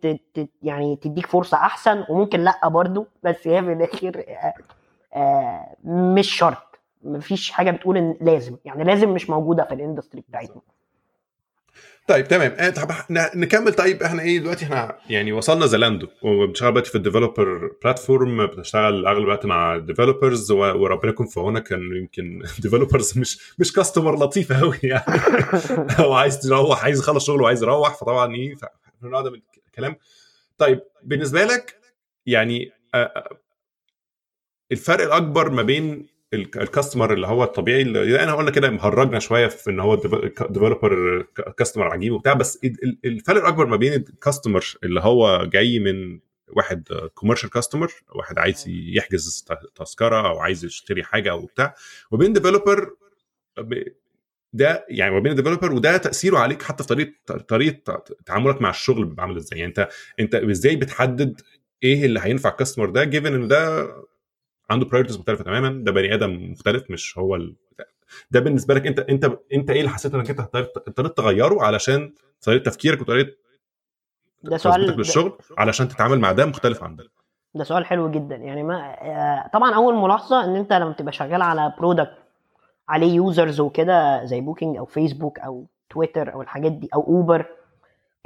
[0.63, 4.55] يعني تديك فرصة أحسن وممكن لأ برضو بس هي في الآخر آه...
[5.19, 5.77] آه...
[5.85, 6.81] مش شرط.
[7.03, 10.63] مفيش حاجة بتقول إن لازم يعني لازم مش موجودة في ال industry بتاعتنا.
[12.09, 12.71] طيب تمام.
[12.71, 12.91] طب
[13.35, 13.75] نكمل.
[13.75, 19.07] طيب إحنا إيه دلوقتي؟ إحنا يعني وصلنا زالاندو وبنشتغل دلوقتي في ال developer platform بنشتغل
[19.07, 21.63] أغلب الوقت مع developers وربنا يكون في عونك.
[21.63, 25.05] كان يمكن developers مش مش customer لطيف قوي يعني.
[26.01, 28.55] هو عايز يروح عايز يخلص شغله وعايز يروح فطبعا إيه
[29.03, 29.97] ده من الكلام
[30.59, 31.77] طيب بالنسبة لك
[32.27, 32.73] يعني
[34.73, 39.47] الفرق الأكبر ما بين ال customer اللي هو الطبيعي اللي انا قلنا كده مهرجنا شوية
[39.47, 39.95] في إن هو
[40.51, 41.23] developer
[41.59, 42.59] customer عجيب وبتاع بس
[43.05, 48.65] الفرق الأكبر ما بين ال customer اللي هو جاي من واحد commercial customer واحد عايز
[48.69, 49.45] يحجز
[49.75, 51.75] تذكرة أو عايز يشتري حاجة أو بتاع
[52.11, 52.97] وبين developer
[54.53, 57.13] ده يعني ما بين ال developer وده تأثيره عليك حتى في طريقة
[57.49, 59.59] طريقة تعاملك مع الشغل بيبقى عامل إزاي.
[59.59, 59.89] يعني انت
[60.21, 61.41] انت إزاي بتحدد
[61.83, 63.89] إيه اللي هينفع ال customer ده given إن ده
[64.71, 67.57] عنده priorities مختلفة تماما ده بني آدم مختلف مش هو ال...
[68.31, 72.13] ده بالنسبة لك انت انت انت إيه اللي حسيت انك انت اضطريت تغيره علشان
[72.43, 73.37] طريقة تفكيرك وطريقة
[74.43, 77.05] ده سؤال للشغل علشان تتعامل مع ده مختلف عن ده؟
[77.55, 78.37] ده سؤال حلو جدا.
[78.37, 78.97] يعني ما
[79.53, 82.15] طبعا أول ملاحظة إن أنت لما تبقى شغال على product
[82.91, 87.47] عليه users وكده زي بوكينج أو فيسبوك أو تويتر أو الحاجات دي أو اوبر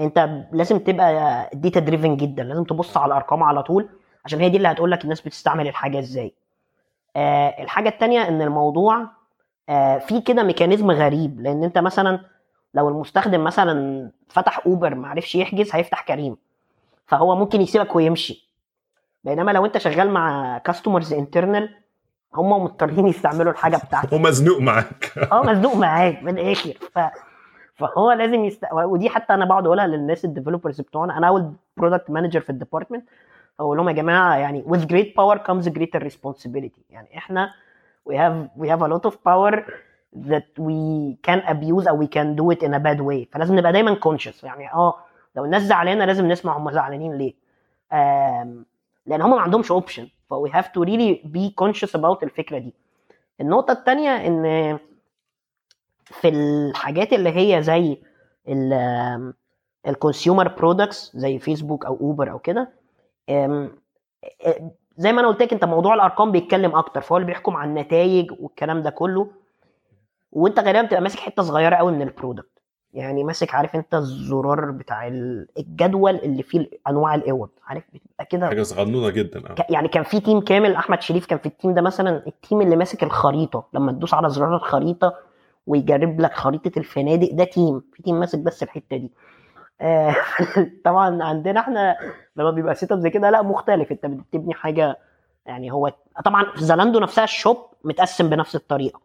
[0.01, 3.89] أنت لازم تبقى data driven جدا لازم تبص على الأرقام على طول
[4.25, 6.33] عشان هي دي اللي هتقول لك الناس بتستعمل الحاجة إزاي.
[7.17, 9.07] آه الحاجة التانية إن الموضوع
[9.69, 12.21] آه في كده mechanism غريب لأن أنت مثلا
[12.75, 16.37] لو المستخدم مثلا فتح اوبر ما عرفش يحجز هيفتح كريم
[17.07, 18.49] فهو ممكن يسيبك ويمشي.
[19.25, 21.75] بينما لو أنت شغال مع customers internal
[22.35, 25.13] هم مضطرين يستعملوا الحاجة بتاعتك هو مزنوق معاك.
[25.33, 26.73] آه مزنوق معاك من الآخر.
[26.93, 26.99] ف...
[27.75, 28.65] فهو لازم يست...
[28.73, 31.19] ودي حتى أنا بقعد أقولها للناس ال developers بتوعنا.
[31.19, 33.09] أنا أول product manager في ال department
[33.61, 36.81] أقول لهم يا جماعة يعني with great power comes greater responsibility.
[36.91, 37.51] يعني إحنا
[38.11, 39.55] we have we have a lot of power
[40.29, 43.33] that we can abuse أو we can do it in a bad way.
[43.33, 44.45] فلازم نبقى دايما conscious.
[44.45, 44.95] يعني آه
[45.37, 47.35] لو الناس زعلانة لازم نسمع هم زعلانين ليه.
[49.07, 52.75] لأن هم ما عندهمش option ف we have to really be conscious about الفكرة دي.
[53.41, 54.79] النقطة الثانية إن
[56.05, 57.99] في الحاجات اللي هي زي
[59.89, 62.73] ال consumer products زي فيسبوك أو اوبر أو كده
[64.97, 68.33] زي ما أنا قلت لك أنت موضوع الأرقام بيتكلم أكتر فهو اللي بيحكم على النتائج
[68.41, 69.31] والكلام ده كله.
[70.33, 72.54] وأنت غالبا بتبقى ماسك حتة صغيرة قوي من ال product
[72.95, 75.07] يعني ماسك عارف انت الزرار بتاع
[75.59, 79.67] الجدول اللي فيه انواع الأوض عارف؟ بتبقى كده حاجة صغنونة جدا آه.
[79.71, 82.61] يعني كان في team كامل أحمد شريف كان في ال team ده مثلا ال team
[82.61, 85.15] اللي ماسك الخريطة لما تدوس على زرار الخريطة
[85.67, 89.11] ويجيب لك خريطة الفنادق ده team في team ماسك بس الحتة دي.
[89.81, 90.17] آه
[90.85, 91.97] طبعا عندنا إحنا
[92.37, 94.99] لما بيبقى setup زي كده لا مختلف أنت بتبني حاجة
[95.47, 95.93] يعني هو
[96.25, 99.01] طبعا في زالاندو نفسها ال shop متقسم بنفس الطريقة.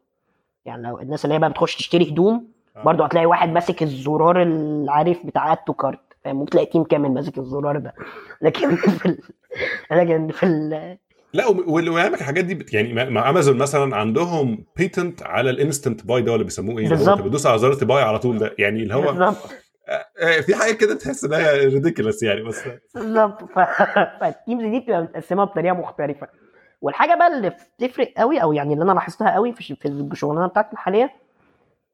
[0.65, 5.25] يعني لو الناس اللي هي بقى بتخش تشتري هدوم برضه هتلاقي واحد ماسك الزرار العارف
[5.25, 7.93] بتاع add to cart ممكن تلاقي team كامل ماسك الزرار ده.
[8.41, 9.17] لكن في ال...
[9.91, 10.97] لكن في ال...
[11.33, 16.21] لا واللي يعمل الحاجات دي يعني مع امازون مثلا عندهم patent على ال instant buy
[16.21, 17.21] ده ولا بيسموه إيه؟ بالظبط.
[17.21, 18.55] بتدوس على زرار buy على طول ده.
[18.59, 19.49] يعني اللي هو بالظبط.
[20.45, 22.63] في حاجة كده تحس إنها ridiculous يعني بس
[22.95, 23.43] بالظبط.
[23.43, 23.59] ف...
[24.21, 26.27] فال teams دي بتبقى متقسمة بطريقة مختلفة.
[26.81, 30.73] والحاجة بقى اللي بتفرق قوي أو يعني اللي أنا لاحظتها قوي في في الشغلانة بتاعتي
[30.73, 31.11] الحاليه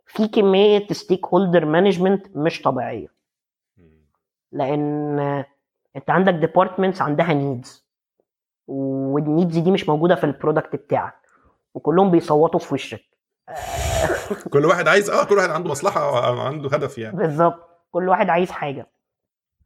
[0.05, 3.07] في كمية stakeholder management مش طبيعية.
[4.51, 5.19] لأن
[5.95, 7.85] أنت عندك departments عندها needs
[8.67, 11.15] وال needs دي مش موجودة في ال product بتاعك
[11.73, 13.05] وكلهم بيصوتوا في وشك.
[14.53, 17.17] كل واحد عايز آه كل واحد عنده مصلحة عنده هدف يعني.
[17.17, 17.69] بالظبط.
[17.91, 18.87] كل واحد عايز حاجة.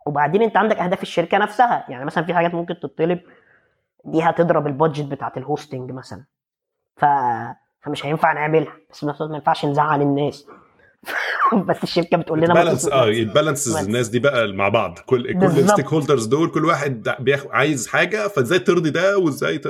[0.05, 1.85] وبعدين أنت عندك أهداف الشركة نفسها.
[1.89, 3.19] يعني مثلا في حاجات ممكن تطلب
[4.05, 6.23] دي هتضرب ال budget بتاعت ال hosting مثلا.
[6.95, 7.05] ف...
[7.81, 8.73] فمش هينفع نعملها.
[8.89, 10.47] بس ما ينفعش نزعل الناس.
[11.67, 14.99] بس الشركة بتقول لنا balance آه ال balance الناس دي بقى مع بعض.
[14.99, 17.15] كل كل ال stakeholders دول كل واحد
[17.51, 19.67] عايز حاجة فازاي ترضي ده وازاي ت...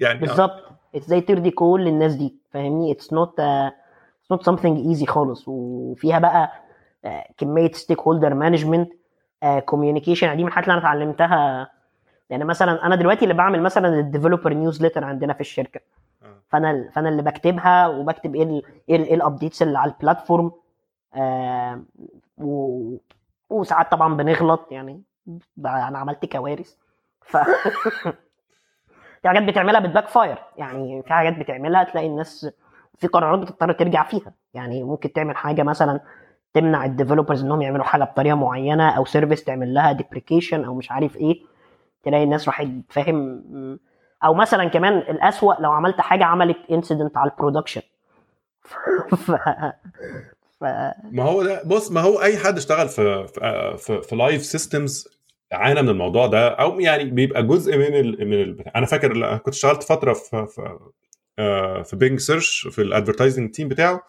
[0.00, 0.64] يعني بالظبط.
[0.96, 5.44] إزاي ترضي كل الناس دي؟ فاهمني؟ it's not it's not something easy خالص.
[5.46, 6.52] وفيها بقى
[7.38, 8.92] كمية stakeholder management
[9.64, 11.70] communication دي من الحاجات اللي أنا اتعلمتها.
[12.30, 15.80] يعني مثلا أنا دلوقتي اللي بعمل مثلا ال developer newsletter عندنا في الشركة.
[16.48, 20.52] فأنا فأنا اللي بكتبها وبكتب إيه إيه ال updates اللي على ال platform
[21.14, 21.82] آه.
[23.50, 25.02] وساعات طبعا بنغلط يعني
[25.58, 26.74] أنا عملت كوارث.
[27.20, 27.36] ف
[29.22, 32.50] في حاجات بتعملها بت backfire يعني في حاجات بتعملها تلاقي الناس
[32.98, 34.32] في قرارات بتضطر ترجع فيها.
[34.54, 36.00] يعني ممكن تعمل حاجة مثلا
[36.54, 40.90] تمنع ال developers إنهم يعملوا حاجة بطريقة معينة أو service تعمل لها deprecation أو مش
[40.90, 41.42] عارف إيه
[42.02, 43.42] تلاقي الناس راحت فاهم؟
[44.24, 47.82] أو مثلا كمان الأسوأ لو عملت حاجة عملت incident على ال production
[49.16, 49.30] ف...
[50.60, 50.64] ف...
[51.12, 53.26] ما هو ده بص ما هو أي حد اشتغل في
[53.78, 55.08] في في, live systems
[55.52, 59.54] عانى من الموضوع ده أو يعني بيبقى جزء من ال من ال أنا فاكر كنت
[59.54, 60.78] اشتغلت فترة في في,
[61.84, 64.02] في Bing search في ال advertising team بتاعه.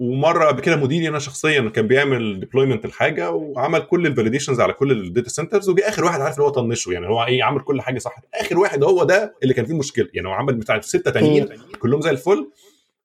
[0.00, 4.72] ومرة قبل كده مديري أنا شخصيا كان بيعمل deployment لحاجة وعمل كل ال validations على
[4.72, 6.92] كل ال data centers وجي آخر واحد عارف اللي هو طنشه.
[6.92, 8.16] يعني هو إيه عمل كل حاجة صح.
[8.34, 10.08] آخر واحد هو ده اللي كان فيه مشكلة.
[10.14, 11.48] يعني هو عمل بتاع ستة تانيين.
[11.78, 12.50] كلهم زي الفل.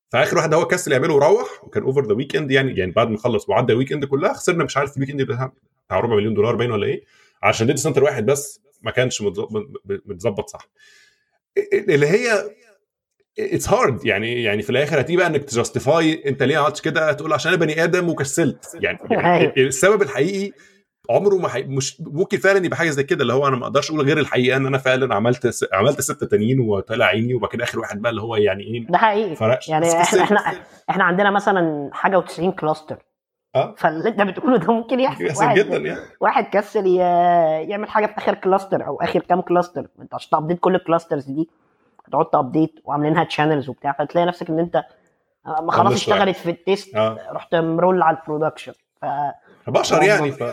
[0.10, 3.50] فآخر واحد هو كسل يعمله وروح وكان over the weekend يعني يعني بعد ما خلص
[3.50, 5.52] وعدى ال weekend كلها خسرنا مش عارف ال weekend بتاع
[5.92, 7.04] ربع مليون دولار باين ولا إيه
[7.44, 9.22] عشان data center واحد بس ما كانش
[10.06, 10.70] متظبط صح.
[11.74, 12.52] اللي هي
[13.40, 17.14] it's hard يعني يعني في الآخر هتيجي بقى إنك ت justify أنت ليه عملتش كده؟
[17.14, 18.78] تقول عشان أنا بني آدم وكسلت.
[18.82, 20.52] يعني, يعني السبب الحقيقي
[21.10, 21.64] عمره ما حي...
[21.64, 24.58] مش ممكن فعلا يبقى حاجة زي كده اللي هو أنا ما أقدرش أقول غير الحقيقة
[24.58, 25.66] إن أنا فعلا عملت س...
[25.74, 28.98] عملت ستة تانيين وطلع عيني وبعد كده آخر واحد بقى اللي هو يعني إيه ده
[28.98, 29.36] حقيقي.
[29.36, 29.70] فرقش.
[29.70, 30.40] يعني إحنا إحنا
[30.90, 32.98] إحنا عندنا مثلا حاجة و90 cluster
[33.56, 33.76] آه.
[33.78, 35.26] فاللي أنت بتقوله ده ممكن يحصل.
[35.26, 36.00] يحصل واحد جدا يعني.
[36.22, 36.96] واحد كسل ي...
[37.70, 40.81] يعمل حاجة في آخر cluster أو آخر كام cluster أنت عشان ت update كل ال
[40.81, 41.50] clusters دي.
[42.08, 44.84] هتقعد ت update وعاملينها channels وبتاع فتلاقي نفسك إن أنت
[45.46, 45.94] ما خلاص.
[45.94, 47.18] اشتغلت في ال test آه.
[47.32, 49.06] رحت مرول على ال production ف...
[49.68, 50.44] بشر يعني ف...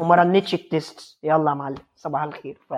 [0.00, 2.58] وما رنتش ال test يلا يا معلم صباح الخير.
[2.68, 2.74] ف...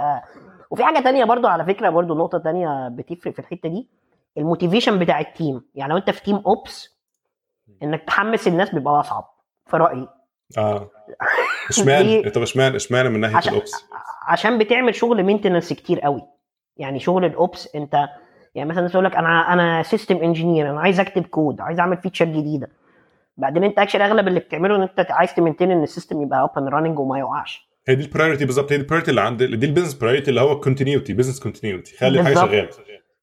[0.70, 3.88] وفي حاجة تانية برضو على فكرة برضو نقطة تانية بتفرق في الحتة دي.
[4.38, 6.98] ال motivation بتاع ال team يعني لو أنت في team ops
[7.82, 9.34] إنك تحمس الناس بيبقى أصعب.
[9.66, 10.08] في رأيي.
[10.58, 10.90] آه.
[11.70, 13.84] إشمعنى؟ انت إشمعنى؟ إشمعنى من ناحية عشان ال ops
[14.26, 16.22] عشان بتعمل شغل maintenance كتير قوي.
[16.76, 18.08] يعني شغل ال ops أنت
[18.54, 22.24] يعني مثلا تقول لك أنا أنا system engineer أنا عايز أكتب كود عايز أعمل feature
[22.24, 22.68] جديدة.
[23.36, 26.52] بعدين أنت اكشن أغلب اللي بتعمله إن أنت عايز ت maintain إن ال system يبقى
[26.58, 27.68] up and running وما يقعش.
[27.88, 30.30] هي دي ال priority بالظبط هي دي ال priority اللي عند دي ال business priority
[30.30, 32.34] اللي هو continuity business continuity خلي الحاجة.
[32.34, 32.68] شغالة.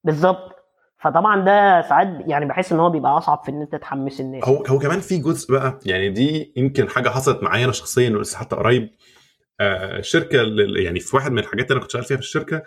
[0.03, 0.56] بالظبط.
[0.99, 4.44] فطبعا ده ساعات يعني بحس إن هو بيبقى أصعب في إن أنت تحمس الناس.
[4.44, 8.38] هو هو كمان في جزء بقى يعني دي يمكن حاجة حصلت معايا أنا شخصيا ولسه
[8.38, 8.90] حتى قريب.
[9.60, 10.38] آه شركة
[10.78, 12.64] يعني في واحد من الحاجات اللي أنا كنت شغال فيها في الشركة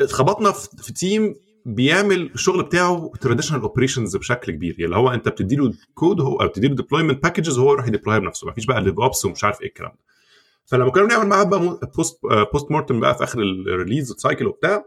[0.00, 1.34] اتخبطنا في team
[1.66, 4.76] بيعمل الشغل بتاعه traditional operations بشكل كبير.
[4.78, 7.90] يعني هو انت بتدي له الكود هو أو بتدي له deployment packages وهو يروح ي
[7.90, 8.48] deploy ها بنفسه.
[8.48, 9.98] مفيش بقى DevOps ومش عارف إيه الكلام ده.
[10.66, 12.18] فلما كنا بنعمل معاه بقى post
[12.52, 14.84] post-mortem بقى في آخر ال release cycle وبتاع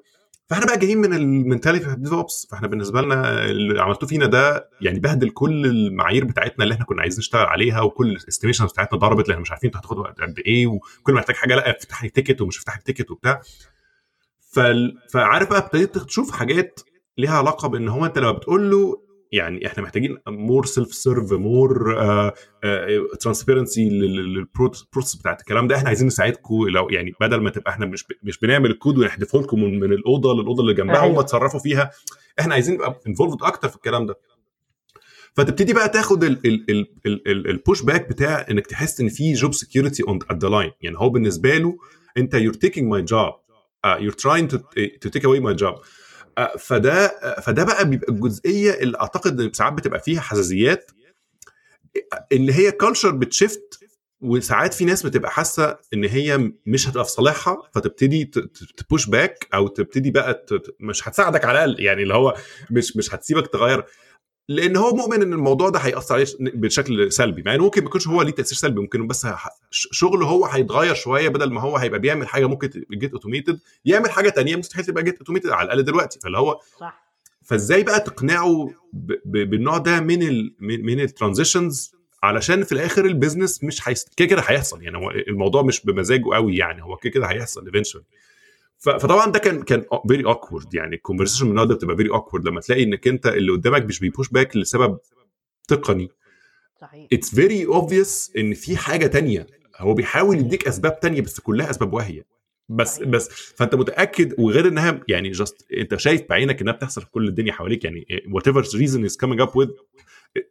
[0.50, 5.00] فإحنا بقى جايين من ال mentality DevOps فإحنا بالنسبة لنا اللي عملتوه فينا ده يعني
[5.00, 9.30] بهدل كل المعايير بتاعتنا اللي إحنا كنا عايزين نشتغل عليها وكل ال estimations بتاعتنا ضربت
[9.30, 12.10] لأن مش عارفين أنتوا هتاخدوا وقت قد إيه وكل ما محتاج حاجة لأ افتح لي
[12.10, 13.42] ticket ومش افتح لي ticket وبتاع.
[14.54, 14.98] فال...
[15.14, 16.80] فعارف بقى ابتديت تشوف حاجات
[17.18, 19.02] ليها علاقة بإن هو أنت لما بتقول له
[19.32, 21.96] يعني إحنا محتاجين more self-serve more
[23.20, 25.76] transparency لل process بتاعت الكلام ده.
[25.76, 29.64] إحنا عايزين نساعدكم لو يعني بدل ما تبقى إحنا مش مش بنعمل الكود ونحذفه لكم
[29.64, 31.18] من, من الأوضة للأوضة اللي جنبها أيوة.
[31.20, 31.92] هم تصرفوا فيها
[32.40, 34.16] إحنا عايزين نبقى involved أكتر في الكلام ده.
[35.34, 36.24] فتبتدي بقى تاخد
[37.28, 41.10] ال push back بتاع إنك تحس إن في job security on the line يعني هو
[41.10, 41.78] بالنسبة له
[42.18, 43.34] أنت taking my job.
[43.34, 43.47] uh,
[44.00, 44.58] you're trying to,
[45.04, 45.76] to take away my job.
[46.40, 50.92] Uh, فده uh, فده بقى بيبقى الجزئية اللي أعتقد إن ساعات بتبقى فيها حساسيات
[52.32, 53.80] اللي هي culture بت shift
[54.22, 58.26] وساعات في ناس بتبقى حاسة إن هي مش هتبقى في صالحها فتبتدي
[58.78, 60.46] ت push back أو تبتدي بقى
[60.80, 62.36] مش هتساعدك على الأقل يعني اللي هو
[62.72, 63.86] مش مش هتسيبك تغير.
[64.50, 68.08] لأن هو مؤمن إن الموضوع ده هيأثر عليه بشكل سلبي مع إنه ممكن ما يكونش
[68.08, 69.28] هو ليه تأثير سلبي ممكن بس
[69.72, 74.30] شغله هو هيتغير شوية بدل ما هو هيبقى بيعمل حاجة ممكن get automated يعمل حاجة
[74.30, 76.20] تانية مستحيل تبقى get automated على الأقل دلوقتي.
[76.20, 77.08] فاللي هو صح.
[77.44, 78.70] فإزاي بقى تقنعه
[79.26, 83.82] بالنوع ده من ال من, ال transitions علشان في الآخر ال business مش.
[84.18, 84.84] كده كده هيحصل.
[84.84, 88.06] يعني هو الموضوع مش بمزاجه قوي يعني هو كده كده هيحصل eventually
[88.80, 92.46] فطبعا ده كان كان very awkward يعني ال conversation من النوع ده بتبقى very awkward
[92.48, 94.98] لما تلاقي إنك أنت اللي قدامك مش بي push back لسبب
[95.68, 96.10] تقني.
[96.82, 97.08] صحيح.
[97.14, 99.48] it's very obvious إن في حاجة تانية.
[99.78, 102.26] هو بيحاول يديك أسباب تانية بس كلها أسباب واهية.
[102.70, 107.28] بس بس فأنت متأكد وغير إنها يعني just أنت شايف بعينك إنها بتحصل في كل
[107.28, 107.84] الدنيا حواليك.
[107.84, 109.70] يعني whatever reason is coming up with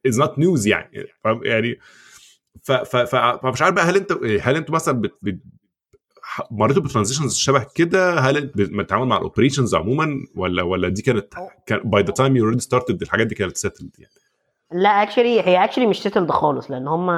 [0.06, 1.06] is not news يعني؟
[1.42, 1.78] يعني؟
[2.62, 5.10] ف- ف- ف- فمش عارف بقى هل أنت هل أنتوا مثلا
[6.50, 11.34] مريتوا ب transitions شبه كده؟ هل بتتعامل مع ال operations عموما ولا ولا دي كانت
[11.66, 14.12] كان by the time you already started الحاجات دي كانت settled يعني؟
[14.72, 17.10] لا actually هي actually مش settled خالص لأن هم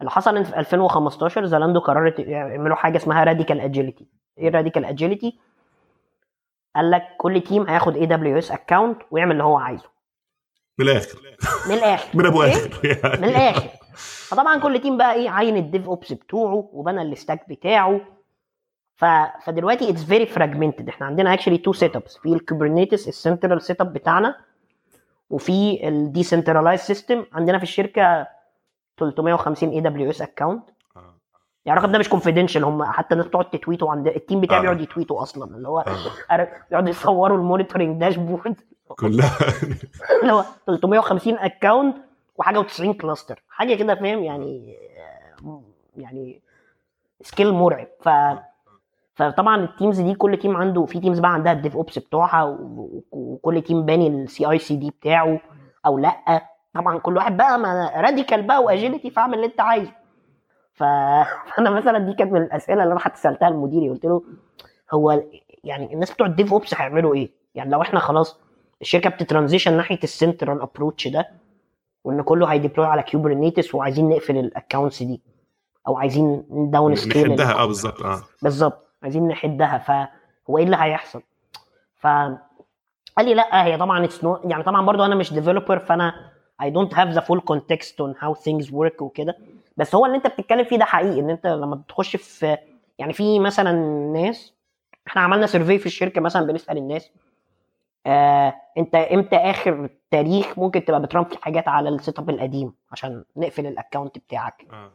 [0.00, 4.06] اللي حصل إن في 2015 زالاندو قررت يعملوا حاجة اسمها radical agility
[4.38, 5.38] إيه radical agility
[6.76, 9.90] قال لك كل team هياخد AWS account ويعمل اللي هو عايزه.
[10.78, 11.18] من الآخر.
[11.68, 12.08] من الآخر.
[12.18, 12.80] من أبو إيه؟ آخر.
[12.84, 13.20] يعني.
[13.22, 13.68] من الآخر.
[14.28, 18.00] فطبعا كل team بقى إيه عين ال DevOps بتوعه وبنى ال stack بتاعه.
[19.00, 19.04] ف...
[19.44, 23.92] فدلوقتي it's very fragmented إحنا عندنا actually two setups في ال Kubernetes ال central setup
[23.92, 24.36] بتاعنا
[25.30, 28.26] وفي ال decentralized system عندنا في الشركة
[28.98, 30.62] 350 AWS account.
[31.64, 34.40] يعني الرقم ده مش confidential هم حتى الناس تقعد ت tweet وا عند ال team
[34.40, 34.62] بتاعي آه.
[34.62, 35.56] بيقعد ي tweet وا أصلا.
[35.56, 35.80] اللي هو
[36.30, 36.48] آه.
[36.70, 38.60] يقعدوا يصوروا ال monitoring dashboard.
[38.88, 39.38] كلها.
[40.22, 41.96] اللي هو 350 account
[42.36, 44.76] وحاجة و90 cluster حاجة كده فاهم؟ يعني
[45.44, 45.62] آه،
[45.96, 46.40] يعني
[47.22, 47.86] scale مرعب.
[48.00, 48.08] ف
[49.20, 52.58] فطبعا ال teams دي كل team عنده في teams بقى عندها ال DevOps بتوعها
[53.10, 55.40] وكل team باني ال CI/CD بتاعه
[55.86, 56.42] أو لأ
[56.74, 59.92] طبعا كل واحد بقى ما radical بقى و agility فاعمل اللي أنت عايزه.
[60.78, 64.22] فأنا مثلا دي كانت من الأسئلة اللي أنا حتى سألتها لمديري قلت له
[64.92, 65.22] هو
[65.64, 68.40] يعني الناس بتوع ال DevOps هيعملوا إيه؟ يعني لو إحنا خلاص
[68.80, 71.28] الشركة بت transition ناحية ال central approach ده
[72.04, 75.22] وإن كله هي deploy على Kubernetes وعايزين نقفل ال accounts دي
[75.88, 81.22] أو عايزين down scale نحدها آه بالظبط آه بالظبط عايزين نحدها فهو إيه اللي هيحصل؟
[81.94, 82.06] ف
[83.16, 86.30] قال لي لا هي طبعا it's not يعني طبعا برضو أنا مش developer فأنا
[86.62, 89.36] I don't have the full context on how things work وكده.
[89.76, 92.56] بس هو اللي أنت بتتكلم فيه ده حقيقي إن أنت لما بتخش في
[92.98, 93.72] يعني في مثلا
[94.12, 94.54] ناس
[95.06, 97.10] إحنا عملنا survey في الشركة مثلا بنسأل الناس
[98.06, 103.24] آه أنت إمتى آخر تاريخ ممكن تبقى بتران في حاجات على ال setup القديم عشان
[103.36, 104.90] نقفل ال account بتاعك؟ آه.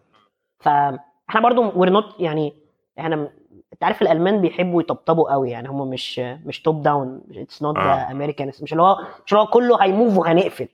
[0.60, 2.54] فاحنا برضو we're not يعني
[3.00, 3.30] إحنا
[3.74, 8.12] أنت عارف الألمان بيحبوا يطبطبوا قوي يعني هم مش مش top down it's not آه.
[8.12, 10.68] امريكان مش اللي هو مش اللي هو كله هي move وهنقفل.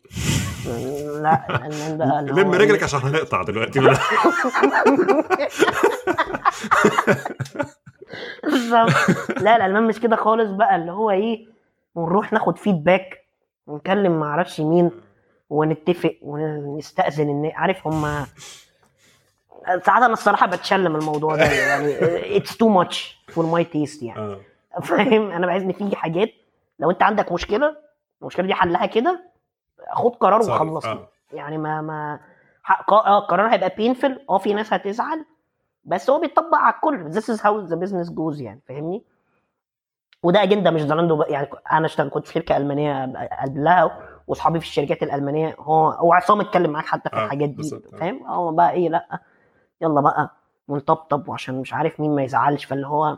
[1.22, 3.80] لا الألمان اللي لم رجلك عشان هنقطع دلوقتي
[8.44, 8.92] بالظبط.
[9.42, 11.48] لا الألمان مش كده خالص بقى اللي هو إيه
[11.96, 13.26] ونروح ناخد feedback
[13.68, 14.92] ونكلم ما أعرفش مين
[15.50, 17.52] ونتفق ونستأذن الناس.
[17.56, 18.26] عارف هم
[19.66, 24.20] ساعات أنا الصراحه بتشلم الموضوع ده يعني it's too much for my taste يعني.
[24.20, 24.40] آه.
[24.84, 26.30] فاهم؟ أنا بحس ان في حاجات
[26.80, 27.76] لو انت عندك مشكله
[28.22, 29.32] المشكلة دي حلها كده
[29.94, 30.42] خد قرار
[30.86, 31.08] آه.
[31.34, 32.20] يعني ما ما
[32.92, 35.26] آه القرار هيبقى بينفل آه في ناس هتزعل
[35.84, 37.14] بس هو بيطبق على الكل.
[37.14, 39.04] This is how the business goes يعني فاهمني؟
[40.24, 45.04] وده اجنده مش زلاندو يعني أنا اشتغل كنت في شركة ألمانية قبلها وأصحابي في الشركات
[45.04, 47.98] الألمانية هو هو عصام اتكلم معاك حتى في آه، الحاجات دي آه.
[47.98, 49.20] فاهم؟ هو بقى إيه لأ.
[49.82, 50.32] يلا بقى
[50.68, 52.66] ونطبطب وعشان مش عارف مين ما يزعلش.
[52.66, 53.18] فاللي هو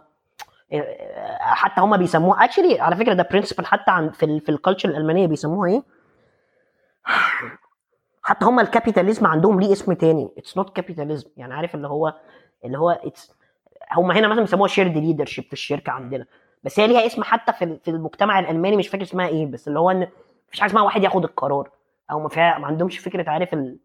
[1.40, 5.28] حتى هما بيسموه actually على فكرة ده principle حتى عن في في ال culture الألمانية
[5.28, 5.84] بيسموها إيه؟
[8.24, 10.30] حتى هما ال capitalism عندهم ليه اسم تاني.
[10.38, 12.14] it's not capitalism يعني عارف اللي هو
[12.66, 13.32] اللي هو it's
[13.92, 16.26] هما هنا مثلا بيسموها shared leadership في الشركة عندنا.
[16.64, 19.46] بس هي ليها اسم حتى في في المجتمع الألماني مش فاكر اسمها إيه.
[19.46, 20.08] بس اللي هو إن
[20.48, 21.70] مفيش حاجة اسمها واحد ياخد القرار.
[22.12, 23.78] أو ما ما عندهمش فكرة عارف ال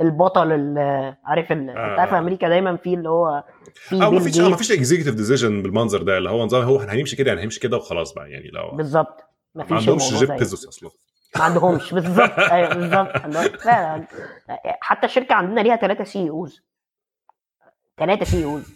[0.00, 1.52] البطل ال- عارف.
[1.52, 1.54] آه.
[1.54, 3.44] انت عارف أمريكا دايما في اللي هو
[3.74, 4.38] في بيل مفيش.
[4.40, 7.76] مفيش اكزيكتيف ديسيجن بالمنظر ده اللي هو نظام هو إحنا هنمشي كده يعني هنمشي كده
[7.76, 9.24] وخلاص بقى يعني لو بالظبط
[9.54, 10.36] ما مفيش عندهمش الموضوع جيب.
[10.38, 10.90] بيزوس أصلا
[11.36, 14.06] ما عندهمش بالظبط أيوه بالظبط عندهم- لا لا
[14.80, 16.62] حتى الشركة عندنا ليها ثلاثة سي أوز
[17.98, 18.74] ثلاثة سي أوز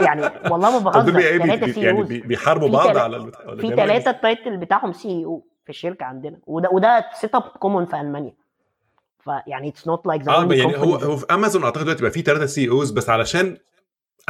[0.00, 3.30] يعني والله ما بهزر ثلاثة بي- سي يعني أوز بي- بيحاربوا بعض على
[3.60, 7.86] في إيه؟ ثلاثة التايتل بتاعهم سي أو في الشركة عندنا وده وده سيت اب كومون
[7.86, 8.34] في ألمانيا
[9.24, 12.46] فيعني اتس نوت لايك آه يعني هو هو في امازون أعتقد دلوقتي بقى في ثلاثة
[12.46, 13.56] CEOs بس علشان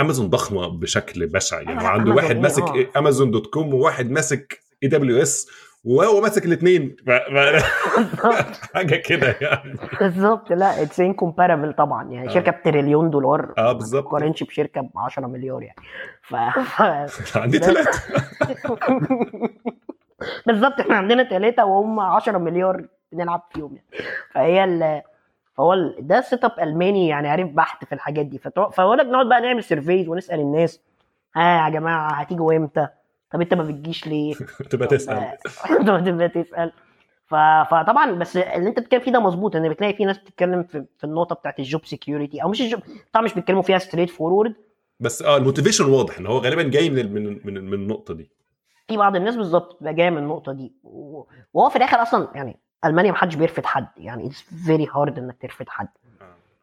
[0.00, 1.60] امازون ضخمة بشكل بشع.
[1.60, 2.86] يعني أيوة، عنده واحد إيه، ماسك آه.
[2.98, 5.48] Amazon dot com وواحد ماسك AWS
[5.84, 6.96] وهو ماسك الاثنين
[8.74, 9.78] حاجة كده يعني.
[10.00, 12.10] بالظبط لا it's incomparable طبعا.
[12.10, 12.32] يعني آه.
[12.34, 15.76] شركة بتريليون دولار آه بالظبط ما تقارنش بشركة ب 10 مليار يعني.
[16.22, 16.34] ف...
[17.08, 17.36] ف...
[17.36, 18.02] عندي ثلاثة
[20.46, 22.86] بالظبط إحنا عندنا ثلاثة وهم 10 مليار.
[23.12, 25.02] بنلعب فيهم يعني فهي ال...
[25.56, 25.96] فهو ال...
[26.00, 28.38] ده setup ألماني يعني عارف بحت في الحاجات دي.
[28.38, 30.80] فبقول لك نقعد بقى نعمل surveys ونسأل الناس
[31.36, 32.88] ها يا جماعة هتيجوا إمتى؟
[33.30, 34.34] طب أنت ما بتجيش ليه؟
[34.70, 35.36] تبقى تسأل
[36.06, 36.72] تبقى تسأل.
[37.70, 41.04] فطبعا بس اللي أنت بتتكلم فيه ده مظبوط إن بتلاقي في ناس بتتكلم في, في
[41.04, 42.80] النقطة بتاعت ال job security أو مش ال job
[43.12, 44.54] طبعا مش بيتكلموا فيها straightforward
[45.00, 48.30] بس آه ال motivation واضح إن هو غالبا جاي من من من, من النقطة دي
[48.88, 53.10] في بعض الناس بالظبط بتبقى جاية من النقطة دي وهو في الآخر أصلا يعني ألمانيا
[53.10, 55.88] ما حدش بيرفض حد يعني it's very hard إنك ترفض حد.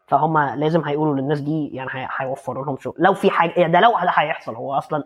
[0.08, 3.80] فهم لازم هيقولوا للناس دي يعني هي- هيوفروا لهم شغل لو في حاجة يعني ده
[3.80, 4.56] لو ده هيحصل.
[4.56, 5.04] هو أصلا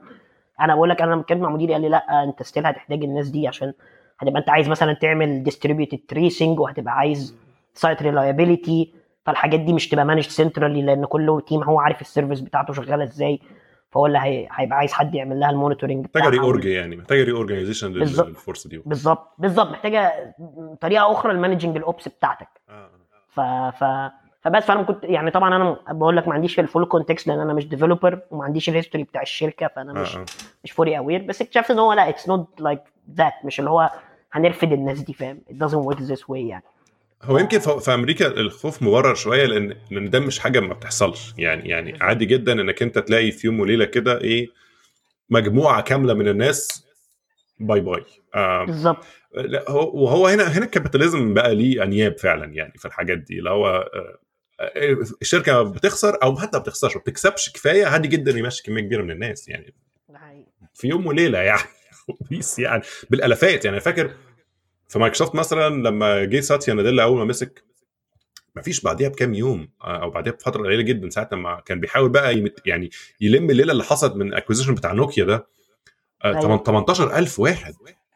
[0.62, 3.30] أنا بقول لك أنا لما اتكلمت مع مديري قال لي لا أنت still هتحتاج الناس
[3.30, 3.74] دي عشان
[4.20, 7.36] هتبقى أنت عايز مثلا تعمل distributed tracing وهتبقى عايز
[7.74, 8.94] site reliability
[9.26, 13.04] فالحاجات دي مش تبقى managed centrally لأن كل team هو عارف ال service بتاعته شغالة
[13.04, 13.40] إزاي.
[13.94, 17.94] فهو اللي هي- هيبقى عايز حد يعمل لها ال monitoring محتاجة re-org يعني محتاجة reorganization.
[17.94, 20.36] لل force دي بالظبط بالظبط محتاجة
[20.82, 22.90] طريقة أخرى ل managing ال ops بتاعتك آه.
[23.30, 23.40] ف
[23.84, 23.84] ف
[24.42, 27.54] فبس فأنا كنت يعني طبعا أنا بقول لك ما عنديش ال full context لأن أنا
[27.54, 30.20] مش developer وما عنديش ال history بتاع الشركة فأنا مش آه.
[30.20, 30.26] آه.
[30.64, 32.82] مش fully aware بس اكتشفت إن هو لا it's not like
[33.16, 33.90] that مش اللي هو
[34.32, 36.64] هنرفد الناس دي فاهم it doesn't work this way يعني
[37.24, 41.34] هو يمكن في أمريكا الخوف مبرر شوية لأن لأن ده مش حاجة ما بتحصلش.
[41.38, 44.50] يعني يعني عادي جدا إنك أنت تلاقي في يوم وليلة كده إيه
[45.30, 46.86] مجموعة كاملة من الناس
[47.60, 48.04] bye bye.
[48.36, 49.06] آه بالظبط.
[49.70, 53.68] وهو هنا هنا ال capitalism بقى ليه أنياب فعلا يعني في الحاجات دي اللي هو
[53.68, 54.20] آه،
[54.60, 59.02] آه، الشركة بتخسر أو حتى ما بتخسرش ما بتكسبش كفاية عادي جدا يمشي كمية كبيرة
[59.02, 59.74] من الناس يعني.
[60.74, 61.62] في يوم وليلة يعني
[62.30, 63.80] بيس يعني بالآلافات يعني.
[63.80, 64.12] فاكر
[64.94, 67.64] في مايكروسوفت مثلا لما جه ساتيا ناديلا أول ما مسك
[68.56, 72.10] ما فيش بعديها بكام يوم آه، أو بعديها بفترة قليلة جدا ساعة لما كان بيحاول
[72.10, 72.90] بقى يمت يعني
[73.22, 75.48] يلم الليلة اللي حصلت من ال acquisition بتاع نوكيا ده.
[76.24, 76.64] آه، أيوة.
[76.64, 77.74] 18000 واحد.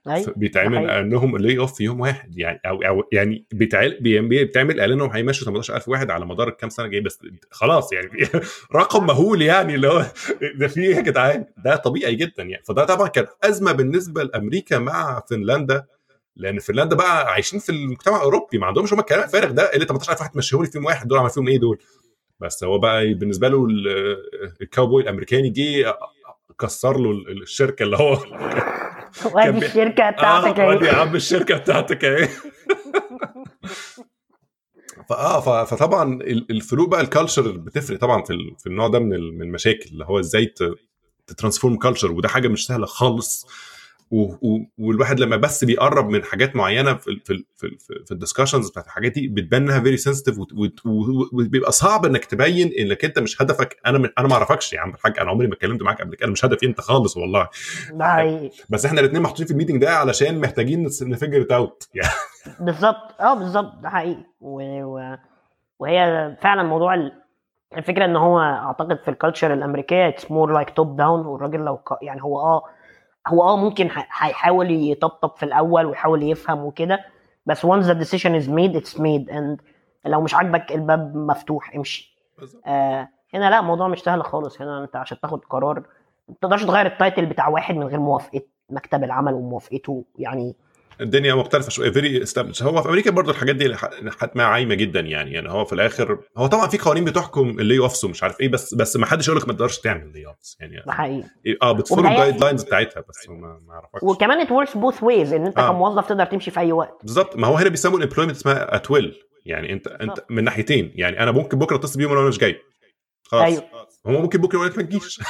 [0.07, 0.89] أيوه بيتعمل.
[0.89, 5.09] إنهم lay off في يوم واحد يعني أو أو يعني بيتعمل بي- بيتعمل إعلان إنهم
[5.11, 7.19] هيمشوا 18000 واحد على مدار الكام سنة جاي بس
[7.51, 8.09] خلاص يعني
[8.75, 10.05] رقم مهول يعني اللي هو
[10.59, 12.63] ده في إيه يا جدعان؟ ده طبيعي جدا يعني.
[12.67, 15.85] فده طبعا كانت أزمة بالنسبة لأمريكا مع فنلندا.
[16.39, 20.21] لأن فنلندا بقى عايشين في المجتمع الأوروبي ما عندهمش هم الكلام الفارغ ده اللي 18000
[20.21, 21.79] واحد مشيهم لي فيهم واحد دول عمل فيهم إيه دول؟
[22.39, 24.17] بس هو بقى بالنسبة له ال-
[24.61, 25.95] الكاوبوي الأمريكاني جه
[26.59, 28.13] كسر له الشركة اللي هو
[29.33, 32.29] وأدي الشركة بتاعتك آه ودي يا عم الشركة بتاعتك أهي.
[35.09, 39.33] فآه فطبعا ال- الفروق بقى ال culture بتفرق طبعا في في النوع ده من ال-
[39.37, 40.53] من المشاكل اللي هو إزاي
[41.27, 43.47] ت transform culture وده حاجة مش سهلة خالص.
[44.77, 49.11] والواحد لما بس بيقرب من حاجات معينة في في في, في ال discussions بتاعت الحاجات
[49.11, 50.37] دي بتبان إنها very sensitive
[51.33, 53.77] وبيبقى صعب إنك تبين إنك أنت مش هدفك.
[53.85, 56.31] أنا أنا ما أعرفكش يا عم الحاج أنا عمري ما اتكلمت معاك قبل كده أنا
[56.31, 57.47] مش هدفي أنت خالص والله.
[58.69, 62.09] بس إحنا الاثنين محطوطين في ال meeting ده علشان محتاجين نfigure out يعني
[62.59, 63.21] بالظبط.
[63.21, 63.73] آه بالظبط.
[63.83, 64.23] ده حقيقي.
[64.41, 64.83] و...
[64.83, 65.17] و...
[65.79, 67.11] وهي فعلا موضوع ال...
[67.77, 71.77] الفكرة إن هو أعتقد في ال culture الأمريكية it's more like top down والراجل لو
[71.77, 71.89] ك...
[72.01, 72.63] يعني هو آه
[73.27, 76.99] هو آه ممكن هيحاول يطبطب في الأول ويحاول يفهم وكده
[77.45, 79.31] بس once the decision is made it's made.
[79.31, 79.61] and
[80.05, 82.17] لو مش عاجبك الباب مفتوح امشي.
[82.65, 84.61] آه هنا لا الموضوع مش سهل خالص.
[84.61, 85.83] هنا انت عشان تاخد قرار
[86.27, 90.03] ما تقدرش تغير ال title بتاع واحد من غير موافقة مكتب العمل وموافقته.
[90.17, 90.55] يعني
[91.01, 91.91] الدنيا مختلفة شوية.
[91.91, 92.23] very
[92.61, 93.75] هو في أمريكا برضو الحاجات دي
[94.19, 95.31] حتما عايمة جدا يعني.
[95.33, 98.73] يعني هو في الآخر هو طبعا في قوانين بتحكم ال layoffs ومش عارف إيه بس
[98.73, 100.83] بس ما حدش يقول لك ما تقدرش تعمل layoffs يعني.
[100.85, 101.23] ده حقيقي.
[101.61, 105.33] آه بت follow ال guidelines بتاعتها بس ما ما اعرفكش وكمان it works both ways
[105.33, 105.69] إن أنت آه.
[105.71, 106.97] كموظف تقدر تمشي في أي وقت.
[107.03, 107.35] بالظبط.
[107.35, 109.15] ما هو هنا بيسموا ال employment اسمها at will
[109.45, 110.23] يعني أنت أنت.
[110.29, 110.91] من ناحيتين.
[110.95, 112.59] يعني أنا ممكن بكرة أتصل بيهم وأنا مش جاي.
[113.23, 113.43] خلاص.
[113.43, 113.63] أيوه.
[114.07, 115.19] هو ممكن بكرة يقول لك ما تجيش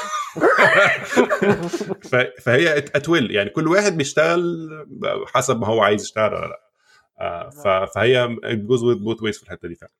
[2.43, 4.69] فهي at will يعني كل واحد بيشتغل
[5.33, 6.61] حسب ما هو عايز يشتغل ولا لا.
[7.19, 9.91] آه، فهي جزء both ways في الحتة دي فعلا.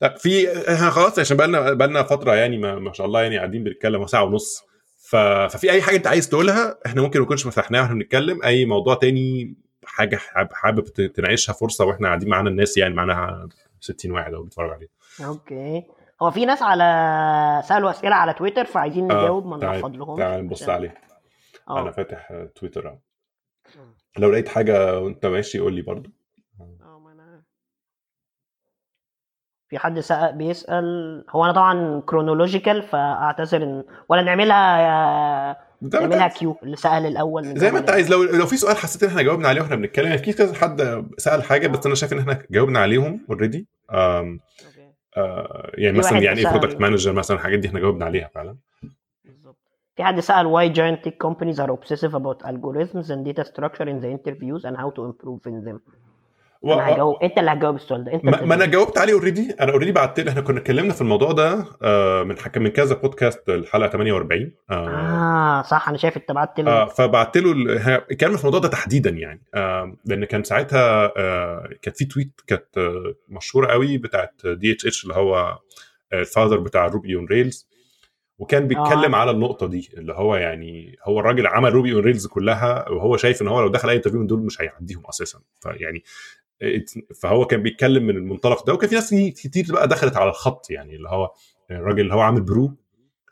[0.00, 3.64] طب في إحنا خلاص عشان بقالنا بقالنا فترة يعني ما, ما شاء الله يعني قاعدين
[3.64, 4.62] بنتكلم ساعه ونص.
[5.08, 5.16] ف...
[5.16, 8.42] ففي أي حاجة أنت عايز تقولها إحنا ممكن ما نكونش فتحناها وإحنا بنتكلم.
[8.44, 9.54] أي موضوع تاني
[9.84, 13.48] حاجة حابب, حابب ت- تناقشها فرصة وإحنا قاعدين معانا الناس يعني معانا
[13.80, 14.90] 60 واحد أو بيتفرج علينا
[15.24, 15.82] okay.
[16.22, 20.16] هو في ناس على سألوا أسئلة على تويتر فعايزين آه، نجاوب ما تعال- نرفض لهم
[20.18, 20.94] تعال نبص عليه.
[21.70, 22.98] أنا آه فاتح آه، تويتر أهو.
[24.18, 26.10] لو لقيت حاجة وأنت ماشي قول لي برضو
[26.60, 27.42] آه، ما
[29.68, 36.28] في حد سأل بيسأل هو أنا طبعا chronological فأعتذر إن ولا نعملها نعملها.
[36.28, 37.90] queue اللي سأل الأول من زي ما أنت.
[37.90, 38.10] عايز.
[38.10, 41.06] لو لو في سؤال حسيت إن إحنا جاوبنا عليه وإحنا بنتكلم يعني في كذا حد
[41.18, 43.66] سأل حاجة بس أنا شايف إن إحنا جاوبنا عليهم already.
[45.74, 48.56] يعني مثلا يعني إيه product manager مثلا الحاجات دي إحنا جاوبنا عليها فعلا.
[49.96, 54.00] في حد سأل why giant tech companies are obsessive about algorithms and data structure in
[54.00, 55.80] the interviews and how to improve in them.
[56.62, 56.72] و...
[56.72, 58.66] أنا هجاوب أنت اللي هتجاوب السؤال ده أنت ما, ما أنا.
[58.66, 62.62] جاوبت عليه already أنا already بعت إحنا كنا اتكلمنا في الموضوع ده آه، من حكم
[62.62, 67.36] من كذا بودكاست الحلقة 48 آه، آه صح أنا شايف أنت بعت لي آه فبعت
[67.36, 71.96] له ال- ه- كان في الموضوع ده تحديدا يعني آه لأن كان ساعتها آه كانت
[71.96, 75.58] في tweet كانت آه مشهورة قوي بتاعت DHH اللي هو
[76.12, 77.68] ال father بتاع Ruby on Rails
[78.38, 79.18] وكان بيتكلم آه.
[79.18, 83.42] على النقطة دي اللي هو يعني هو الراجل عمل Ruby on Rails كلها وهو شايف
[83.42, 85.38] إن هو لو دخل أي interview من دول مش هيعديهم أساسا.
[85.62, 86.02] فيعني
[87.22, 90.96] فهو كان بيتكلم من المنطلق ده وكان في ناس كتير بقى دخلت على الخط يعني
[90.96, 91.32] اللي هو
[91.70, 92.76] الراجل اللي هو عامل Brew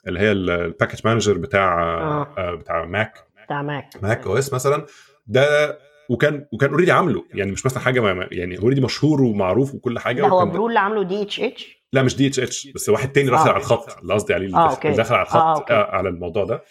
[0.06, 2.34] اللي هي ال package manager بتاع آه.
[2.38, 2.55] آه.
[2.55, 4.86] بتاع Mac بتاع Mac Mac OS مثلا
[5.26, 5.78] ده
[6.09, 10.22] وكان وكان already عامله يعني مش مثلا حاجة ما يعني already مشهور ومعروف وكل حاجة
[10.22, 13.48] لا هو Brew اللي عامله دي اتش اتش لا مش DHH بس واحد تاني داخل
[13.48, 13.52] آه.
[13.52, 15.74] على الخط اللي قصدي عليه اللي آه، داخل على الخط آه، آه okay.
[15.74, 16.62] على الموضوع ده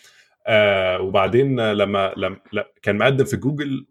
[0.47, 3.85] آه وبعدين لما لما لا كان مقدم في جوجل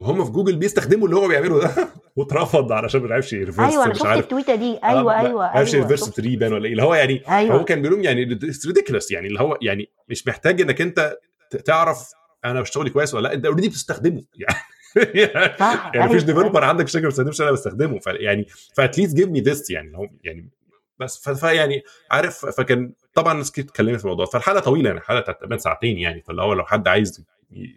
[0.00, 1.88] وهم في جوجل بيستخدموا اللي هو بيعمله ده.
[2.16, 4.78] واترفض علشان ما عرفش ي reverse أيوه أنا شفت التويتة دي.
[4.84, 6.20] أيوه آه، أيوه ما عرفش أيوه ي reverse شفت.
[6.20, 6.72] 3 بان ولا إيه.
[6.72, 7.56] اللي هو يعني أيوه.
[7.56, 11.16] هو كان بيقول لهم يعني it's ridiculous يعني اللي هو يعني مش محتاج إنك أنت
[11.64, 12.10] تعرف
[12.44, 13.34] أنا شغلي كويس ولا لأ.
[13.34, 14.22] أنت already بتستخدمه.
[14.36, 15.90] يعني صح.
[15.94, 17.98] يعني مفيش أيوة، developer عندك شركه ما بتستخدمش أنا بستخدمه.
[17.98, 20.50] فيعني ف at least give me this يعني هو يعني
[20.98, 21.28] بس.
[21.28, 24.26] فيعني عارف فكان طبعا ناس كتير اتكلمت في الموضوع.
[24.26, 26.22] فالحلقة طويلة يعني الحلقة بتاعت تقريبا ساعتين يعني.
[26.22, 27.24] فاللي هو لو حد عايز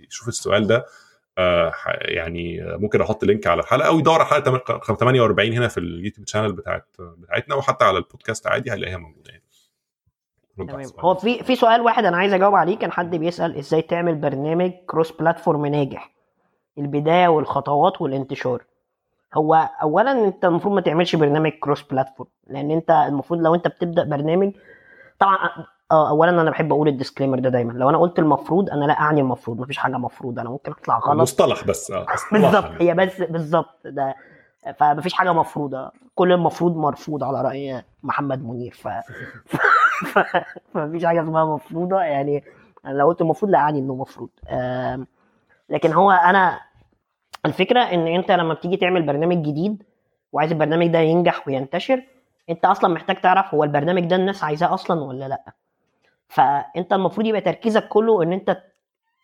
[0.09, 0.85] يشوف السؤال ده
[2.01, 4.57] يعني ممكن أحط link على الحلقة أو يدور على حلقة
[4.95, 9.43] 48 هنا في ال YouTube channel بتاعت بتاعتنا وحتى على البودكاست عادي هيلاقيها موجودة يعني.
[10.57, 10.85] تمام.
[10.99, 14.71] هو في في سؤال واحد أنا عايز أجاوب عليه كان حد بيسأل إزاي تعمل برنامج
[14.87, 16.13] cross platform ناجح؟
[16.77, 18.63] البداية والخطوات والانتشار.
[19.33, 24.03] هو اولا أنت المفروض ما تعملش برنامج cross platform لأن أنت المفروض لو أنت بتبدأ
[24.03, 24.51] برنامج
[25.19, 25.37] طبعا
[25.93, 27.73] آه اولا أنا بحب أقول ال disclaimer ده دايما.
[27.73, 29.59] لو أنا قلت المفروض أنا لا أعني المفروض.
[29.59, 31.21] مفيش حاجة مفروض أنا ممكن أطلع غلط.
[31.21, 32.71] مصطلح بس آه بالظبط.
[32.81, 34.15] هي بس بالظبط ده.
[34.79, 35.91] فمفيش حاجة مفروضة.
[36.15, 38.73] كل المفروض مرفوض على رأي محمد منير.
[38.73, 39.57] ف, ف...
[40.19, 40.37] ف...
[40.73, 42.01] فمفيش حاجة اسمها مفروضة.
[42.01, 42.43] يعني
[42.85, 44.29] أنا لو قلت المفروض لا أعني إنه مفروض.
[44.49, 45.07] آم...
[45.69, 46.59] لكن هو أنا
[47.45, 49.83] الفكرة إن أنت لما بتيجي تعمل برنامج جديد
[50.31, 52.03] وعايز البرنامج ده ينجح وينتشر
[52.49, 55.53] أنت أصلا محتاج تعرف هو البرنامج ده الناس عايزاه أصلا ولا لأ.
[56.33, 58.63] فأنت المفروض يبقى تركيزك كله إن أنت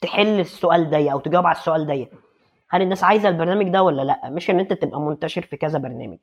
[0.02, 2.08] تحل السؤال ده أو تجاوب على السؤال ده.
[2.70, 6.18] هل الناس عايزة البرنامج ده ولا لأ؟ مش إن أنت تبقى منتشر في كذا برنامج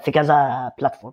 [0.00, 1.12] في كذا platform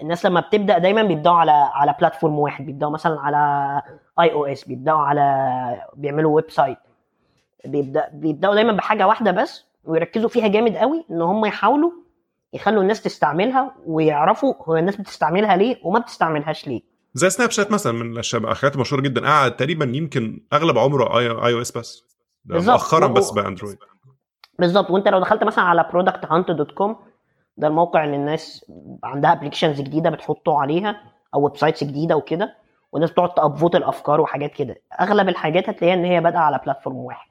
[0.00, 3.82] الناس لما بتبدأ دايما بيبدأوا على على platform واحد بيبدأوا مثلا على
[4.20, 6.78] iOS بيبدأوا على بيعملوا website
[7.64, 11.90] بيبدأ بيبدأوا دايما بحاجة واحدة بس ويركزوا فيها جامد قوي إن هم يحاولوا
[12.52, 16.82] يخلوا الناس تستعملها ويعرفوا هو الناس بتستعملها ليه وما بتستعملهاش ليه.
[17.16, 19.26] زي Snapchat مثلا من الحاجات المشهوره جدا.
[19.26, 22.02] قعد تقريبا يمكن أغلب عمره iOS بس
[22.44, 23.78] مؤخرا بس ب Android
[24.58, 24.90] بالظبط.
[24.90, 26.96] وأنت لو دخلت مثلا على Product Hunt dot com
[27.56, 28.64] ده الموقع اللي الناس
[29.04, 31.00] عندها applications جديدة بتحطه عليها
[31.34, 32.56] أو websites جديدة وكده
[32.92, 34.76] والناس بتقعد ت upvote الأفكار وحاجات كده.
[35.00, 37.28] أغلب الحاجات هتلاقيها إن هي بادئة على platform واحد.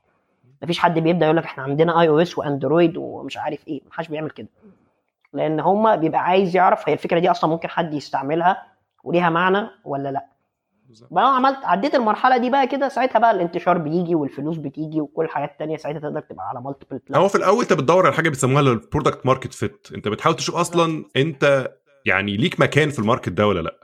[0.64, 3.82] مفيش حد بيبدأ يقول لك إحنا عندنا iOS و Android ومش عارف إيه.
[3.90, 4.48] محدش بيعمل كده.
[5.34, 8.74] لأن هما بيبقى عايز يعرف هي الفكرة دي أصلا ممكن حد يستعملها
[9.06, 10.26] وليها معنى ولا لا؟
[11.11, 15.26] بقى لو عملت عديت المرحلة دي بقى كده ساعتها بقى الانتشار بيجي والفلوس بتيجي وكل
[15.26, 18.61] الحاجات التانية ساعتها تقدر تبقى على multiple هو في الأول أنت بتدور على حاجة بيسموها
[18.61, 21.72] ال product market fit أنت بتحاول تشوف أصلا أنت
[22.06, 23.76] يعني ليك مكان في ال market ده ولا لا.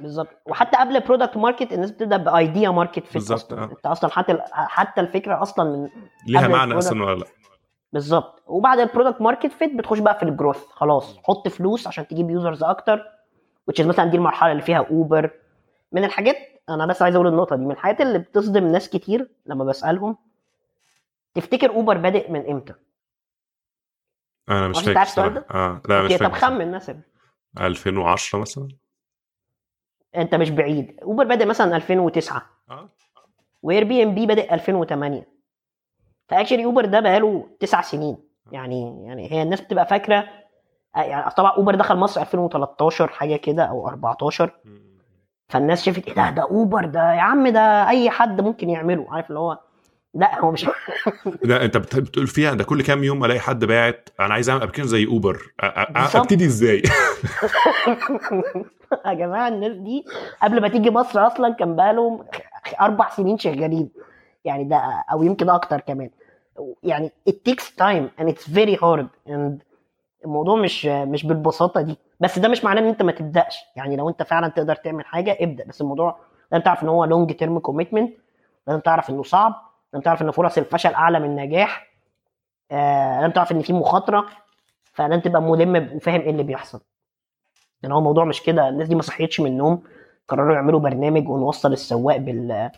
[0.00, 0.28] بالظبط.
[0.46, 3.64] وحتى قبل product market الناس بتبدأ ب idea market fit بالظبط أصلاً.
[3.64, 5.88] أنت أصلا حتى حتى الفكرة أصلا من
[6.26, 7.26] ليها معنى أصلا ولا لا.
[7.92, 8.42] بالظبط.
[8.46, 12.30] وبعد ال product market fit بتخش بقى في ال growth خلاص حط فلوس عشان تجيب
[12.30, 13.02] users أكتر.
[13.70, 15.30] Which مثلا دي المرحلة اللي فيها اوبر
[15.92, 16.36] من الحاجات
[16.68, 20.16] أنا بس عايز أقول النقطة دي من الحاجات اللي بتصدم ناس كتير لما بسألهم
[21.34, 22.74] تفتكر اوبر بادئ من إمتى؟
[24.48, 27.00] أنا مش فاكر السؤال؟ آه لا مش فاكر طب خمن مثلا.
[27.60, 28.68] 2010 مثلا.
[30.16, 31.00] أنت مش بعيد.
[31.02, 32.88] اوبر بادئ مثلا 2009 آه.
[33.62, 35.28] واير بي ام بي بادئ 2008
[36.28, 38.18] ف actually اوبر ده بقاله تسع سنين.
[38.52, 40.28] يعني يعني هي الناس بتبقى فاكرة
[41.04, 44.50] يعني طبعا اوبر دخل مصر 2013 حاجة كده أو 14
[45.48, 49.06] فالناس شافت إيه ده؟ ده اوبر ده يا عم ده أي حد ممكن يعمله.
[49.10, 49.58] عارف اللي هو
[50.14, 50.66] لا هو مش
[51.44, 54.88] لا أنت بتقول فيها ده كل كام يوم ألاقي حد باعت أنا عايز أعمل application
[54.88, 56.82] زي اوبر أبتدي إزاي؟
[59.06, 60.04] يا جماعة الناس دي
[60.42, 62.24] قبل ما تيجي مصر أصلا كان بقالهم
[62.80, 63.90] أربع سنين شغالين.
[64.44, 66.10] يعني ده أو يمكن أكتر كمان.
[66.82, 69.67] يعني it takes time and it's very hard and
[70.24, 71.98] الموضوع مش مش بالبساطة دي.
[72.20, 73.58] بس ده مش معناه إن أنت ما تبدأش.
[73.76, 75.64] يعني لو أنت فعلا تقدر تعمل حاجة ابدأ.
[75.64, 76.16] بس الموضوع
[76.52, 78.12] لازم تعرف إن هو long term commitment
[78.66, 79.54] لازم تعرف إنه صعب.
[79.92, 81.88] لازم تعرف إن فرص الفشل أعلى من النجاح.
[82.70, 84.26] آه لازم تعرف إن في مخاطرة.
[84.92, 86.80] فلازم تبقى ملم وفاهم إيه اللي بيحصل.
[87.82, 88.68] يعني هو الموضوع مش كده.
[88.68, 89.82] الناس دي ما صحيتش من النوم.
[90.28, 92.70] قرروا يعملوا برنامج ونوصل السواق بال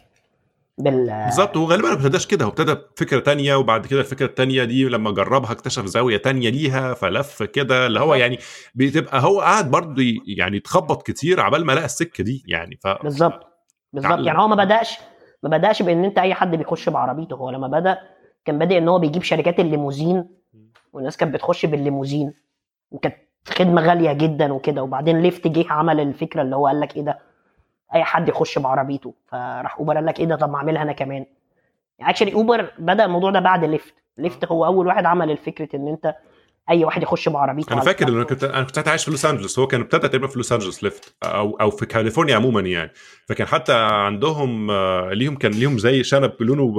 [0.82, 4.64] بال بالظبط هو غالبا ما ابتداش كده هو ابتدى بفكرة تانية وبعد كده الفكرة التانية
[4.64, 8.38] دي لما جربها اكتشف زاوية تانية ليها فلف كده اللي هو يعني
[8.74, 13.46] بتبقى هو قاعد برضه يعني يتخبط كتير عبال ما لقى السكة دي يعني ف بالظبط
[13.92, 14.18] بالظبط.
[14.26, 14.98] يعني هو ما بدأش
[15.42, 17.98] ما بدأش بإن أنت أي حد بيخش بعربيته هو لما بدأ
[18.44, 20.24] كان بادئ إن هو بيجيب شركات الليموزين
[20.92, 22.32] والناس كانت بتخش بالليموزين
[22.90, 23.16] وكانت
[23.48, 27.18] خدمة غالية جدا وكده وبعدين ليفت جه عمل الفكرة اللي هو قال لك إيه ده.
[27.94, 31.26] أي حد يخش بعربيته فراح أوبر قال لك إيه ده؟ طب ما أعملها أنا كمان.
[32.00, 36.14] actually أوبر بدأ الموضوع ده بعد ليفت ليفت هو أول واحد عمل الفكرة إن أنت
[36.70, 39.66] أي واحد يخش بعربيته أنا فاكر أنا كنت أنا كنت عايش في لوس انجلوس هو
[39.66, 42.90] كان ابتدى تقريبا في لوس انجلوس ليفت أو أو في كاليفورنيا عموما يعني.
[43.28, 44.72] فكان حتى عندهم
[45.12, 46.74] ليهم كان ليهم زي شنب لونه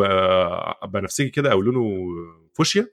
[0.85, 2.05] بنفسجي كده أو لونه
[2.53, 2.88] فوشيا.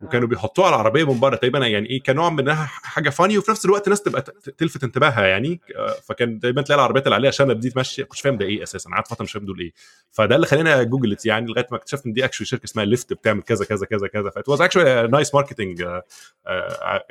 [0.00, 3.64] وكانوا بيحطوها على العربية من بره تقريبا يعني إيه كنوع منها حاجة funny وفي نفس
[3.64, 4.22] الوقت الناس تبقى
[4.58, 5.60] تلفت انتباهها يعني
[6.02, 9.06] فكان دايما تلاقي العربيات اللي عليها شنب دي ماشيه كنتش فاهم ده إيه أساسا قعدت
[9.08, 9.72] فترة مش فاهم دول إيه.
[10.10, 13.42] فده اللي خلاني جوجلت يعني لغاية ما اكتشفت إن دي actually شركة اسمها ليفت بتعمل
[13.42, 14.30] كذا كذا كذا كذا.
[14.30, 15.86] ف it was actually nice marketing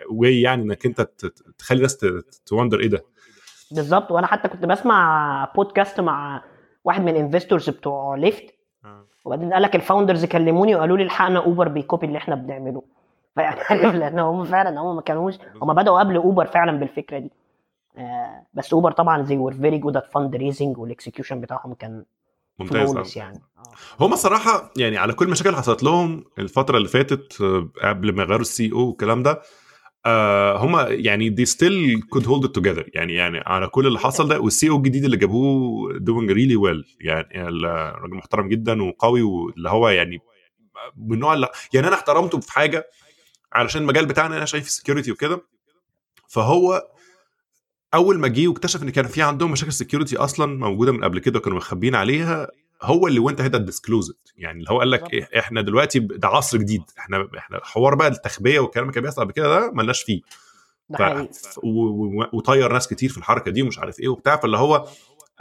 [0.10, 1.02] way يعني إنك أنت
[1.58, 1.98] تخلي الناس
[2.46, 3.06] ت wonder إيه ده.
[3.72, 4.12] بالظبط.
[4.12, 6.44] وأنا حتى كنت بسمع بودكاست مع
[6.84, 8.44] واحد من ال investors بتوع ليفت
[9.26, 12.84] وبعدين قال لك ال founders كلموني وقالوا لي الحقنا اوبر بي copy اللي إحنا بنعمله.
[13.36, 17.32] فيعني عارف لأن هم فعلا هم ما كانوش هم بدأوا قبل اوبر فعلا بالفكرة دي.
[17.98, 22.06] آه بس اوبر طبعا they were very good at fund raising وال execution بتاعهم كان
[22.60, 23.42] ممتاز يعني.
[24.00, 24.06] آه.
[24.06, 28.24] هم صراحة يعني على كل المشاكل اللي حصلت لهم الفترة اللي فاتت آه، قبل ما
[28.24, 29.42] يغيروا ال CEO والكلام ده
[30.06, 32.90] آه هم يعني they still could hold it together.
[32.94, 36.96] يعني يعني على كل اللي حصل ده وال CEO الجديد اللي جابوه doing really well.
[37.02, 40.20] يعني الراجل محترم جدا وقوي واللي هو يعني
[40.98, 42.90] من النوع اللي يعني أنا احترمته في حاجة
[43.54, 45.42] علشان المجال بتاعنا أنا شايف security وكده.
[46.28, 46.82] فهو
[47.94, 51.40] أول ما جه واكتشف إن كان في عندهم مشاكل security أصلا موجودة من قبل كده
[51.40, 52.48] وكانوا مخبيين عليها
[52.84, 55.14] هو اللي went ahead and disclosed يعني اللي هو قال لك.
[55.14, 56.82] إيه إحنا دلوقتي ده عصر جديد.
[57.00, 60.22] إحنا إحنا حوار بقى التخبية والكلام اللي كان بيحصل قبل كده ده ملناش فيه.
[60.98, 61.02] ف...
[61.64, 64.38] و- وطير ناس كتير في الحركة دي ومش عارف إيه وبتاع.
[64.38, 64.88] فاللي هو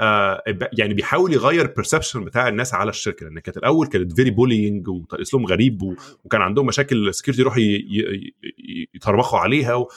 [0.01, 0.43] آه
[0.79, 3.27] يعني بيحاول يغير ال perception بتاع الناس على الشركة.
[3.27, 5.95] لأن كانت الأول كانت very bullying واسلوب غريب و...
[6.25, 7.65] وكان عندهم مشاكل security يروحوا ي...
[7.65, 8.35] ي...
[8.45, 8.89] ي...
[8.95, 9.89] يطربخوا عليها و...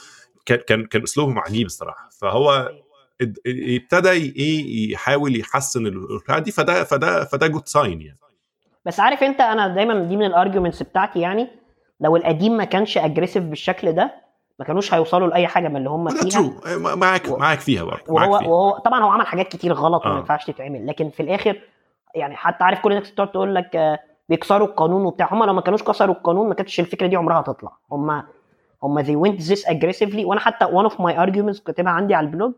[0.46, 2.08] كان كان كان أسلوبهم عجيب الصراحة.
[2.20, 2.70] فهو
[3.46, 8.18] ابتدى إيه يحاول يحسن البتاع دي فده فده فده good sign يعني.
[8.84, 11.48] بس عارف انت أنا دايما دي من ال arguments بتاعتي يعني
[12.00, 14.14] لو القديم ما كانش aggressive بالشكل ده
[14.58, 16.30] ما كانوش هيوصلوا لأي حاجة من اللي هم فيها.
[16.30, 16.52] true
[16.96, 18.48] معاك و- معاك فيها برضه وهو فيها.
[18.48, 20.18] وهو طبعا هو عمل حاجات كتير غلط وما آه.
[20.18, 21.60] ينفعش تتعمل لكن في الآخر
[22.14, 23.98] يعني حتى عارف كل الناس بتقعد تقول لك آه،
[24.28, 25.28] بيكسروا القانون وبتاع.
[25.32, 27.72] هم لو ما كانوش كسروا القانون ما كانتش الفكرة دي عمرها هتطلع.
[27.92, 28.22] هم
[28.82, 30.24] هم they went this aggressively.
[30.24, 32.52] وأنا حتى one of my arguments كاتبها عندي على ال blog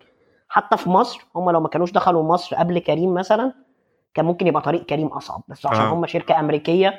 [0.48, 3.52] حتى في مصر هم لو ما كانوش دخلوا مصر قبل كريم مثلا
[4.14, 5.94] كان ممكن يبقى طريق كريم أصعب بس عشان آه.
[5.94, 6.94] هم شركة أمريكية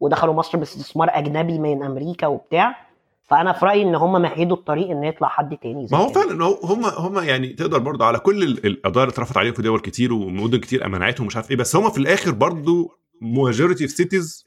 [0.00, 2.86] ودخلوا مصر باستثمار أجنبي من أمريكا وبتاع
[3.24, 6.08] فأنا في رأيي إن هم مهدوا الطريق إن يطلع حد تاني زي ما هو.
[6.08, 9.80] فعلا هم هم يعني تقدر برضه على كل ال- القضايا اللي اترفعت عليهم في دول
[9.80, 12.90] كتير ومدن كتير منعتهم ومش عارف إيه بس هم في الآخر برضه
[13.20, 14.44] majority of cities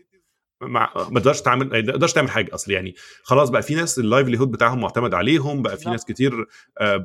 [0.61, 4.39] مع ما تقدرش تعمل ما تقدرش تعمل حاجة أصل يعني خلاص بقى في ناس ال
[4.39, 5.89] livelihood بتاعهم معتمد عليهم بقى في.
[5.89, 6.45] ناس كتير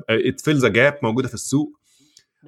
[0.09, 1.79] it fills gap موجودة في السوق.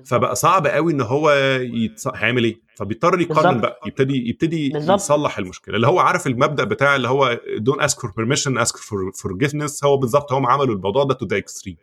[0.06, 2.08] فبقى صعب قوي إن هو يتص...
[2.08, 3.62] هيعمل إيه؟ فبيضطر يقارن.
[3.62, 5.00] بقى يبتدي يبتدي بالظبط.
[5.00, 5.76] يصلح المشكلة.
[5.76, 9.98] اللي هو عارف المبدأ بتاع اللي هو don't ask for permission ask for forgiveness هو
[9.98, 11.78] بالظبط هم عملوا الموضوع ده to the extreme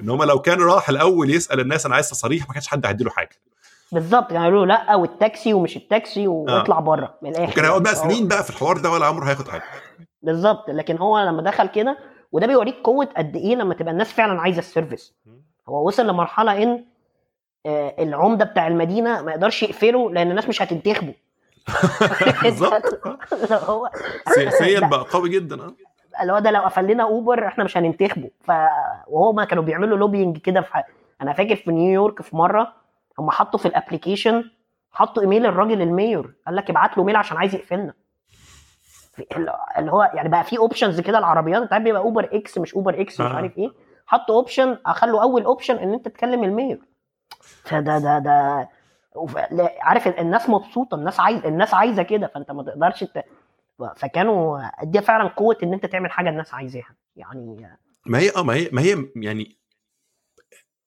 [0.00, 3.10] إن هم لو كان راح الأول يسأل الناس أنا عايز تصاريح ما كانش حد هيديله
[3.10, 3.36] حاجة.
[3.92, 7.52] بالظبط يعني يقولوا لأ والتاكسي ومش التاكسي واطلع بره من الآخر.
[7.52, 9.62] وكان هيقعد بقى سنين بقى في الحوار ده ولا عمره هياخد حاجة.
[10.22, 11.98] بالظبط لكن هو لما دخل كده
[12.32, 15.14] وده بيوريك قوة قد إيه لما تبقى الناس فعلا عايزة ال service.
[15.68, 16.84] هو وصل لمرحلة إن
[17.66, 21.14] آه، العمدة بتاع المدينة ما يقدرش يقفله لأن الناس مش هتنتخبه.
[22.42, 23.00] بالظبط.
[23.70, 23.90] هو
[24.34, 24.80] سياسيا.
[24.88, 25.74] بقى قوي جدا آه.
[26.22, 28.30] اللي هو ده لو قفل لنا أوبر إحنا مش هننتخبه.
[28.44, 28.52] ف
[29.06, 30.86] وهو ما كانوا بيعملوا lobbying كده في ح...
[31.22, 32.72] أنا فاكر في نيويورك في مرة
[33.20, 34.50] هم حطوا في ال application
[34.92, 37.94] حطوا إيميل الراجل ال mayor قال لك ابعت له mail عشان عايز يقفلنا.
[39.78, 43.00] اللي هو يعني بقى في options كده العربيات انت عارف بيبقى اوبر X مش اوبر
[43.00, 43.34] X مش آه.
[43.36, 43.70] عارف إيه.
[44.06, 46.78] حطوا option أخلوا أول option إن أنت تكلم ال mayor.
[47.62, 48.68] فده ده ده
[49.80, 53.24] عارف الناس مبسوطة الناس عايز الناس عايزة كده فأنت ما تقدرش ت...
[53.96, 56.94] فكانوا دي فعلا قوة إن أنت تعمل حاجة الناس عايزاها.
[57.16, 57.68] يعني
[58.06, 59.56] ما هي آه ما هي ما هي يعني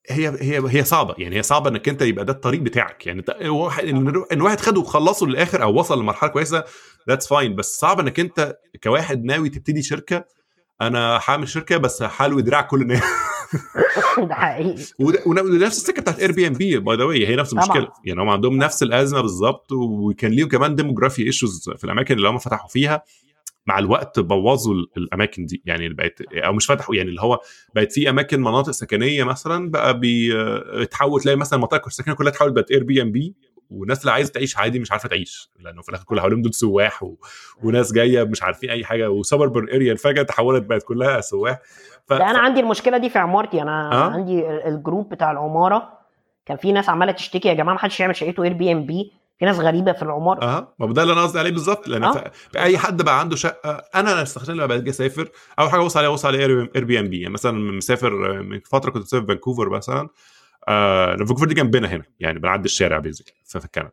[0.09, 1.15] هي هي هي صعبة.
[1.17, 3.07] يعني هي صعبة إنك أنت يبقى ده الطريق بتاعك.
[3.07, 3.83] يعني واحد
[4.31, 6.63] إن واحد خده وخلصه للآخر أو وصل لمرحلة كويسة
[7.09, 10.25] that's fine بس صعب إنك أنت كواحد ناوي تبتدي شركة
[10.81, 13.03] أنا هعمل شركة بس هلوي دراع كل الناس.
[14.29, 14.83] ده حقيقي.
[15.27, 17.63] ونفس السكه بتاعت Airbnb by the way هي نفس طبعاً.
[17.65, 17.87] المشكلة.
[18.05, 22.37] يعني هم عندهم نفس الأزمة بالظبط وكان ليهم كمان demographic issues في الأماكن اللي هم
[22.37, 23.03] فتحوا فيها.
[23.67, 25.61] مع الوقت بوظوا ال- الأماكن دي.
[25.65, 27.39] يعني بقت أو مش فتحوا يعني اللي هو
[27.75, 32.71] بقت في أماكن مناطق سكنية مثلا بقى بيتحول تلاقي مثلا المناطق السكنية كلها اتحولت بقت
[32.71, 33.35] Airbnb
[33.69, 37.03] والناس اللي عايزة تعيش عادي مش عارفة تعيش لأنه في الآخر كل حواليهم دول سواح
[37.03, 37.15] و...
[37.63, 41.59] وناس جاية مش عارفين أي حاجة و suburban area فجأة تحولت بقت كلها سواح.
[42.07, 42.13] ف...
[42.13, 43.61] ده أنا عندي المشكلة دي في عمارتي.
[43.61, 45.89] أنا آه؟ عندي ال- ال group بتاع العمارة
[46.45, 49.91] كان في ناس عمالة تشتكي يا جماعة ما حدش يعمل شقته Airbnb في ناس غريبة
[49.91, 50.43] في العمارة.
[50.43, 52.31] آه ما ده اللي أنا قصدي عليه بالظبط لأن آه.
[52.55, 55.29] أي حد بقى عنده شقة أنا استخدم لما باجي أسافر
[55.59, 59.69] أول حاجة أبص عليها أبص على Airbnb يعني مثلا مسافر من فترة كنت مسافر فانكوفر
[59.69, 60.09] مثلا
[60.67, 63.91] آه فانكوفر دي جنبنا هنا يعني بنعدي الشارع basically في كندا.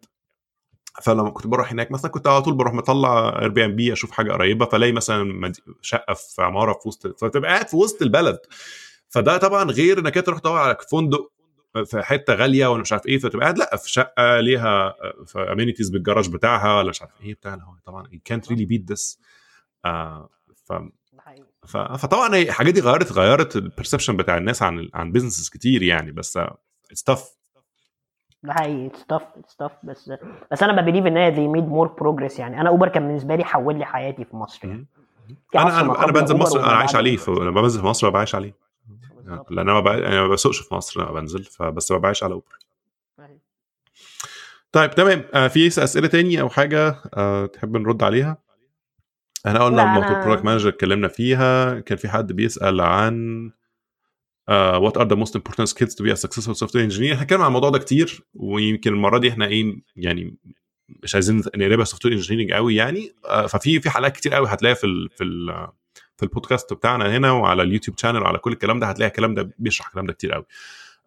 [1.02, 4.92] فلما كنت بروح هناك مثلا كنت على طول بروح مطلع Airbnb أشوف حاجة قريبة فلاقي
[4.92, 5.52] مثلا
[5.82, 8.38] شقة في عمارة في وسط فتبقى قاعد في وسط البلد.
[9.08, 11.30] فده طبعا غير إنك أنت تروح تدور على فندق
[11.84, 14.94] في حتة غالية ولا مش عارف إيه فتبقى قاعد لأ في شقة ليها
[15.52, 19.18] amenities بالجراج بتاعها ولا مش عارف إيه بتاع هو طبعا you can't really beat this.
[19.84, 20.28] آه
[21.66, 26.12] ف فطبعا الحاجات دي غيرت غيرت ال perception بتاع الناس عن عن businesses كتير يعني
[26.12, 26.36] بس
[26.90, 27.40] it's tough
[28.42, 30.12] ده حقيقي ستاف ستاف بس
[30.52, 32.60] بس أنا ب believe إن هي they made more progress يعني.
[32.60, 34.86] أنا Uber كان بالنسبة لي حول لي حياتي في مصر يعني.
[35.52, 38.34] في أنا أنا أنا بنزل مصر أنا عايش عليه لما بنزل في مصر ببقى عايش
[38.34, 38.54] عليه.
[39.50, 42.32] لأن أنا ما بقى- أنا ما بسوقش في مصر لما بنزل فبس ببقى عايش على
[42.34, 42.58] Uber.
[44.72, 45.24] طيب تمام.
[45.34, 48.38] آه في أسئلة تاني أو حاجة آه تحب نرد عليها؟
[49.46, 53.50] إحنا قلنا أنا- product manager اتكلمنا فيها كان في حد بيسأل عن
[54.50, 57.44] uh, what are the most important skills to be a successful software engineer إحنا اتكلمنا
[57.44, 60.36] عن الموضوع ده كتير ويمكن المرة دي إحنا إيه يعني
[60.88, 64.84] مش عايزين نقلبها software engineering قوي يعني uh, ففي في حلقات كتير قوي هتلاقيها في
[64.86, 65.68] ال في ال
[66.20, 69.86] في البودكاست بتاعنا هنا وعلى اليوتيوب channel وعلى كل الكلام ده هتلاقي الكلام ده بيشرح
[69.86, 70.44] الكلام ده كتير قوي.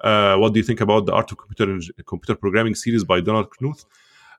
[0.03, 1.67] Uh, what do you think about the art of computer
[2.11, 3.85] computer programming series by Donald Knuth?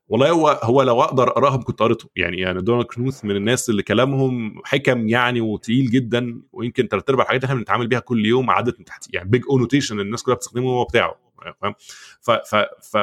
[0.09, 2.09] والله هو هو لو أقدر أقراهم كنت قريته.
[2.17, 7.25] يعني يعني دونالد كنوث من الناس اللي كلامهم حكم يعني وتقيل جدا ويمكن ثلاث أرباع
[7.25, 9.15] الحاجات اللي إحنا بنتعامل بيها كل يوم عدت من تحت.
[9.15, 11.17] يعني Big O notation الناس كلها بتستخدمه هو بتاعه.
[11.61, 11.75] فاهم؟
[12.21, 12.97] ف ف ف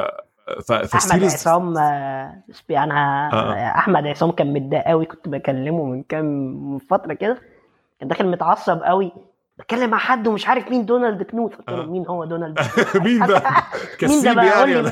[0.60, 3.80] ف أحمد عصام آه، أنا آه.
[3.80, 7.51] أحمد عصام كان متضايق قوي كنت بكلمه من كام فترة كده.
[8.02, 9.12] كان داخل متعصب قوي.
[9.58, 11.86] بتكلم مع حد ومش عارف مين دونالد كنوث قلت له آه.
[11.86, 12.60] مين هو دونالد
[13.06, 13.54] مين بقى؟
[14.04, 14.92] مين ده بقى؟ يعني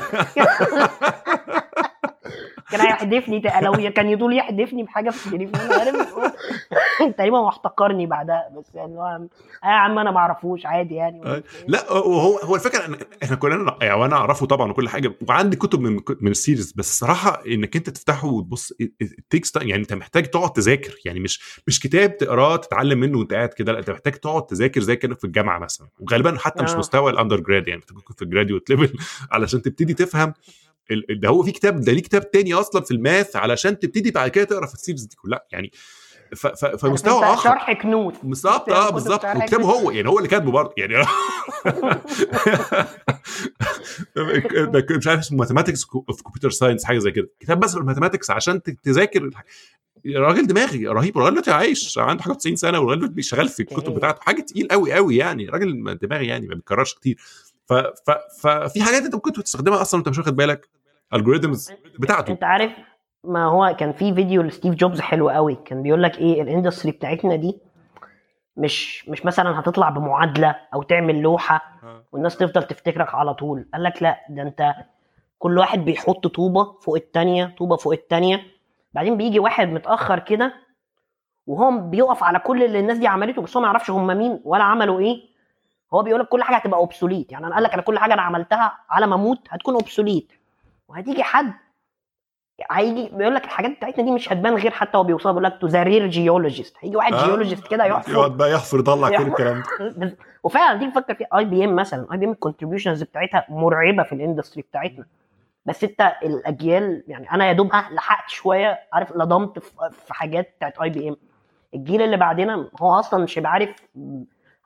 [2.70, 6.14] كان هيحدفني لو كان يطول يحدفني بحاجة في التليفون عارف
[7.18, 9.20] تقريبا هو احتقرني بعدها بس يعني هو
[9.64, 14.00] يا عم أنا ما أعرفوش عادي يعني لا وهو هو الفكرة إن إحنا كلنا يعني
[14.00, 17.90] وأنا أعرفه طبعا وكل حاجة وعندي كتب من من ال series بس الصراحة إنك أنت
[17.90, 18.72] تفتحه وتبص
[19.30, 23.48] takes يعني أنت محتاج تقعد تذاكر يعني مش مش كتاب تقراه تتعلم منه وأنت قاعد
[23.48, 26.78] كده لا أنت محتاج تقعد تذاكر زي كأنك في الجامعة مثلا وغالبا حتى مش آه.
[26.78, 28.98] مستوى ال undergrad يعني محتاج تكون في ال graduate level
[29.32, 30.34] علشان تبتدي تفهم
[31.10, 34.30] ده هو في كتاب ده ليه كتاب تاني أصلا في ال math علشان تبتدي بعد
[34.30, 35.40] كده تقرأ في ال series دي كلها.
[35.52, 35.70] يعني
[36.36, 37.50] ف- ف- فمستوى آخر.
[37.50, 39.24] شرح كنوث بالظبط آه بالظبط.
[39.24, 40.94] وكتابه هو يعني هو اللي كاتبه برضه يعني.
[44.98, 47.28] مش عارف اسمه mathematics of computer science حاجة زي كده.
[47.40, 49.30] كتاب بس في ال mathematics عشان تذاكر
[50.16, 53.94] راجل دماغي رهيب الراجل دلوقتي عايش عنده حاجة 90 سنة والراجل دلوقتي شغال في الكتب.
[53.94, 54.20] بتاعته.
[54.22, 55.46] حاجة تقيل قوي قوي يعني.
[55.48, 57.16] راجل دماغي يعني ما بيتكررش كتير.
[58.40, 60.68] ففي حاجات أنت ممكن تستخدمها أصلا وأنت مش واخد بالك.
[61.14, 62.30] algorithms بتاعته.
[62.30, 62.72] انت عارف
[63.24, 65.54] ما هو كان في فيديو لستيف جوبز حلو قوي.
[65.54, 67.58] كان بيقول لك إيه ال industry بتاعتنا دي
[68.56, 71.62] مش مش مثلا هتطلع بمعادلة أو تعمل لوحة
[72.12, 73.68] والناس تفضل تفتكرك على طول.
[73.74, 74.74] قال لك لا ده أنت
[75.38, 78.42] كل واحد بيحط طوبة فوق التانية طوبة فوق التانية.
[78.92, 80.54] بعدين بيجي واحد متأخر كده
[81.46, 84.62] وهو بيقف على كل اللي الناس دي عملته بس هو ما يعرفش هم مين ولا
[84.64, 85.30] عملوا إيه.
[85.94, 88.22] هو بيقول لك كل حاجة هتبقى obsolete يعني أنا قال لك أنا كل حاجة أنا
[88.22, 90.32] عملتها على ما أموت هتكون obsolete
[90.90, 91.52] وهتيجي حد
[92.70, 95.66] هيجي بيقول لك الحاجات بتاعتنا دي مش هتبان غير حتى هو بيوصل بيقول لك to
[95.66, 97.24] the rare geologist هيجي واحد آه.
[97.24, 100.16] geologist كده يحفر يقعد بقى يحفر يطلع كل الكلام ده.
[100.44, 105.06] وفعلا تيجي تفكر في IBM مثلا IBM ال contributions بتاعتها مرعبة في ال industry بتاعتنا.
[105.64, 110.78] بس انت الأجيال يعني أنا يا دوب لحقت شوية عارف لضمت في في حاجات بتاعت
[110.78, 111.16] IBM
[111.74, 113.70] الجيل اللي بعدنا هو أصلا مش عارف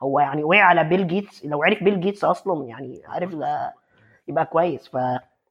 [0.03, 3.73] هو يعني وقع على بيل جيتس لو عرف بيل جيتس أصلا يعني عارف ده
[4.27, 4.87] يبقى كويس.
[4.87, 4.97] ف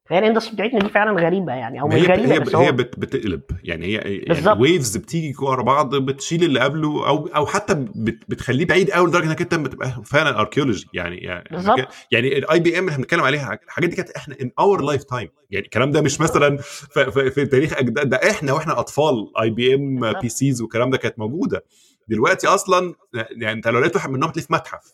[0.04, 2.72] فهي ال industry بتاعتنا دي فعلا غريبة يعني أو مش غريبة هي بس هي هو
[2.72, 4.60] بت بتقلب يعني هي يعني.
[4.60, 9.26] waves بتيجي ورا بعض بتشيل اللي قبله أو أو حتى بت بتخليه بعيد قوي لدرجة
[9.26, 11.88] إنك أنت بتبقى فعلا archaeology يعني يعني بالظبط.
[12.10, 15.64] يعني ال IBM اللي إحنا بنتكلم عليها الحاجات دي كانت إحنا in our lifetime يعني
[15.64, 20.12] الكلام ده مش مثلا في, في, تاريخ اجداد ده إحنا وإحنا أطفال IBM.
[20.12, 21.64] PCs والكلام ده كانت موجودة
[22.08, 24.92] دلوقتي أصلا يعني أنت لو لقيت واحد منهم تلاقيه في متحف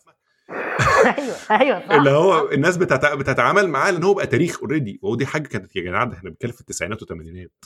[0.81, 3.15] أيوه أيوه صح اللي هو الناس بتتع...
[3.15, 6.53] بتتعامل معاه لأن هو بقى تاريخ already ودي حاجة كانت يا جدعان ده إحنا بنتكلم
[6.53, 7.65] في التسعينات والثمانينات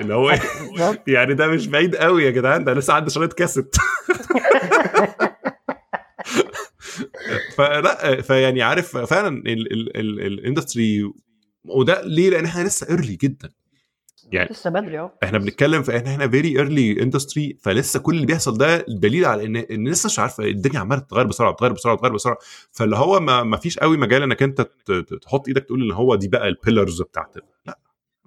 [0.00, 0.30] اللي هو.
[1.06, 3.76] يعني ده مش بعيد قوي يا جدعان ده لسه عندي شريط كاسيت.
[7.56, 11.12] فلا فيعني عارف فعلا ال industry
[11.64, 13.50] وده ليه؟ لأن إحنا لسه early جدا.
[14.32, 15.10] يعني لسه بدري اهو.
[15.22, 19.56] إحنا بنتكلم في إحنا very early industry فلسه كل اللي بيحصل ده دليل على إن
[19.56, 22.38] إن لسه مش عارفه الدنيا عمالة تتغير بسرعة تتغير بسرعة تتغير بسرعة.
[22.72, 24.60] فاللي هو ما, ما فيش قوي مجال إنك أنت
[25.22, 27.34] تحط إيدك تقول إن هو دي بقى ال pillars بتاعت
[27.66, 27.78] لا.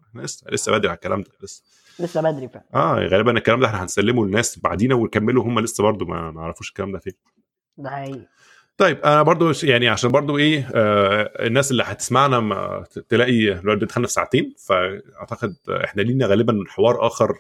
[0.10, 1.64] إحنا لسه لسه بدري على الكلام ده لسه.
[1.99, 2.65] لسه بدري فعلا.
[2.74, 6.69] آه غالبا الكلام ده إحنا هنسلمه للناس بعدينا ويكملوا هم لسه برضو ما ما يعرفوش
[6.69, 7.14] الكلام ده فين.
[7.78, 8.28] ده حقيقي.
[8.78, 14.08] طيب أنا برضو يعني عشان برضو إيه آه الناس اللي هتسمعنا ما تلاقي الوقت دخلنا
[14.08, 17.38] في ساعتين فأعتقد إحنا لينا غالبا حوار آخر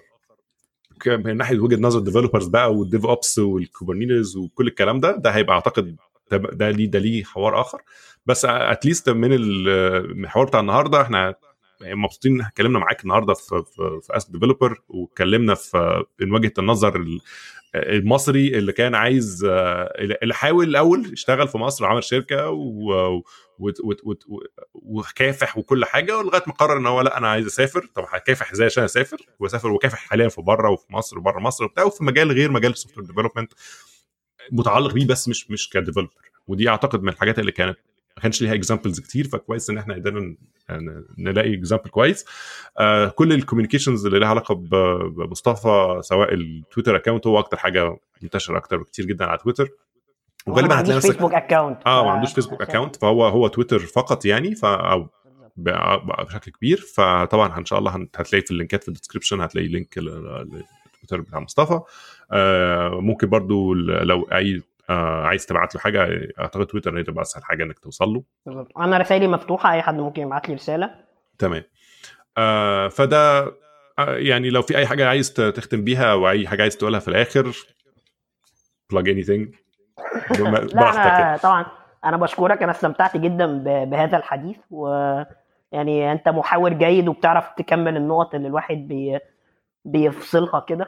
[1.07, 5.29] من ناحية وجهة نظر ال developers بقى وال DevOps وال Kubernetes وكل الكلام ده ده
[5.29, 5.95] هيبقى أعتقد
[6.31, 7.81] ده ليه ده ليه حوار آخر.
[8.25, 11.35] بس at least من ال- من الحوار بتاع النهارده إحنا
[11.81, 16.95] مبسوطين إن اتكلمنا معاك النهارده في في, في as developer واتكلمنا في من وجهة النظر
[16.95, 17.19] ال-
[17.75, 22.49] المصري اللي كان عايز آه، اللي حاول الأول يشتغل في مصر وعمل شركة
[24.73, 27.89] وكافح وكل حاجة ولغايه ما قرر إن هو لأ أنا عايز أسافر.
[27.95, 31.83] طب هكافح إزاي عشان أسافر؟ وأسافر وكافح حاليا في بره وفي مصر وبره مصر وبتاع
[31.83, 33.53] وفي مجال غير مجال ال software development
[34.51, 36.09] متعلق بيه بس مش مش ك developer
[36.47, 37.77] ودي أعتقد من الحاجات اللي كانت
[38.17, 40.35] ما كانش ليها examples كتير فكويس إن إحنا قدرنا
[40.71, 42.25] ن- نلاقي example كويس.
[42.79, 47.97] آه كل ال communications اللي لها علاقة بمصطفى سواء ال Twitter account هو أكتر حاجة
[48.21, 49.69] منتشرة أكتر بكتير جدا على تويتر.
[50.47, 54.55] وغالبا هتلاقي نفسك فيسبوك account آه ما عندوش فيسبوك اكونت فهو هو تويتر فقط يعني
[54.55, 55.07] ف أو
[55.57, 56.77] ب- بشكل كبير.
[56.95, 60.63] فطبعا إن شاء الله هتلاقي في ال linkات في ال description هتلاقي link لل-
[60.93, 61.79] للتويتر بتاع مصطفى.
[62.31, 66.07] آه ممكن برضو لو أي آه عايز تبعت له حاجة
[66.39, 68.23] أعتقد تويتر هي تبقى أسهل حاجة إنك توصل له.
[68.45, 68.77] بالظبط.
[68.77, 70.95] أنا رسائلي مفتوحة أي حد ممكن يبعت لي رسالة.
[71.39, 71.63] تمام.
[72.37, 73.39] آه فده
[73.99, 77.07] آه يعني لو في أي حاجة عايز تختم بيها أو أي حاجة عايز تقولها في
[77.07, 77.51] الآخر
[78.93, 79.47] plug anything.
[80.39, 81.37] براحتك لا يعني.
[81.37, 81.65] طبعا
[82.05, 82.63] أنا بشكرك.
[82.63, 84.87] أنا استمتعت جدا بهذا الحديث و
[85.71, 89.19] يعني أنت محاور جيد وبتعرف تكمل النقط اللي الواحد بي
[89.87, 90.87] بيفصلها كده.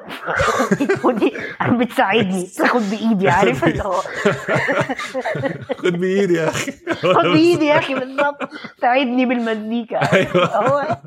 [1.05, 1.33] ودي
[1.71, 2.47] بتساعدني.
[2.57, 4.01] تاخد بإيدي عارف اللي هو.
[5.83, 6.71] خد بإيدي يا أخي.
[6.95, 8.49] خد بإيدي يا أخي بالظبط
[8.81, 10.13] ساعدني بالمزيكا.
[10.13, 10.45] أيوة.
[10.45, 10.97] هو.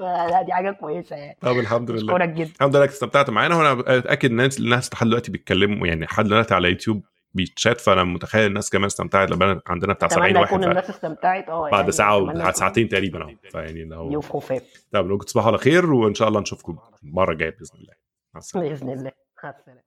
[0.00, 1.38] لا دي حاجة كويسة يعني.
[1.40, 2.00] طب الحمد لله.
[2.14, 2.50] أشكرك جدا.
[2.56, 6.54] الحمد لله استمتعت معانا وأنا اتاكد إن الناس الناس لحد دلوقتي بيتكلموا يعني لحد دلوقتي
[6.54, 10.68] على يوتيوب بيتشات فأنا متخيل الناس كمان استمتعت لما عندنا بتاع 70 أتمنى واحد ف-
[10.68, 11.48] الناس استمتعت.
[11.48, 13.30] آه بعد يعني ساعة بعد ساعتين تقريبا أهو.
[13.50, 17.50] فيعني اللي هو يوم خفاف طب تصبحوا على خير وإن شاء الله نشوفكم المره الجايه
[17.50, 17.92] بإذن الله.
[18.54, 19.12] بإذن الله.
[19.44, 19.80] مع السلامة.